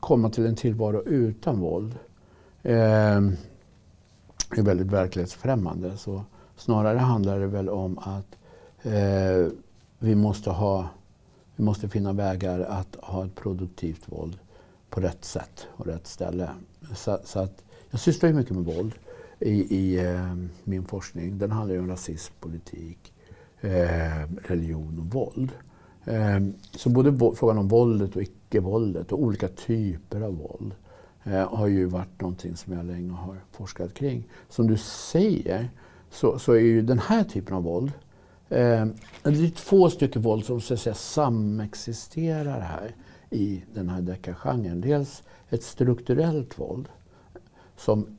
komma 0.00 0.30
till 0.30 0.46
en 0.46 0.56
tillvaro 0.56 1.02
utan 1.02 1.60
våld 1.60 1.94
eh, 2.62 3.16
är 4.50 4.62
väldigt 4.62 4.86
verklighetsfrämmande. 4.86 5.96
Så 5.96 6.24
snarare 6.56 6.98
handlar 6.98 7.38
det 7.38 7.46
väl 7.46 7.68
om 7.68 7.98
att 7.98 8.36
eh, 8.82 9.52
vi, 9.98 10.14
måste 10.14 10.50
ha, 10.50 10.88
vi 11.56 11.64
måste 11.64 11.88
finna 11.88 12.12
vägar 12.12 12.60
att 12.60 12.96
ha 13.02 13.24
ett 13.24 13.34
produktivt 13.34 14.02
våld 14.06 14.38
på 14.90 15.00
rätt 15.00 15.24
sätt 15.24 15.66
och 15.76 15.86
rätt 15.86 16.06
ställe. 16.06 16.50
Så, 16.94 17.18
så 17.24 17.38
att 17.38 17.64
jag 17.90 18.00
sysslar 18.00 18.28
ju 18.28 18.34
mycket 18.34 18.56
med 18.56 18.64
våld 18.64 18.92
i, 19.40 19.76
i 19.76 20.06
eh, 20.06 20.34
min 20.64 20.84
forskning. 20.84 21.38
Den 21.38 21.50
handlar 21.50 21.74
ju 21.74 21.80
om 21.80 21.88
rasism, 21.88 22.34
politik, 22.40 23.12
eh, 23.60 24.28
religion 24.42 24.98
och 24.98 25.14
våld. 25.14 25.50
Eh, 26.04 26.40
så 26.76 26.90
både 26.90 27.34
frågan 27.36 27.58
om 27.58 27.68
våldet 27.68 28.16
och 28.16 28.22
icke-våldet 28.50 29.12
och 29.12 29.22
olika 29.22 29.48
typer 29.48 30.20
av 30.20 30.36
våld 30.36 30.74
eh, 31.24 31.54
har 31.54 31.66
ju 31.66 31.84
varit 31.84 32.20
någonting 32.20 32.56
som 32.56 32.72
jag 32.72 32.84
länge 32.84 33.12
har 33.12 33.36
forskat 33.52 33.94
kring. 33.94 34.28
Som 34.48 34.66
du 34.66 34.76
säger 34.76 35.70
så, 36.10 36.38
så 36.38 36.52
är 36.52 36.60
ju 36.60 36.82
den 36.82 36.98
här 36.98 37.24
typen 37.24 37.56
av 37.56 37.62
våld 37.62 37.92
eh, 38.48 38.86
det 39.22 39.44
är 39.44 39.50
två 39.50 39.90
stycken 39.90 40.22
våld 40.22 40.44
som 40.44 40.60
så 40.60 40.74
att 40.74 40.80
säga 40.80 40.94
samexisterar 40.94 42.60
här 42.60 42.94
i 43.30 43.62
den 43.74 43.88
här 43.88 44.00
deckargenren. 44.00 44.80
Dels 44.80 45.22
ett 45.50 45.62
strukturellt 45.62 46.58
våld 46.58 46.88
som 47.76 48.18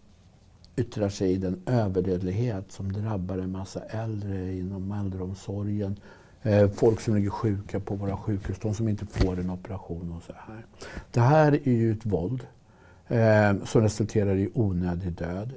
yttrar 0.76 1.10
sig 1.10 1.32
i 1.32 1.38
den 1.38 1.62
överdödlighet 1.66 2.72
som 2.72 2.92
drabbar 2.92 3.38
en 3.38 3.52
massa 3.52 3.80
äldre 3.80 4.54
inom 4.54 4.92
äldreomsorgen. 4.92 6.00
Eh, 6.44 6.70
folk 6.72 7.02
som 7.02 7.16
ligger 7.16 7.30
sjuka 7.30 7.80
på 7.80 7.96
våra 7.96 8.18
sjukhus, 8.18 8.58
de 8.62 8.74
som 8.74 8.88
inte 8.88 9.06
får 9.06 9.40
en 9.40 9.50
operation 9.50 10.14
och 10.18 10.24
så 10.24 10.34
här. 10.34 10.66
Det 11.12 11.20
här 11.20 11.52
är 11.52 11.72
ju 11.72 11.92
ett 11.92 12.06
våld 12.06 12.48
eh, 13.08 13.54
som 13.66 13.82
resulterar 13.82 14.36
i 14.36 14.50
onödig 14.54 15.12
död, 15.12 15.54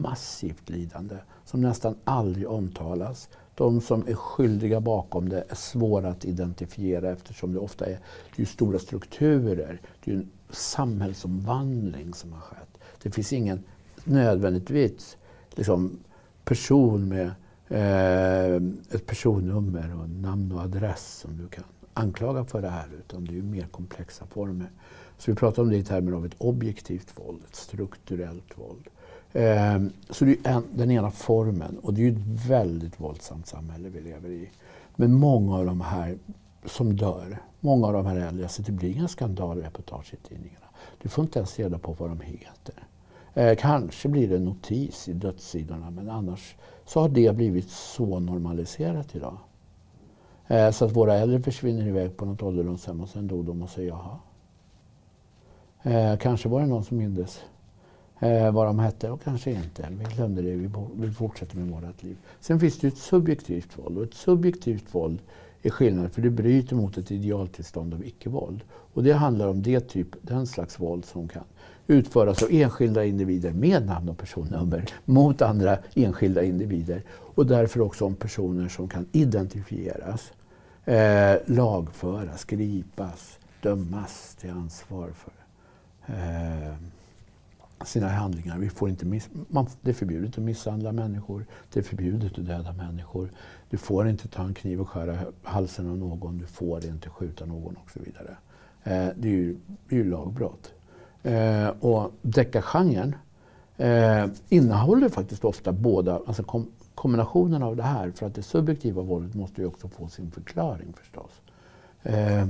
massivt 0.00 0.70
lidande 0.70 1.16
som 1.44 1.60
nästan 1.60 1.94
aldrig 2.04 2.48
omtalas. 2.48 3.28
De 3.54 3.80
som 3.80 4.08
är 4.08 4.14
skyldiga 4.14 4.80
bakom 4.80 5.28
det 5.28 5.44
är 5.48 5.54
svåra 5.54 6.08
att 6.08 6.24
identifiera 6.24 7.10
eftersom 7.10 7.52
det 7.52 7.58
ofta 7.58 7.86
är, 7.86 7.98
det 8.36 8.42
är 8.42 8.46
stora 8.46 8.78
strukturer. 8.78 9.80
Det 10.04 10.10
är 10.10 10.14
en 10.14 10.30
samhällsomvandling 10.50 12.14
som 12.14 12.32
har 12.32 12.40
skett. 12.40 12.78
Det 13.02 13.10
finns 13.10 13.32
ingen 13.32 13.64
nödvändigtvis 14.04 15.16
liksom, 15.54 15.98
person 16.44 17.08
med 17.08 17.30
Eh, 17.72 18.54
ett 18.90 19.06
personnummer 19.06 20.00
och 20.00 20.10
namn 20.10 20.52
och 20.52 20.60
adress 20.60 21.18
som 21.18 21.36
du 21.36 21.48
kan 21.48 21.64
anklaga 21.94 22.44
för 22.44 22.62
det 22.62 22.68
här 22.68 22.88
utan 22.98 23.24
det 23.24 23.38
är 23.38 23.42
mer 23.42 23.66
komplexa 23.66 24.26
former. 24.26 24.70
Så 25.18 25.30
vi 25.30 25.34
pratar 25.34 25.62
om 25.62 25.70
det 25.70 25.76
i 25.76 25.84
termer 25.84 26.12
av 26.12 26.26
ett 26.26 26.34
objektivt 26.38 27.18
våld, 27.18 27.42
ett 27.48 27.56
strukturellt 27.56 28.58
våld. 28.58 28.88
Eh, 29.32 29.82
så 30.10 30.24
det 30.24 30.36
är 30.44 30.52
en, 30.52 30.64
den 30.74 30.90
ena 30.90 31.10
formen 31.10 31.78
och 31.78 31.94
det 31.94 32.00
är 32.00 32.04
ju 32.04 32.12
ett 32.12 32.48
väldigt 32.48 33.00
våldsamt 33.00 33.46
samhälle 33.46 33.88
vi 33.88 34.00
lever 34.00 34.30
i. 34.30 34.50
Men 34.96 35.14
många 35.14 35.56
av 35.56 35.66
de 35.66 35.80
här 35.80 36.18
som 36.64 36.96
dör, 36.96 37.38
många 37.60 37.86
av 37.86 37.92
de 37.92 38.06
här 38.06 38.16
äldre, 38.16 38.44
alltså 38.44 38.62
det 38.62 38.72
blir 38.72 38.90
inga 38.90 39.08
skandalreportage 39.08 40.14
i 40.14 40.28
tidningarna. 40.28 40.66
Du 41.02 41.08
får 41.08 41.24
inte 41.24 41.38
ens 41.38 41.58
reda 41.58 41.78
på 41.78 41.92
vad 41.92 42.10
de 42.10 42.20
heter. 42.20 42.86
Eh, 43.34 43.56
kanske 43.58 44.08
blir 44.08 44.28
det 44.28 44.36
en 44.36 44.44
notis 44.44 45.08
i 45.08 45.12
dödssidorna 45.12 45.90
men 45.90 46.10
annars 46.10 46.56
så 46.92 47.00
har 47.00 47.08
det 47.08 47.36
blivit 47.36 47.70
så 47.70 48.18
normaliserat 48.18 49.16
idag. 49.16 49.36
Eh, 50.46 50.70
så 50.70 50.84
att 50.84 50.92
våra 50.92 51.14
äldre 51.14 51.40
försvinner 51.40 51.86
iväg 51.86 52.16
på 52.16 52.24
något 52.24 52.42
ålderdomshem 52.42 53.00
och 53.00 53.08
sen 53.08 53.26
dog 53.26 53.44
de 53.44 53.62
och 53.62 53.70
säger 53.70 53.88
jaha. 53.88 54.18
Eh, 55.82 56.18
kanske 56.18 56.48
var 56.48 56.60
det 56.60 56.66
någon 56.66 56.84
som 56.84 56.96
mindes 56.96 57.40
eh, 58.20 58.52
vad 58.52 58.66
de 58.66 58.78
hette 58.78 59.10
och 59.10 59.22
kanske 59.22 59.50
inte. 59.50 59.88
Vi 59.90 60.04
glömde 60.04 60.42
det, 60.42 60.56
vi, 60.56 60.70
vi 60.94 61.10
fortsätter 61.10 61.56
med 61.56 61.82
vårt 61.82 62.02
liv. 62.02 62.16
Sen 62.40 62.60
finns 62.60 62.78
det 62.78 62.88
ett 62.88 62.98
subjektivt 62.98 63.78
våld 63.78 63.98
och 63.98 64.04
ett 64.04 64.14
subjektivt 64.14 64.94
våld 64.94 65.18
är 65.62 65.70
skillnad 65.70 66.12
för 66.12 66.22
det 66.22 66.30
bryter 66.30 66.76
mot 66.76 66.98
ett 66.98 67.10
idealtillstånd 67.10 67.94
av 67.94 68.04
icke-våld. 68.06 68.60
Och 68.70 69.02
det 69.02 69.12
handlar 69.12 69.48
om 69.48 69.62
det 69.62 69.80
typ, 69.80 70.08
den 70.22 70.46
slags 70.46 70.80
våld 70.80 71.04
som 71.04 71.28
kan 71.28 71.44
utföras 71.92 72.42
av 72.42 72.48
enskilda 72.52 73.04
individer 73.04 73.52
med 73.52 73.86
namn 73.86 74.08
och 74.08 74.18
personnummer 74.18 74.84
mot 75.04 75.42
andra 75.42 75.78
enskilda 75.94 76.42
individer. 76.42 77.02
Och 77.10 77.46
därför 77.46 77.80
också 77.80 78.04
om 78.04 78.14
personer 78.14 78.68
som 78.68 78.88
kan 78.88 79.06
identifieras, 79.12 80.32
eh, 80.84 81.36
lagföras, 81.46 82.44
gripas, 82.44 83.38
dömas 83.62 84.36
till 84.40 84.50
ansvar 84.50 85.10
för 85.10 85.32
eh, 86.06 86.74
sina 87.84 88.08
handlingar. 88.08 88.58
Vi 88.58 88.70
får 88.70 88.88
inte 88.88 89.06
miss, 89.06 89.28
man, 89.48 89.66
det 89.80 89.90
är 89.90 89.94
förbjudet 89.94 90.38
att 90.38 90.44
misshandla 90.44 90.92
människor, 90.92 91.46
det 91.72 91.80
är 91.80 91.84
förbjudet 91.84 92.38
att 92.38 92.46
döda 92.46 92.72
människor. 92.72 93.28
Du 93.70 93.76
får 93.76 94.08
inte 94.08 94.28
ta 94.28 94.42
en 94.42 94.54
kniv 94.54 94.80
och 94.80 94.88
skära 94.88 95.18
halsen 95.42 95.90
av 95.90 95.98
någon, 95.98 96.38
du 96.38 96.46
får 96.46 96.84
inte 96.84 97.10
skjuta 97.10 97.46
någon 97.46 97.76
och 97.76 97.90
så 97.90 98.00
vidare. 98.02 98.36
Eh, 98.84 99.08
det 99.16 99.28
är 99.28 99.32
ju, 99.32 99.56
det 99.88 99.94
är 99.94 99.98
ju 99.98 100.10
lagbrott. 100.10 100.72
Eh, 101.22 101.68
och 101.68 102.12
deckargenren 102.22 103.14
eh, 103.76 104.26
innehåller 104.48 105.08
faktiskt 105.08 105.44
ofta 105.44 105.72
båda, 105.72 106.20
alltså 106.26 106.42
kom, 106.42 106.66
kombinationen 106.94 107.62
av 107.62 107.76
det 107.76 107.82
här, 107.82 108.10
för 108.10 108.26
att 108.26 108.34
det 108.34 108.42
subjektiva 108.42 109.02
våldet 109.02 109.34
måste 109.34 109.60
ju 109.60 109.66
också 109.66 109.88
få 109.88 110.08
sin 110.08 110.30
förklaring 110.30 110.92
förstås. 110.92 111.30
Eh, 112.02 112.46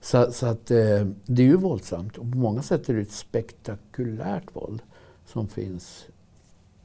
så, 0.00 0.32
så, 0.32 0.46
att 0.46 0.70
eh, 0.70 1.06
det 1.26 1.42
är 1.42 1.46
ju 1.46 1.56
våldsamt 1.56 2.18
och 2.18 2.32
på 2.32 2.38
många 2.38 2.62
sätt 2.62 2.88
är 2.88 2.94
det 2.94 3.00
ett 3.00 3.12
spektakulärt 3.12 4.56
våld 4.56 4.82
som 5.26 5.48
finns 5.48 6.06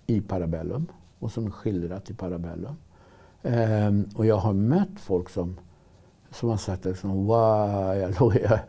i 0.08 0.22
Parabellum 0.22 0.88
och 1.20 1.32
som 1.32 1.46
är 1.46 1.52
skildrat 1.52 2.10
i 2.10 2.14
Parabellum. 2.14 2.76
Eh, 3.44 3.92
och 4.16 4.26
jag 4.26 4.38
har 4.38 4.54
mött 4.54 5.00
folk 5.00 5.30
som, 5.30 5.60
som 6.32 6.50
har 6.50 6.58
sagt 6.58 6.86
liksom, 6.86 7.26
wow, 7.26 7.96
jag, 7.96 8.36
jag, 8.42 8.60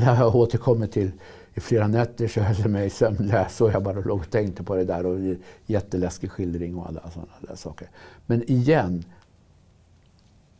det 0.00 0.04
har 0.04 0.24
jag 0.24 0.34
återkommit 0.34 0.92
till 0.92 1.10
i 1.54 1.60
flera 1.60 1.88
nätter 1.88 2.28
så 2.28 2.40
höll 2.40 2.58
jag 2.58 2.70
mig 2.70 2.90
sömnlös 2.90 3.60
och 3.60 3.72
jag 3.72 3.82
bara 3.82 4.00
låg 4.00 4.20
och 4.20 4.30
tänkte 4.30 4.62
på 4.62 4.74
det 4.74 4.84
där 4.84 5.06
och 5.06 5.36
jätteläskig 5.66 6.30
skildring 6.30 6.76
och 6.76 6.86
alla 6.86 7.10
sådana 7.10 7.32
där 7.40 7.56
saker. 7.56 7.88
Men 8.26 8.50
igen, 8.50 9.04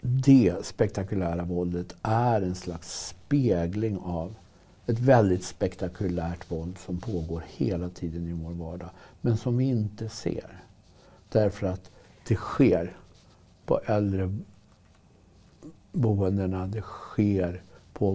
det 0.01 0.55
spektakulära 0.63 1.45
våldet 1.45 1.97
är 2.03 2.43
en 2.43 2.55
slags 2.55 3.09
spegling 3.09 3.99
av 3.99 4.35
ett 4.87 4.99
väldigt 4.99 5.45
spektakulärt 5.45 6.51
våld 6.51 6.79
som 6.79 7.01
pågår 7.01 7.45
hela 7.49 7.89
tiden 7.89 8.27
i 8.27 8.33
vår 8.33 8.53
vardag, 8.53 8.91
men 9.21 9.37
som 9.37 9.57
vi 9.57 9.65
inte 9.65 10.09
ser. 10.09 10.63
Därför 11.29 11.67
att 11.67 11.91
det 12.29 12.35
sker 12.35 12.97
på 13.67 13.81
äldreboendena, 13.87 16.67
det 16.67 16.83
sker 16.83 17.63
på 17.93 18.11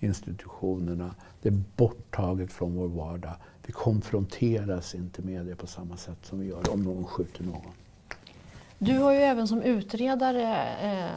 vårdinstitutionerna. 0.00 1.14
Det 1.42 1.48
är 1.48 1.62
borttaget 1.76 2.52
från 2.52 2.74
vår 2.74 2.88
vardag. 2.88 3.34
Vi 3.66 3.72
konfronteras 3.72 4.94
inte 4.94 5.22
med 5.22 5.46
det 5.46 5.56
på 5.56 5.66
samma 5.66 5.96
sätt 5.96 6.18
som 6.22 6.40
vi 6.40 6.46
gör 6.46 6.72
om 6.72 6.82
någon 6.82 7.04
skjuter 7.04 7.44
någon. 7.44 7.72
Du 8.78 8.98
har 8.98 9.12
ju 9.12 9.18
även 9.18 9.48
som 9.48 9.62
utredare 9.62 10.68
eh, 10.82 11.10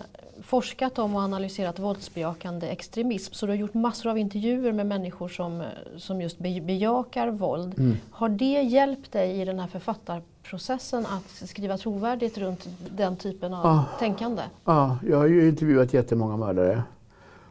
forskat 0.44 1.00
om 1.00 1.16
och 1.16 1.22
analyserat 1.22 1.80
våldsbejakande 1.80 2.68
extremism. 2.68 3.34
Så 3.34 3.46
du 3.46 3.52
har 3.52 3.58
gjort 3.58 3.74
massor 3.74 4.10
av 4.10 4.18
intervjuer 4.18 4.72
med 4.72 4.86
människor 4.86 5.30
som, 5.30 5.64
som 5.98 6.22
just 6.22 6.40
bejakar 6.40 7.28
våld. 7.28 7.80
Mm. 7.80 7.98
Har 8.12 8.30
det 8.30 8.62
hjälpt 8.62 9.12
dig 9.12 9.42
i 9.42 9.46
den 9.46 9.60
här 9.60 9.68
författarprocessen 9.68 11.06
att 11.06 11.50
skriva 11.50 11.78
trovärdigt 11.78 12.38
runt 12.38 12.68
den 12.98 13.16
typen 13.16 13.54
av 13.54 13.66
ah. 13.66 13.86
tänkande? 14.00 14.42
Ja, 14.66 14.74
ah, 14.74 14.98
jag 15.08 15.18
har 15.18 15.28
ju 15.28 15.50
intervjuat 15.50 15.94
jättemånga 15.94 16.38
mördare. 16.38 16.84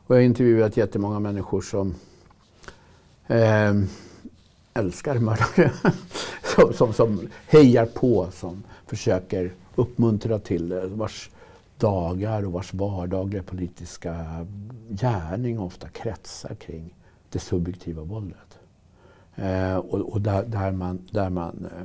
Och 0.09 0.15
jag 0.15 0.21
har 0.21 0.25
intervjuat 0.25 0.77
jättemånga 0.77 1.21
människor 1.21 1.61
som 1.61 1.95
eh, 3.27 3.75
älskar 4.75 5.19
mördare. 5.19 5.73
som, 6.57 6.73
som, 6.73 6.93
som 6.93 7.29
hejar 7.47 7.87
på, 7.87 8.31
som 8.31 8.63
försöker 8.87 9.53
uppmuntra 9.75 10.39
till 10.39 10.69
det. 10.69 10.87
Vars 10.87 11.31
dagar 11.79 12.47
och 12.47 12.53
vars 12.53 12.75
vardagliga 12.75 13.43
politiska 13.43 14.47
gärning 14.89 15.59
ofta 15.59 15.89
kretsar 15.89 16.55
kring 16.55 16.95
det 17.31 17.39
subjektiva 17.39 18.03
våldet. 18.03 18.59
Eh, 19.35 19.77
och, 19.77 20.01
och 20.01 20.21
där, 20.21 20.45
där, 20.45 20.73
man, 20.73 21.09
där 21.11 21.31
man 21.31 21.67
eh, 21.77 21.83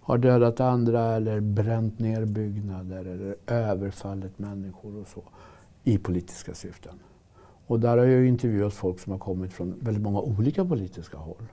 har 0.00 0.18
dödat 0.18 0.60
andra 0.60 1.14
eller 1.14 1.40
bränt 1.40 1.98
ner 1.98 2.24
byggnader 2.24 3.04
eller 3.04 3.36
överfallit 3.46 4.38
människor 4.38 4.96
och 5.00 5.08
så 5.08 5.22
i 5.84 5.98
politiska 5.98 6.54
syften. 6.54 6.98
Och 7.66 7.80
där 7.80 7.98
har 7.98 8.04
jag 8.04 8.26
intervjuat 8.26 8.74
folk 8.74 9.00
som 9.00 9.12
har 9.12 9.18
kommit 9.18 9.52
från 9.52 9.78
väldigt 9.80 10.02
många 10.02 10.20
olika 10.20 10.64
politiska 10.64 11.16
håll. 11.16 11.46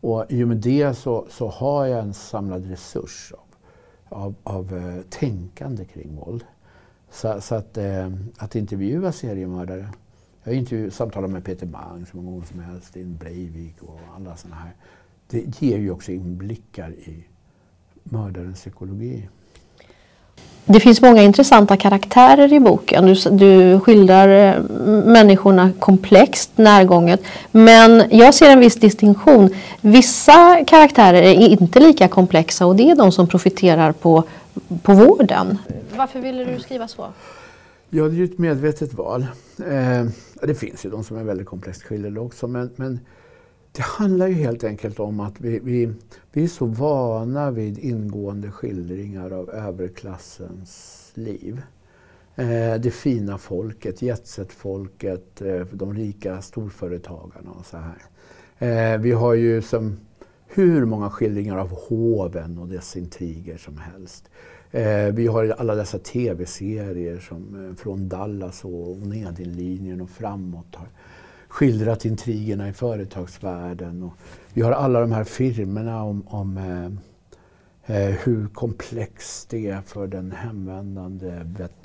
Och 0.00 0.26
i 0.28 0.44
och 0.44 0.48
med 0.48 0.56
det 0.56 0.94
så, 0.94 1.26
så 1.30 1.48
har 1.48 1.86
jag 1.86 2.00
en 2.00 2.14
samlad 2.14 2.66
resurs 2.66 3.32
av, 3.32 3.44
av, 4.08 4.34
av 4.42 4.76
eh, 4.76 5.02
tänkande 5.10 5.84
kring 5.84 6.16
våld. 6.16 6.44
Så, 7.10 7.40
så 7.40 7.54
att, 7.54 7.78
eh, 7.78 8.12
att 8.36 8.56
intervjua 8.56 9.12
seriemördare. 9.12 9.88
Jag 10.42 10.52
har 10.52 10.56
intervju, 10.56 10.90
samtalat 10.90 11.30
med 11.30 11.44
Peter 11.44 11.66
Mang 11.66 12.06
så 12.06 12.16
många 12.16 12.30
gånger 12.30 12.46
som 12.46 12.60
helst, 12.60 12.96
in 12.96 13.16
Breivik 13.16 13.82
och 13.82 14.00
alla 14.16 14.36
sådana 14.36 14.56
här. 14.56 14.72
Det 15.28 15.62
ger 15.62 15.78
ju 15.78 15.90
också 15.90 16.12
inblickar 16.12 16.90
i 16.90 17.24
mördarens 18.02 18.60
psykologi. 18.60 19.28
Det 20.66 20.80
finns 20.80 21.00
många 21.00 21.22
intressanta 21.22 21.76
karaktärer 21.76 22.52
i 22.52 22.60
boken. 22.60 23.06
Du, 23.06 23.14
du 23.30 23.80
skildrar 23.80 24.28
eh, 24.28 24.62
människorna 25.04 25.72
komplext, 25.78 26.50
närgånget. 26.56 27.22
Men 27.52 28.04
jag 28.10 28.34
ser 28.34 28.50
en 28.50 28.60
viss 28.60 28.74
distinktion. 28.74 29.50
Vissa 29.80 30.64
karaktärer 30.66 31.22
är 31.22 31.32
inte 31.32 31.80
lika 31.80 32.08
komplexa 32.08 32.66
och 32.66 32.76
det 32.76 32.90
är 32.90 32.94
de 32.94 33.12
som 33.12 33.26
profiterar 33.26 33.92
på, 33.92 34.24
på 34.82 34.92
vården. 34.92 35.58
Varför 35.96 36.20
ville 36.20 36.44
du 36.44 36.60
skriva 36.60 36.88
så? 36.88 37.06
Ja, 37.90 38.04
det 38.04 38.14
är 38.14 38.16
ju 38.16 38.24
ett 38.24 38.38
medvetet 38.38 38.94
val. 38.94 39.26
Eh, 39.58 40.06
det 40.42 40.54
finns 40.54 40.84
ju 40.86 40.90
de 40.90 41.04
som 41.04 41.16
är 41.16 41.24
väldigt 41.24 41.46
komplext 41.46 41.82
skildrade 41.82 42.20
också. 42.20 42.46
Men, 42.46 42.70
men 42.76 43.00
det 43.76 43.82
handlar 43.82 44.28
ju 44.28 44.34
helt 44.34 44.64
enkelt 44.64 45.00
om 45.00 45.20
att 45.20 45.40
vi, 45.40 45.58
vi, 45.58 45.92
vi 46.32 46.44
är 46.44 46.48
så 46.48 46.66
vana 46.66 47.50
vid 47.50 47.78
ingående 47.78 48.50
skildringar 48.50 49.30
av 49.30 49.50
överklassens 49.50 51.10
liv. 51.14 51.62
Eh, 52.36 52.74
det 52.80 52.94
fina 52.94 53.38
folket, 53.38 54.02
jetset-folket, 54.02 55.42
eh, 55.42 55.60
de 55.72 55.94
rika 55.94 56.42
storföretagarna 56.42 57.50
och 57.50 57.66
så 57.66 57.76
här. 57.76 58.02
Eh, 58.58 59.00
vi 59.00 59.12
har 59.12 59.34
ju 59.34 59.62
som 59.62 59.96
hur 60.46 60.84
många 60.84 61.10
skildringar 61.10 61.58
av 61.58 61.70
hoven 61.70 62.58
och 62.58 62.68
dess 62.68 62.96
intriger 62.96 63.56
som 63.56 63.78
helst. 63.78 64.30
Eh, 64.70 65.14
vi 65.14 65.26
har 65.26 65.54
alla 65.58 65.74
dessa 65.74 65.98
tv-serier 65.98 67.18
som 67.18 67.68
eh, 67.68 67.76
från 67.76 68.08
Dallas 68.08 68.64
och 68.64 68.90
Onedinlinjen 68.90 70.00
och 70.00 70.10
framåt 70.10 70.74
har 70.74 70.88
skildrat 71.54 72.04
intrigerna 72.04 72.68
i 72.68 72.72
företagsvärlden. 72.72 74.02
Och 74.02 74.12
vi 74.52 74.62
har 74.62 74.72
alla 74.72 75.00
de 75.00 75.12
här 75.12 75.24
filmerna 75.24 76.02
om, 76.02 76.22
om 76.28 76.56
eh, 76.56 77.96
eh 77.96 78.14
hur 78.24 78.48
komplext 78.48 79.50
det 79.50 79.68
är 79.70 79.80
för 79.80 80.06
den 80.06 80.32
hemvändande 80.32 81.32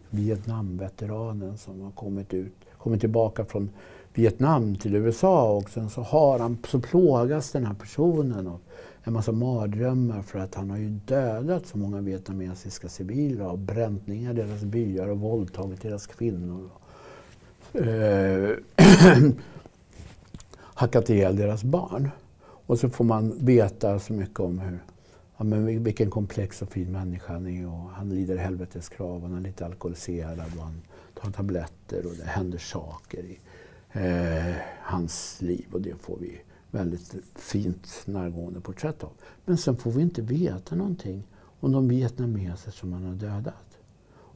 Vietnamveteranen 0.09 1.57
som 1.57 1.82
har 1.82 1.91
kommit, 1.91 2.34
ut, 2.34 2.53
kommit 2.78 2.99
tillbaka 2.99 3.45
från 3.45 3.70
Vietnam 4.13 4.76
till 4.76 4.95
USA 4.95 5.51
och 5.51 5.70
sen 5.70 5.89
så 5.89 6.01
har 6.01 6.39
han, 6.39 6.57
så 6.67 6.80
plågas 6.80 7.51
den 7.51 7.65
här 7.65 7.74
personen 7.74 8.47
av 8.47 8.59
en 9.03 9.13
massa 9.13 9.32
mardrömmar 9.32 10.22
för 10.22 10.39
att 10.39 10.55
han 10.55 10.70
har 10.70 10.78
ju 10.78 10.89
dödat 10.89 11.67
så 11.67 11.78
många 11.78 12.01
vietnamesiska 12.01 12.89
civila 12.89 13.49
och 13.49 13.59
bränt 13.59 14.07
ner 14.07 14.34
deras 14.34 14.63
byar 14.63 15.07
och 15.07 15.20
våldtagit 15.20 15.82
deras 15.82 16.07
kvinnor. 16.07 16.70
Eh, 17.74 17.84
eh 18.76 19.32
hackat 20.80 21.09
ihjäl 21.09 21.36
deras 21.36 21.63
barn. 21.63 22.09
Och 22.41 22.80
så 22.80 22.89
får 22.89 23.05
man 23.05 23.45
veta 23.45 23.99
så 23.99 24.13
mycket 24.13 24.39
om 24.39 24.59
hur, 24.59 24.80
ja, 25.38 25.43
men 25.43 25.84
vilken 25.84 26.09
komplex 26.09 26.61
och 26.61 26.71
fin 26.71 26.91
människa 26.91 27.34
han 27.34 27.47
är. 27.47 27.67
Och 27.67 27.89
han 27.89 28.09
lider 28.09 28.38
helveteskrav, 28.38 29.21
han 29.21 29.36
är 29.36 29.41
lite 29.41 29.65
alkoholiserad 29.65 30.51
och 30.57 30.63
han 30.63 30.82
tar 31.13 31.32
tabletter 31.32 32.05
och 32.05 32.13
det 32.17 32.25
händer 32.25 32.57
saker 32.57 33.23
i 33.23 33.39
eh, 33.91 34.55
hans 34.82 35.41
liv. 35.41 35.65
Och 35.71 35.82
det 35.82 36.01
får 36.01 36.17
vi 36.17 36.41
väldigt 36.71 37.15
fint 37.36 38.01
närgående 38.05 38.61
porträtt 38.61 39.03
av. 39.03 39.11
Men 39.45 39.57
sen 39.57 39.77
får 39.77 39.91
vi 39.91 40.01
inte 40.01 40.21
veta 40.21 40.75
någonting 40.75 41.23
om 41.59 41.71
de 41.71 41.88
vietnameser 41.88 42.71
som 42.71 42.93
han 42.93 43.03
har 43.03 43.15
dödat. 43.15 43.77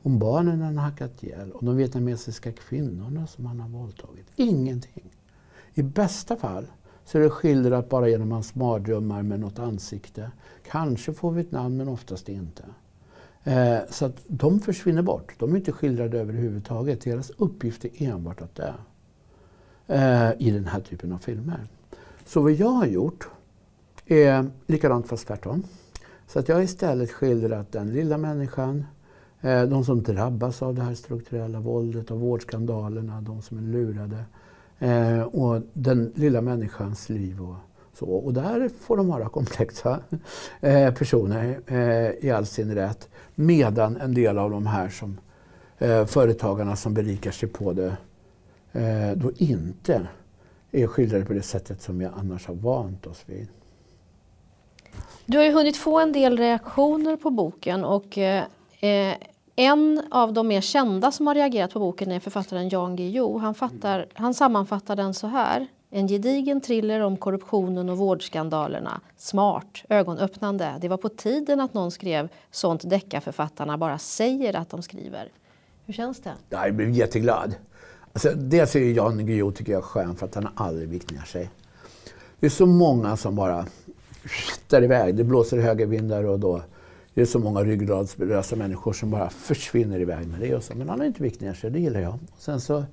Om 0.06 0.20
barnen 0.20 0.62
han 0.62 0.78
har 0.78 0.86
hackat 0.86 1.24
ihjäl, 1.24 1.52
om 1.52 1.66
de 1.66 1.76
vietnamesiska 1.78 2.52
kvinnorna 2.52 3.28
som 3.28 3.46
han 3.46 3.60
har 3.60 3.70
våldtagit. 3.70 4.26
Ingenting. 4.36 5.10
I 5.74 5.84
bästa 5.84 6.36
fall 6.36 6.66
så 7.06 7.18
är 7.18 7.22
det 7.22 7.30
skildrat 7.30 7.90
bara 7.90 8.10
genom 8.10 8.32
hans 8.32 8.56
mardrömmar 8.56 9.24
med 9.24 9.40
något 9.40 9.60
ansikte. 9.60 10.32
Kanske 10.68 11.14
får 11.14 11.32
vi 11.32 11.42
ett 11.42 11.52
namn, 11.52 11.78
men 11.78 11.88
oftast 11.88 12.30
inte. 12.30 12.64
Eh, 13.44 13.78
så 13.90 14.06
att 14.06 14.24
de 14.28 14.60
försvinner 14.60 15.02
bort. 15.02 15.34
De 15.40 15.52
är 15.52 15.58
inte 15.58 15.72
skildrade 15.72 16.20
överhuvudtaget. 16.20 17.02
Deras 17.02 17.30
uppgift 17.38 17.86
är 17.86 17.92
enbart 18.02 18.42
att 18.42 18.56
dö. 18.56 18.74
Eh, 19.88 20.32
I 20.40 20.52
den 20.52 20.66
här 20.66 20.80
typen 20.80 21.12
av 21.12 21.18
filmer. 21.18 21.68
Så 22.26 22.42
vad 22.42 22.52
jag 22.52 22.70
har 22.70 22.86
gjort 22.86 23.28
är 24.06 24.50
likadant 24.66 25.08
fast 25.08 25.28
tvärtom. 25.28 25.64
Så 26.28 26.40
att 26.40 26.48
jag 26.48 26.56
har 26.56 26.62
istället 26.62 27.12
skildrat 27.12 27.72
den 27.72 27.94
lilla 27.94 28.18
människan, 28.18 28.86
eh, 29.42 29.64
de 29.64 29.86
som 29.86 30.04
drabbas 30.04 30.62
av 30.62 30.76
det 30.76 30.82
här 30.82 30.94
strukturella 30.94 31.60
våldet, 31.60 32.12
av 32.12 32.20
vårdskandalerna, 32.20 33.22
de 33.22 33.42
som 33.42 33.58
är 33.58 33.62
lurade. 33.62 34.24
Eh, 34.84 35.22
och 35.22 35.62
den 35.74 36.12
lilla 36.16 36.42
människans 36.42 37.10
liv 37.10 37.42
och 37.42 37.56
så. 37.94 38.06
Och 38.06 38.34
där 38.34 38.70
får 38.80 38.98
de 38.98 39.08
vara 39.08 39.30
komplexa 39.30 40.00
eh, 40.62 40.94
personer 40.94 41.60
eh, 41.68 42.26
i 42.26 42.32
all 42.32 42.46
sin 42.46 42.76
rätt. 42.76 43.10
Medan 43.36 43.98
en 43.98 44.14
del 44.14 44.38
av 44.38 44.52
de 44.52 44.68
här 44.68 44.90
som 44.90 45.20
eh, 45.78 46.06
företagarna 46.06 46.76
som 46.76 46.94
berikar 46.94 47.32
sig 47.32 47.50
på 47.50 47.74
det 47.74 47.98
eh, 48.72 49.12
då 49.16 49.32
inte 49.38 50.08
är 50.72 50.88
skildrade 50.88 51.26
på 51.26 51.34
det 51.34 51.42
sättet 51.42 51.82
som 51.82 52.00
vi 52.00 52.06
annars 52.06 52.48
har 52.48 52.56
vant 52.56 53.08
oss 53.08 53.24
vid. 53.26 53.48
Du 55.26 55.38
har 55.38 55.46
ju 55.46 55.52
hunnit 55.52 55.78
få 55.78 56.00
en 56.00 56.12
del 56.12 56.38
reaktioner 56.38 57.18
på 57.18 57.30
boken 57.30 57.86
och 57.86 58.18
eh, 58.18 58.44
en 59.56 60.02
av 60.12 60.34
de 60.34 60.48
mer 60.48 60.62
kända 60.62 61.12
som 61.12 61.28
har 61.28 61.36
reagerat 61.36 61.74
på 61.74 61.80
boken 61.80 62.12
är 62.12 62.20
författaren 62.20 62.70
Jan 62.70 62.96
Guillou. 62.96 63.40
Han, 63.40 63.56
fattar, 63.56 64.06
han 64.14 64.34
sammanfattar 64.34 64.96
den 64.96 65.14
så 65.14 65.28
här. 65.28 65.68
En 65.90 66.08
gedigen 66.08 66.62
thriller 66.62 67.00
om 67.00 67.18
korruptionen 67.18 67.90
och 67.90 67.98
vårdskandalerna. 67.98 69.02
Smart, 69.18 69.84
ögonöppnande. 69.90 70.74
Det 70.82 70.88
var 70.88 70.98
på 70.98 71.10
tiden 71.10 71.60
att 71.60 71.74
någon 71.74 71.92
skrev 71.92 72.30
sånt 72.52 72.90
deckarförfattarna 72.90 73.78
bara 73.78 73.98
säger 73.98 74.56
att 74.56 74.70
de 74.70 74.82
skriver. 74.82 75.30
Hur 75.86 75.94
känns 75.94 76.20
det? 76.20 76.34
Jag 76.50 76.74
blev 76.74 76.90
jätteglad. 76.90 77.56
Alltså, 78.14 78.32
dels 78.36 78.76
är 78.76 78.80
Jan 78.80 79.26
Guillou 79.26 79.52
tycker 79.52 79.72
jag 79.72 79.84
skön 79.84 80.16
för 80.16 80.26
att 80.26 80.36
han 80.36 80.48
aldrig 80.56 80.90
vikt 80.90 81.12
ner 81.12 81.22
sig. 81.22 81.50
Det 82.40 82.46
är 82.46 82.50
så 82.50 82.66
många 82.66 83.18
som 83.18 83.36
bara 83.36 83.66
skittar 84.24 84.84
iväg. 84.84 85.16
Det 85.16 85.24
blåser 85.24 85.58
högervindar 85.58 86.24
och 86.24 86.40
då 86.40 86.62
det 87.14 87.22
är 87.22 87.26
så 87.26 87.40
många 87.40 87.64
ryggradslösa 87.64 88.56
människor 88.56 88.94
som 88.94 89.12
bara 89.12 89.30
försvinner 89.30 90.00
iväg 90.00 90.28
med 90.28 90.40
det. 90.40 90.56
Och 90.56 90.64
så. 90.64 90.76
Men 90.76 90.90
han 90.90 91.00
har 91.00 91.06
inte 91.06 91.24
vikt 91.24 91.42
ner 91.42 91.54
sig, 91.54 91.72
det 91.72 91.80
gillar 91.80 92.00
jag. 92.00 92.14
Och 92.14 92.42
sen 92.42 92.62
så 92.62 92.86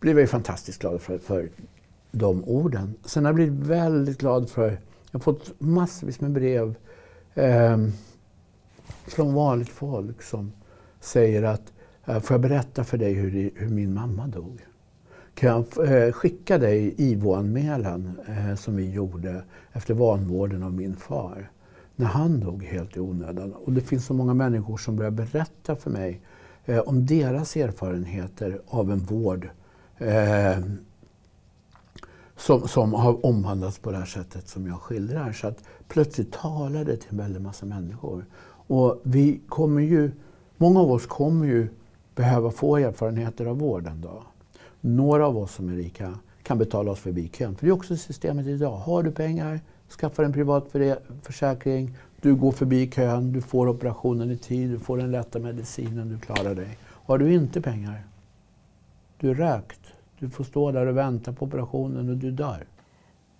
blev 0.00 0.20
jag 0.20 0.30
fantastiskt 0.30 0.80
glad 0.80 1.00
för, 1.00 1.18
för 1.18 1.48
de 2.10 2.44
orden. 2.44 2.94
Sen 3.04 3.24
har 3.24 3.28
jag 3.28 3.36
blivit 3.36 3.66
väldigt 3.66 4.18
glad 4.18 4.50
för, 4.50 4.68
jag 5.10 5.18
har 5.18 5.20
fått 5.20 5.52
massvis 5.60 6.20
med 6.20 6.30
brev 6.30 6.74
eh, 7.34 7.78
från 9.06 9.34
vanligt 9.34 9.68
folk 9.68 10.22
som 10.22 10.52
säger 11.00 11.42
att 11.42 11.72
Eh, 12.06 12.20
får 12.20 12.34
jag 12.34 12.40
berätta 12.40 12.84
för 12.84 12.98
dig 12.98 13.12
hur, 13.12 13.50
hur 13.54 13.68
min 13.68 13.94
mamma 13.94 14.26
dog? 14.26 14.60
Kan 15.34 15.50
jag 15.76 15.88
eh, 15.92 16.12
skicka 16.12 16.58
dig 16.58 16.94
IVO-anmälan 16.96 18.18
eh, 18.28 18.54
som 18.56 18.76
vi 18.76 18.90
gjorde 18.90 19.44
efter 19.72 19.94
vanvården 19.94 20.62
av 20.62 20.72
min 20.72 20.96
far? 20.96 21.50
När 21.96 22.06
han 22.06 22.40
dog 22.40 22.64
helt 22.64 22.96
i 22.96 23.00
onödan. 23.00 23.52
Och 23.52 23.72
det 23.72 23.80
finns 23.80 24.06
så 24.06 24.14
många 24.14 24.34
människor 24.34 24.76
som 24.76 24.96
börjar 24.96 25.10
berätta 25.10 25.76
för 25.76 25.90
mig 25.90 26.20
eh, 26.64 26.78
om 26.78 27.06
deras 27.06 27.56
erfarenheter 27.56 28.60
av 28.66 28.92
en 28.92 28.98
vård 28.98 29.48
eh, 29.98 30.58
som, 32.36 32.68
som 32.68 32.92
har 32.92 33.26
omvandlats 33.26 33.78
på 33.78 33.90
det 33.90 33.96
här 33.96 34.04
sättet 34.04 34.48
som 34.48 34.66
jag 34.66 34.80
skildrar. 34.80 35.32
Så 35.32 35.46
att 35.46 35.64
plötsligt 35.88 36.32
talar 36.32 36.84
det 36.84 36.96
till 36.96 37.10
en 37.10 37.16
väldig 37.16 37.40
massa 37.40 37.66
människor. 37.66 38.26
Och 38.66 39.00
vi 39.02 39.40
kommer 39.48 39.82
ju, 39.82 40.10
många 40.56 40.80
av 40.80 40.90
oss 40.90 41.06
kommer 41.06 41.46
ju 41.46 41.68
behöva 42.14 42.50
få 42.50 42.76
erfarenheter 42.76 43.46
av 43.46 43.58
vården 43.58 44.00
då. 44.00 44.22
Några 44.80 45.26
av 45.26 45.38
oss 45.38 45.54
som 45.54 45.68
är 45.68 45.76
rika 45.76 46.18
kan 46.42 46.58
betala 46.58 46.90
oss 46.90 47.00
förbi 47.00 47.28
kön. 47.28 47.56
För 47.56 47.66
det 47.66 47.70
är 47.70 47.74
också 47.74 47.96
systemet 47.96 48.46
idag. 48.46 48.76
Har 48.76 49.02
du 49.02 49.10
pengar, 49.10 49.60
skaffa 49.94 50.24
en 50.24 50.32
privat 50.32 50.64
försäkring, 51.22 51.96
du 52.20 52.34
går 52.34 52.52
förbi 52.52 52.86
kön, 52.86 53.32
du 53.32 53.40
får 53.40 53.68
operationen 53.68 54.30
i 54.30 54.36
tid, 54.36 54.70
du 54.70 54.78
får 54.78 54.98
den 54.98 55.10
lätta 55.10 55.38
medicinen, 55.38 56.08
du 56.08 56.18
klarar 56.18 56.54
dig. 56.54 56.78
Har 56.84 57.18
du 57.18 57.34
inte 57.34 57.60
pengar, 57.60 58.04
du 59.18 59.30
är 59.30 59.34
rökt. 59.34 59.80
Du 60.18 60.30
får 60.30 60.44
stå 60.44 60.72
där 60.72 60.86
och 60.86 60.96
vänta 60.96 61.32
på 61.32 61.44
operationen 61.44 62.08
och 62.08 62.16
du 62.16 62.30
dör. 62.30 62.66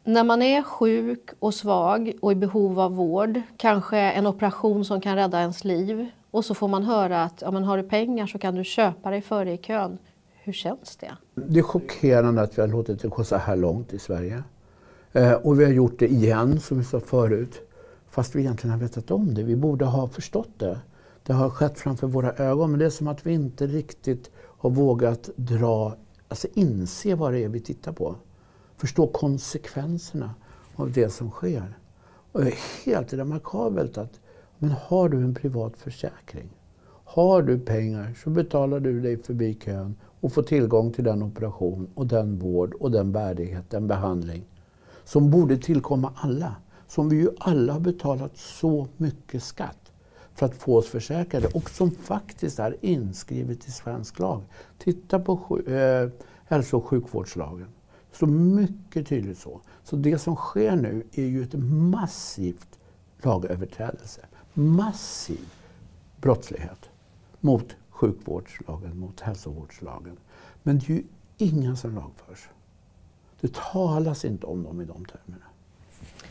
När 0.05 0.25
man 0.25 0.43
är 0.43 0.63
sjuk 0.63 1.31
och 1.39 1.55
svag 1.55 2.13
och 2.23 2.33
i 2.33 2.35
behov 2.35 2.81
av 2.81 2.97
vård, 2.97 3.41
kanske 3.57 3.99
en 3.99 4.27
operation 4.27 4.85
som 4.85 5.01
kan 5.01 5.17
rädda 5.17 5.41
ens 5.41 5.65
liv, 5.65 6.07
och 6.31 6.45
så 6.45 6.55
får 6.55 6.69
man 6.69 6.83
höra 6.83 7.23
att 7.23 7.43
ja, 7.43 7.51
men 7.51 7.65
har 7.65 7.77
du 7.77 7.83
pengar 7.83 8.27
så 8.27 8.39
kan 8.39 8.55
du 8.55 8.65
köpa 8.65 9.11
dig 9.11 9.21
före 9.21 9.53
i 9.53 9.57
kön. 9.57 9.99
Hur 10.43 10.53
känns 10.53 10.97
det? 10.97 11.13
Det 11.35 11.59
är 11.59 11.63
chockerande 11.63 12.43
att 12.43 12.59
vi 12.59 12.63
har 12.63 12.69
låtit 12.69 13.03
det 13.03 13.09
gå 13.09 13.25
så 13.25 13.37
här 13.37 13.57
långt 13.57 13.93
i 13.93 13.99
Sverige. 13.99 14.43
Eh, 15.17 15.33
och 15.33 15.61
vi 15.61 15.65
har 15.65 15.73
gjort 15.73 15.99
det 15.99 16.09
igen, 16.09 16.61
som 16.61 16.79
vi 16.79 16.85
sa 16.85 17.01
förut, 17.01 17.61
fast 18.09 18.35
vi 18.35 18.41
egentligen 18.41 18.73
har 18.73 18.81
vetat 18.81 19.11
om 19.11 19.35
det. 19.35 19.43
Vi 19.43 19.57
borde 19.57 19.85
ha 19.85 20.09
förstått 20.09 20.59
det. 20.59 20.81
Det 21.23 21.33
har 21.33 21.51
skett 21.51 21.79
framför 21.79 22.07
våra 22.07 22.33
ögon, 22.33 22.71
men 22.71 22.79
det 22.79 22.87
är 22.87 22.91
som 22.91 23.09
att 23.09 23.27
vi 23.27 23.33
inte 23.33 23.67
riktigt 23.67 24.31
har 24.37 24.71
vågat 24.71 25.31
dra, 25.37 25.97
alltså 26.29 26.49
inse 26.55 27.15
vad 27.15 27.33
det 27.33 27.45
är 27.45 27.49
vi 27.49 27.61
tittar 27.61 27.93
på. 27.93 28.17
Förstå 28.77 29.07
konsekvenserna 29.07 30.35
av 30.77 30.93
det 30.93 31.11
som 31.11 31.31
sker. 31.31 31.79
Och 32.33 32.45
det 32.45 32.51
är 32.51 32.59
helt 32.85 33.13
remarkabelt 33.13 33.99
att 33.99 34.21
men 34.59 34.71
har 34.71 35.09
du 35.09 35.17
en 35.17 35.35
privat 35.35 35.77
försäkring, 35.77 36.49
har 37.05 37.43
du 37.43 37.59
pengar 37.59 38.15
så 38.25 38.31
betalar 38.31 38.81
du 38.81 39.01
dig 39.01 39.17
förbi 39.17 39.55
kön 39.55 39.97
och 40.21 40.33
får 40.33 40.43
tillgång 40.43 40.93
till 40.93 41.05
den 41.05 41.23
operation 41.23 41.89
och 41.95 42.07
den 42.07 42.39
vård 42.39 42.75
och 42.75 42.91
den 42.91 43.13
värdighet, 43.13 43.71
den 43.71 43.87
behandling 43.87 44.45
som 45.05 45.31
borde 45.31 45.57
tillkomma 45.57 46.13
alla. 46.17 46.57
Som 46.89 47.09
vi 47.09 47.17
ju 47.17 47.31
alla 47.39 47.73
har 47.73 47.81
betalat 47.81 48.37
så 48.37 48.89
mycket 48.97 49.43
skatt 49.43 49.93
för 50.35 50.47
att 50.47 50.55
få 50.55 50.77
oss 50.77 50.87
försäkrade 50.87 51.49
och 51.49 51.71
som 51.71 51.91
faktiskt 51.91 52.59
är 52.59 52.77
inskrivet 52.81 53.69
i 53.69 53.71
svensk 53.71 54.19
lag. 54.19 54.43
Titta 54.79 55.19
på 55.19 55.59
eh, 55.59 56.09
hälso 56.45 56.77
och 56.77 56.87
sjukvårdslagen. 56.87 57.69
Så 58.13 58.27
mycket 58.27 59.07
tydligt 59.07 59.39
så. 59.39 59.61
Så 59.85 59.97
det 59.97 60.19
som 60.19 60.37
sker 60.37 60.77
nu 60.77 61.07
är 61.13 61.27
ju 61.27 61.43
ett 61.43 61.55
massivt 61.55 62.79
lagöverträdelse 63.23 64.21
massiv 64.55 65.53
brottslighet 66.21 66.91
mot 67.41 67.77
sjukvårdslagen, 67.91 68.99
mot 68.99 69.21
hälsovårdslagen. 69.21 70.17
Men 70.63 70.79
det 70.79 70.89
är 70.89 70.97
ju 70.97 71.05
inga 71.37 71.77
som 71.77 71.95
lagförs. 71.95 72.49
Det 73.45 73.55
talas 73.73 74.25
inte 74.25 74.47
om 74.47 74.63
dem 74.63 74.81
i 74.81 74.85
de 74.85 75.05
termerna. 75.05 75.45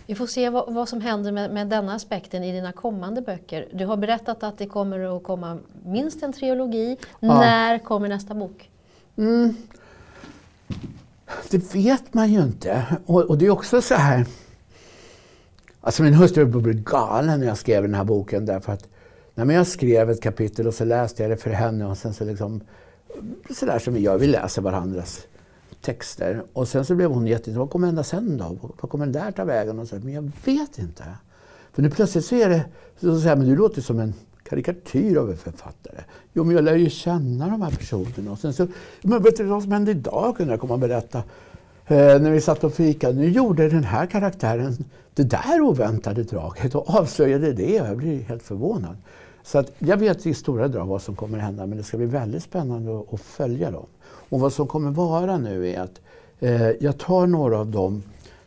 Vi 0.05 0.15
får 0.15 0.27
se 0.27 0.49
vad, 0.49 0.73
vad 0.73 0.89
som 0.89 1.01
händer 1.01 1.31
med, 1.31 1.53
med, 1.53 1.67
denna 1.67 1.93
aspekten 1.93 2.43
i 2.43 2.51
dina 2.51 2.71
kommande 2.71 3.21
böcker. 3.21 3.67
Du 3.73 3.85
har 3.85 3.97
berättat 3.97 4.43
att 4.43 4.57
det 4.57 4.67
kommer 4.67 5.17
att 5.17 5.23
komma 5.23 5.57
minst 5.85 6.23
en 6.23 6.33
trilogi. 6.33 6.97
Ja. 7.19 7.39
När 7.39 7.79
kommer 7.79 8.09
nästa 8.09 8.33
bok? 8.33 8.69
Mm. 9.15 9.55
Det 11.51 11.75
vet 11.75 12.13
man 12.13 12.31
ju 12.31 12.41
inte. 12.41 12.85
Och, 13.05 13.21
och 13.21 13.37
det 13.37 13.45
är 13.45 13.49
också 13.49 13.81
så 13.81 13.95
här 13.95 14.25
Alltså 15.81 16.03
min 16.03 16.13
hustru 16.13 16.45
blev 16.45 16.83
galen 16.83 17.39
när 17.39 17.47
jag 17.47 17.57
skrev 17.57 17.83
den 17.83 17.93
här 17.93 18.03
boken 18.03 18.45
därför 18.45 18.73
att 18.73 18.87
när 19.33 19.53
jag 19.53 19.67
skrev 19.67 20.09
ett 20.09 20.21
kapitel 20.21 20.67
och 20.67 20.73
så 20.73 20.85
läste 20.85 21.23
jag 21.23 21.31
det 21.31 21.37
för 21.37 21.49
henne 21.49 21.85
och 21.85 21.97
sen 21.97 22.13
så 22.13 22.25
liksom 22.25 22.61
sådär 23.49 23.79
som 23.79 23.93
vi 23.93 23.99
gör, 23.99 24.17
vi 24.17 24.27
läser 24.27 24.61
varandras 24.61 25.27
texter. 25.83 26.43
Och 26.53 26.67
sen 26.67 26.85
så 26.85 26.95
blev 26.95 27.09
hon 27.09 27.27
jätteintresserad. 27.27 27.59
Vad 27.59 27.69
kommer 27.69 27.87
hända 27.87 28.03
sen 28.03 28.37
då? 28.37 28.57
Vad 28.81 28.91
kommer 28.91 29.05
den 29.05 29.13
där 29.13 29.31
ta 29.31 29.43
vägen? 29.43 29.79
Och 29.79 29.87
så, 29.87 29.95
men 29.95 30.13
jag 30.13 30.31
vet 30.45 30.79
inte. 30.79 31.03
För 31.73 31.81
nu 31.81 31.89
plötsligt 31.89 32.25
så 32.25 32.35
är 32.35 32.49
det... 32.49 32.65
Så 32.99 33.19
säger 33.19 33.35
men 33.35 33.47
du 33.47 33.55
låter 33.55 33.81
som 33.81 33.99
en 33.99 34.13
karikatyr 34.43 35.17
av 35.17 35.31
en 35.31 35.37
författare. 35.37 36.03
Jo, 36.33 36.43
men 36.43 36.55
jag 36.55 36.63
lär 36.63 36.75
ju 36.75 36.89
känna 36.89 37.47
de 37.47 37.61
här 37.61 37.71
personerna. 37.71 38.31
Och 38.31 38.39
sen 38.39 38.53
så, 38.53 38.67
men 39.01 39.23
vet 39.23 39.37
du 39.37 39.43
vad 39.43 39.63
som 39.63 39.71
hände 39.71 39.91
idag? 39.91 40.37
kunde 40.37 40.53
jag 40.53 40.59
komma 40.59 40.73
och 40.73 40.79
berätta. 40.79 41.17
Eh, 41.85 42.19
när 42.21 42.31
vi 42.31 42.41
satt 42.41 42.63
och 42.63 42.73
fikade. 42.73 43.13
Nu 43.13 43.29
gjorde 43.29 43.69
den 43.69 43.83
här 43.83 44.05
karaktären 44.05 44.85
det 45.13 45.23
där 45.23 45.61
oväntade 45.61 46.23
draget 46.23 46.75
och 46.75 46.89
avslöjade 46.89 47.53
det. 47.53 47.73
Jag 47.73 47.97
blir 47.97 48.21
helt 48.21 48.43
förvånad. 48.43 48.97
Så 49.43 49.59
att 49.59 49.71
jag 49.79 49.97
vet 49.97 50.25
i 50.25 50.33
stora 50.33 50.67
drag 50.67 50.85
vad 50.85 51.01
som 51.01 51.15
kommer 51.15 51.37
hända 51.37 51.65
men 51.65 51.77
det 51.77 51.83
ska 51.83 51.97
bli 51.97 52.05
väldigt 52.05 52.43
spännande 52.43 52.99
att, 52.99 53.13
att 53.13 53.21
följa 53.21 53.71
dem. 53.71 53.85
Och 54.33 54.39
vad 54.39 54.53
som 54.53 54.67
kommer 54.67 54.91
vara 54.91 55.37
nu 55.37 55.69
är 55.69 55.81
att 55.81 56.01
eh, 56.39 56.69
jag 56.69 56.97
tar 56.97 57.27
några 57.27 57.59
av 57.59 57.71
dem. 57.71 58.03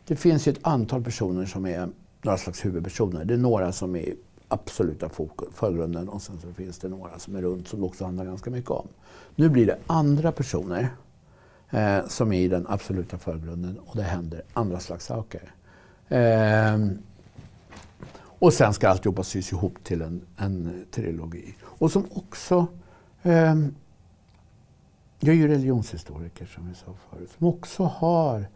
Det 0.07 0.17
finns 0.17 0.49
ett 0.49 0.59
antal 0.63 1.05
personer 1.05 1.47
som 1.47 1.67
är 1.67 1.89
några 2.23 2.39
slags 2.39 2.65
huvudpersoner. 2.65 3.25
Det 3.25 3.35
är 3.35 3.39
några 3.39 3.73
som 3.73 3.97
är 3.97 4.15
absoluta 4.49 5.11
förgrunden 5.55 6.09
och 6.09 6.23
sen 6.23 6.39
så 6.41 6.53
finns 6.53 6.79
det 6.79 6.89
några 6.89 7.19
som 7.19 7.37
är 7.37 7.43
runt 7.43 7.69
som 7.69 7.81
det 7.81 7.87
också 7.87 8.05
handlar 8.05 8.25
ganska 8.25 8.51
mycket 8.51 8.71
om. 8.71 8.89
Nu 9.35 9.49
blir 9.49 9.67
det 9.67 9.79
andra 9.87 10.33
personer 10.33 10.89
eh, 11.71 12.07
som 12.09 12.33
är 12.33 12.41
i 12.41 12.49
den 12.49 12.67
absoluta 12.69 13.19
förgrunden 13.19 13.79
och 13.87 13.97
det 13.97 14.03
händer 14.03 14.43
andra 14.53 14.81
slags 14.81 15.07
saker. 15.07 15.53
Eh, 16.09 16.79
och 18.23 18.53
sen 18.53 18.75
ska 18.75 18.89
alltihopa 18.89 19.23
sys 19.23 19.53
ihop 19.53 19.85
till 19.85 20.03
en, 20.03 20.21
en 20.37 20.85
trilogi. 20.91 21.55
Och 21.63 21.93
som 21.93 22.05
också... 22.13 22.67
Eh, 23.23 23.55
jag 25.21 25.29
är 25.29 25.39
ju 25.39 25.49
religionshistoriker 25.49 26.47
som 26.47 26.69
vi 26.69 26.75
sa 26.75 26.95
förut. 27.11 27.31
Som 27.39 27.47
också 27.47 27.83
har 27.83 28.47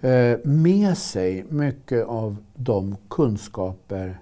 eh, 0.00 0.38
med 0.44 0.98
sig 0.98 1.44
mycket 1.48 2.06
av 2.06 2.36
de 2.54 2.96
kunskaper 3.08 4.18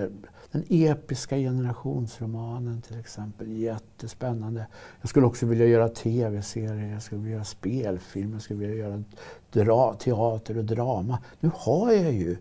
Den 0.51 0.63
episka 0.69 1.37
generationsromanen 1.37 2.81
till 2.81 2.99
exempel, 2.99 3.57
jättespännande. 3.57 4.67
Jag 5.01 5.09
skulle 5.09 5.25
också 5.25 5.45
vilja 5.45 5.65
göra 5.65 5.89
tv-serier, 5.89 6.93
jag 6.93 7.01
skulle 7.01 7.21
vilja 7.21 7.35
göra 7.35 7.45
spelfilmer, 7.45 8.33
jag 8.33 8.41
skulle 8.41 8.59
vilja 8.59 8.75
göra 8.75 9.03
dra 9.51 9.93
teater 9.93 10.57
och 10.57 10.65
drama. 10.65 11.19
Nu 11.39 11.51
har 11.55 11.91
jag 11.91 12.13
ju 12.13 12.37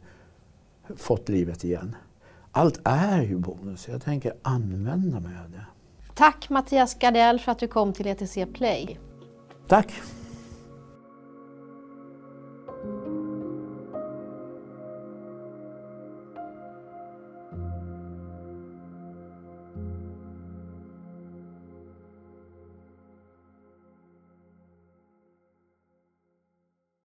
fått 0.96 1.28
livet 1.28 1.64
igen. 1.64 1.96
Allt 2.52 2.80
är 2.84 3.22
ju 3.22 3.38
bonus, 3.38 3.88
jag 3.88 4.02
tänker 4.02 4.34
använda 4.42 5.20
mig 5.20 5.32
av 5.44 5.50
det. 5.50 5.66
Tack 6.14 6.48
Mattias 6.48 6.98
Gardell 6.98 7.38
för 7.40 7.52
att 7.52 7.58
du 7.58 7.68
kom 7.68 7.92
till 7.92 8.06
ETC 8.06 8.38
Play. 8.54 8.98
Tack! 9.68 9.92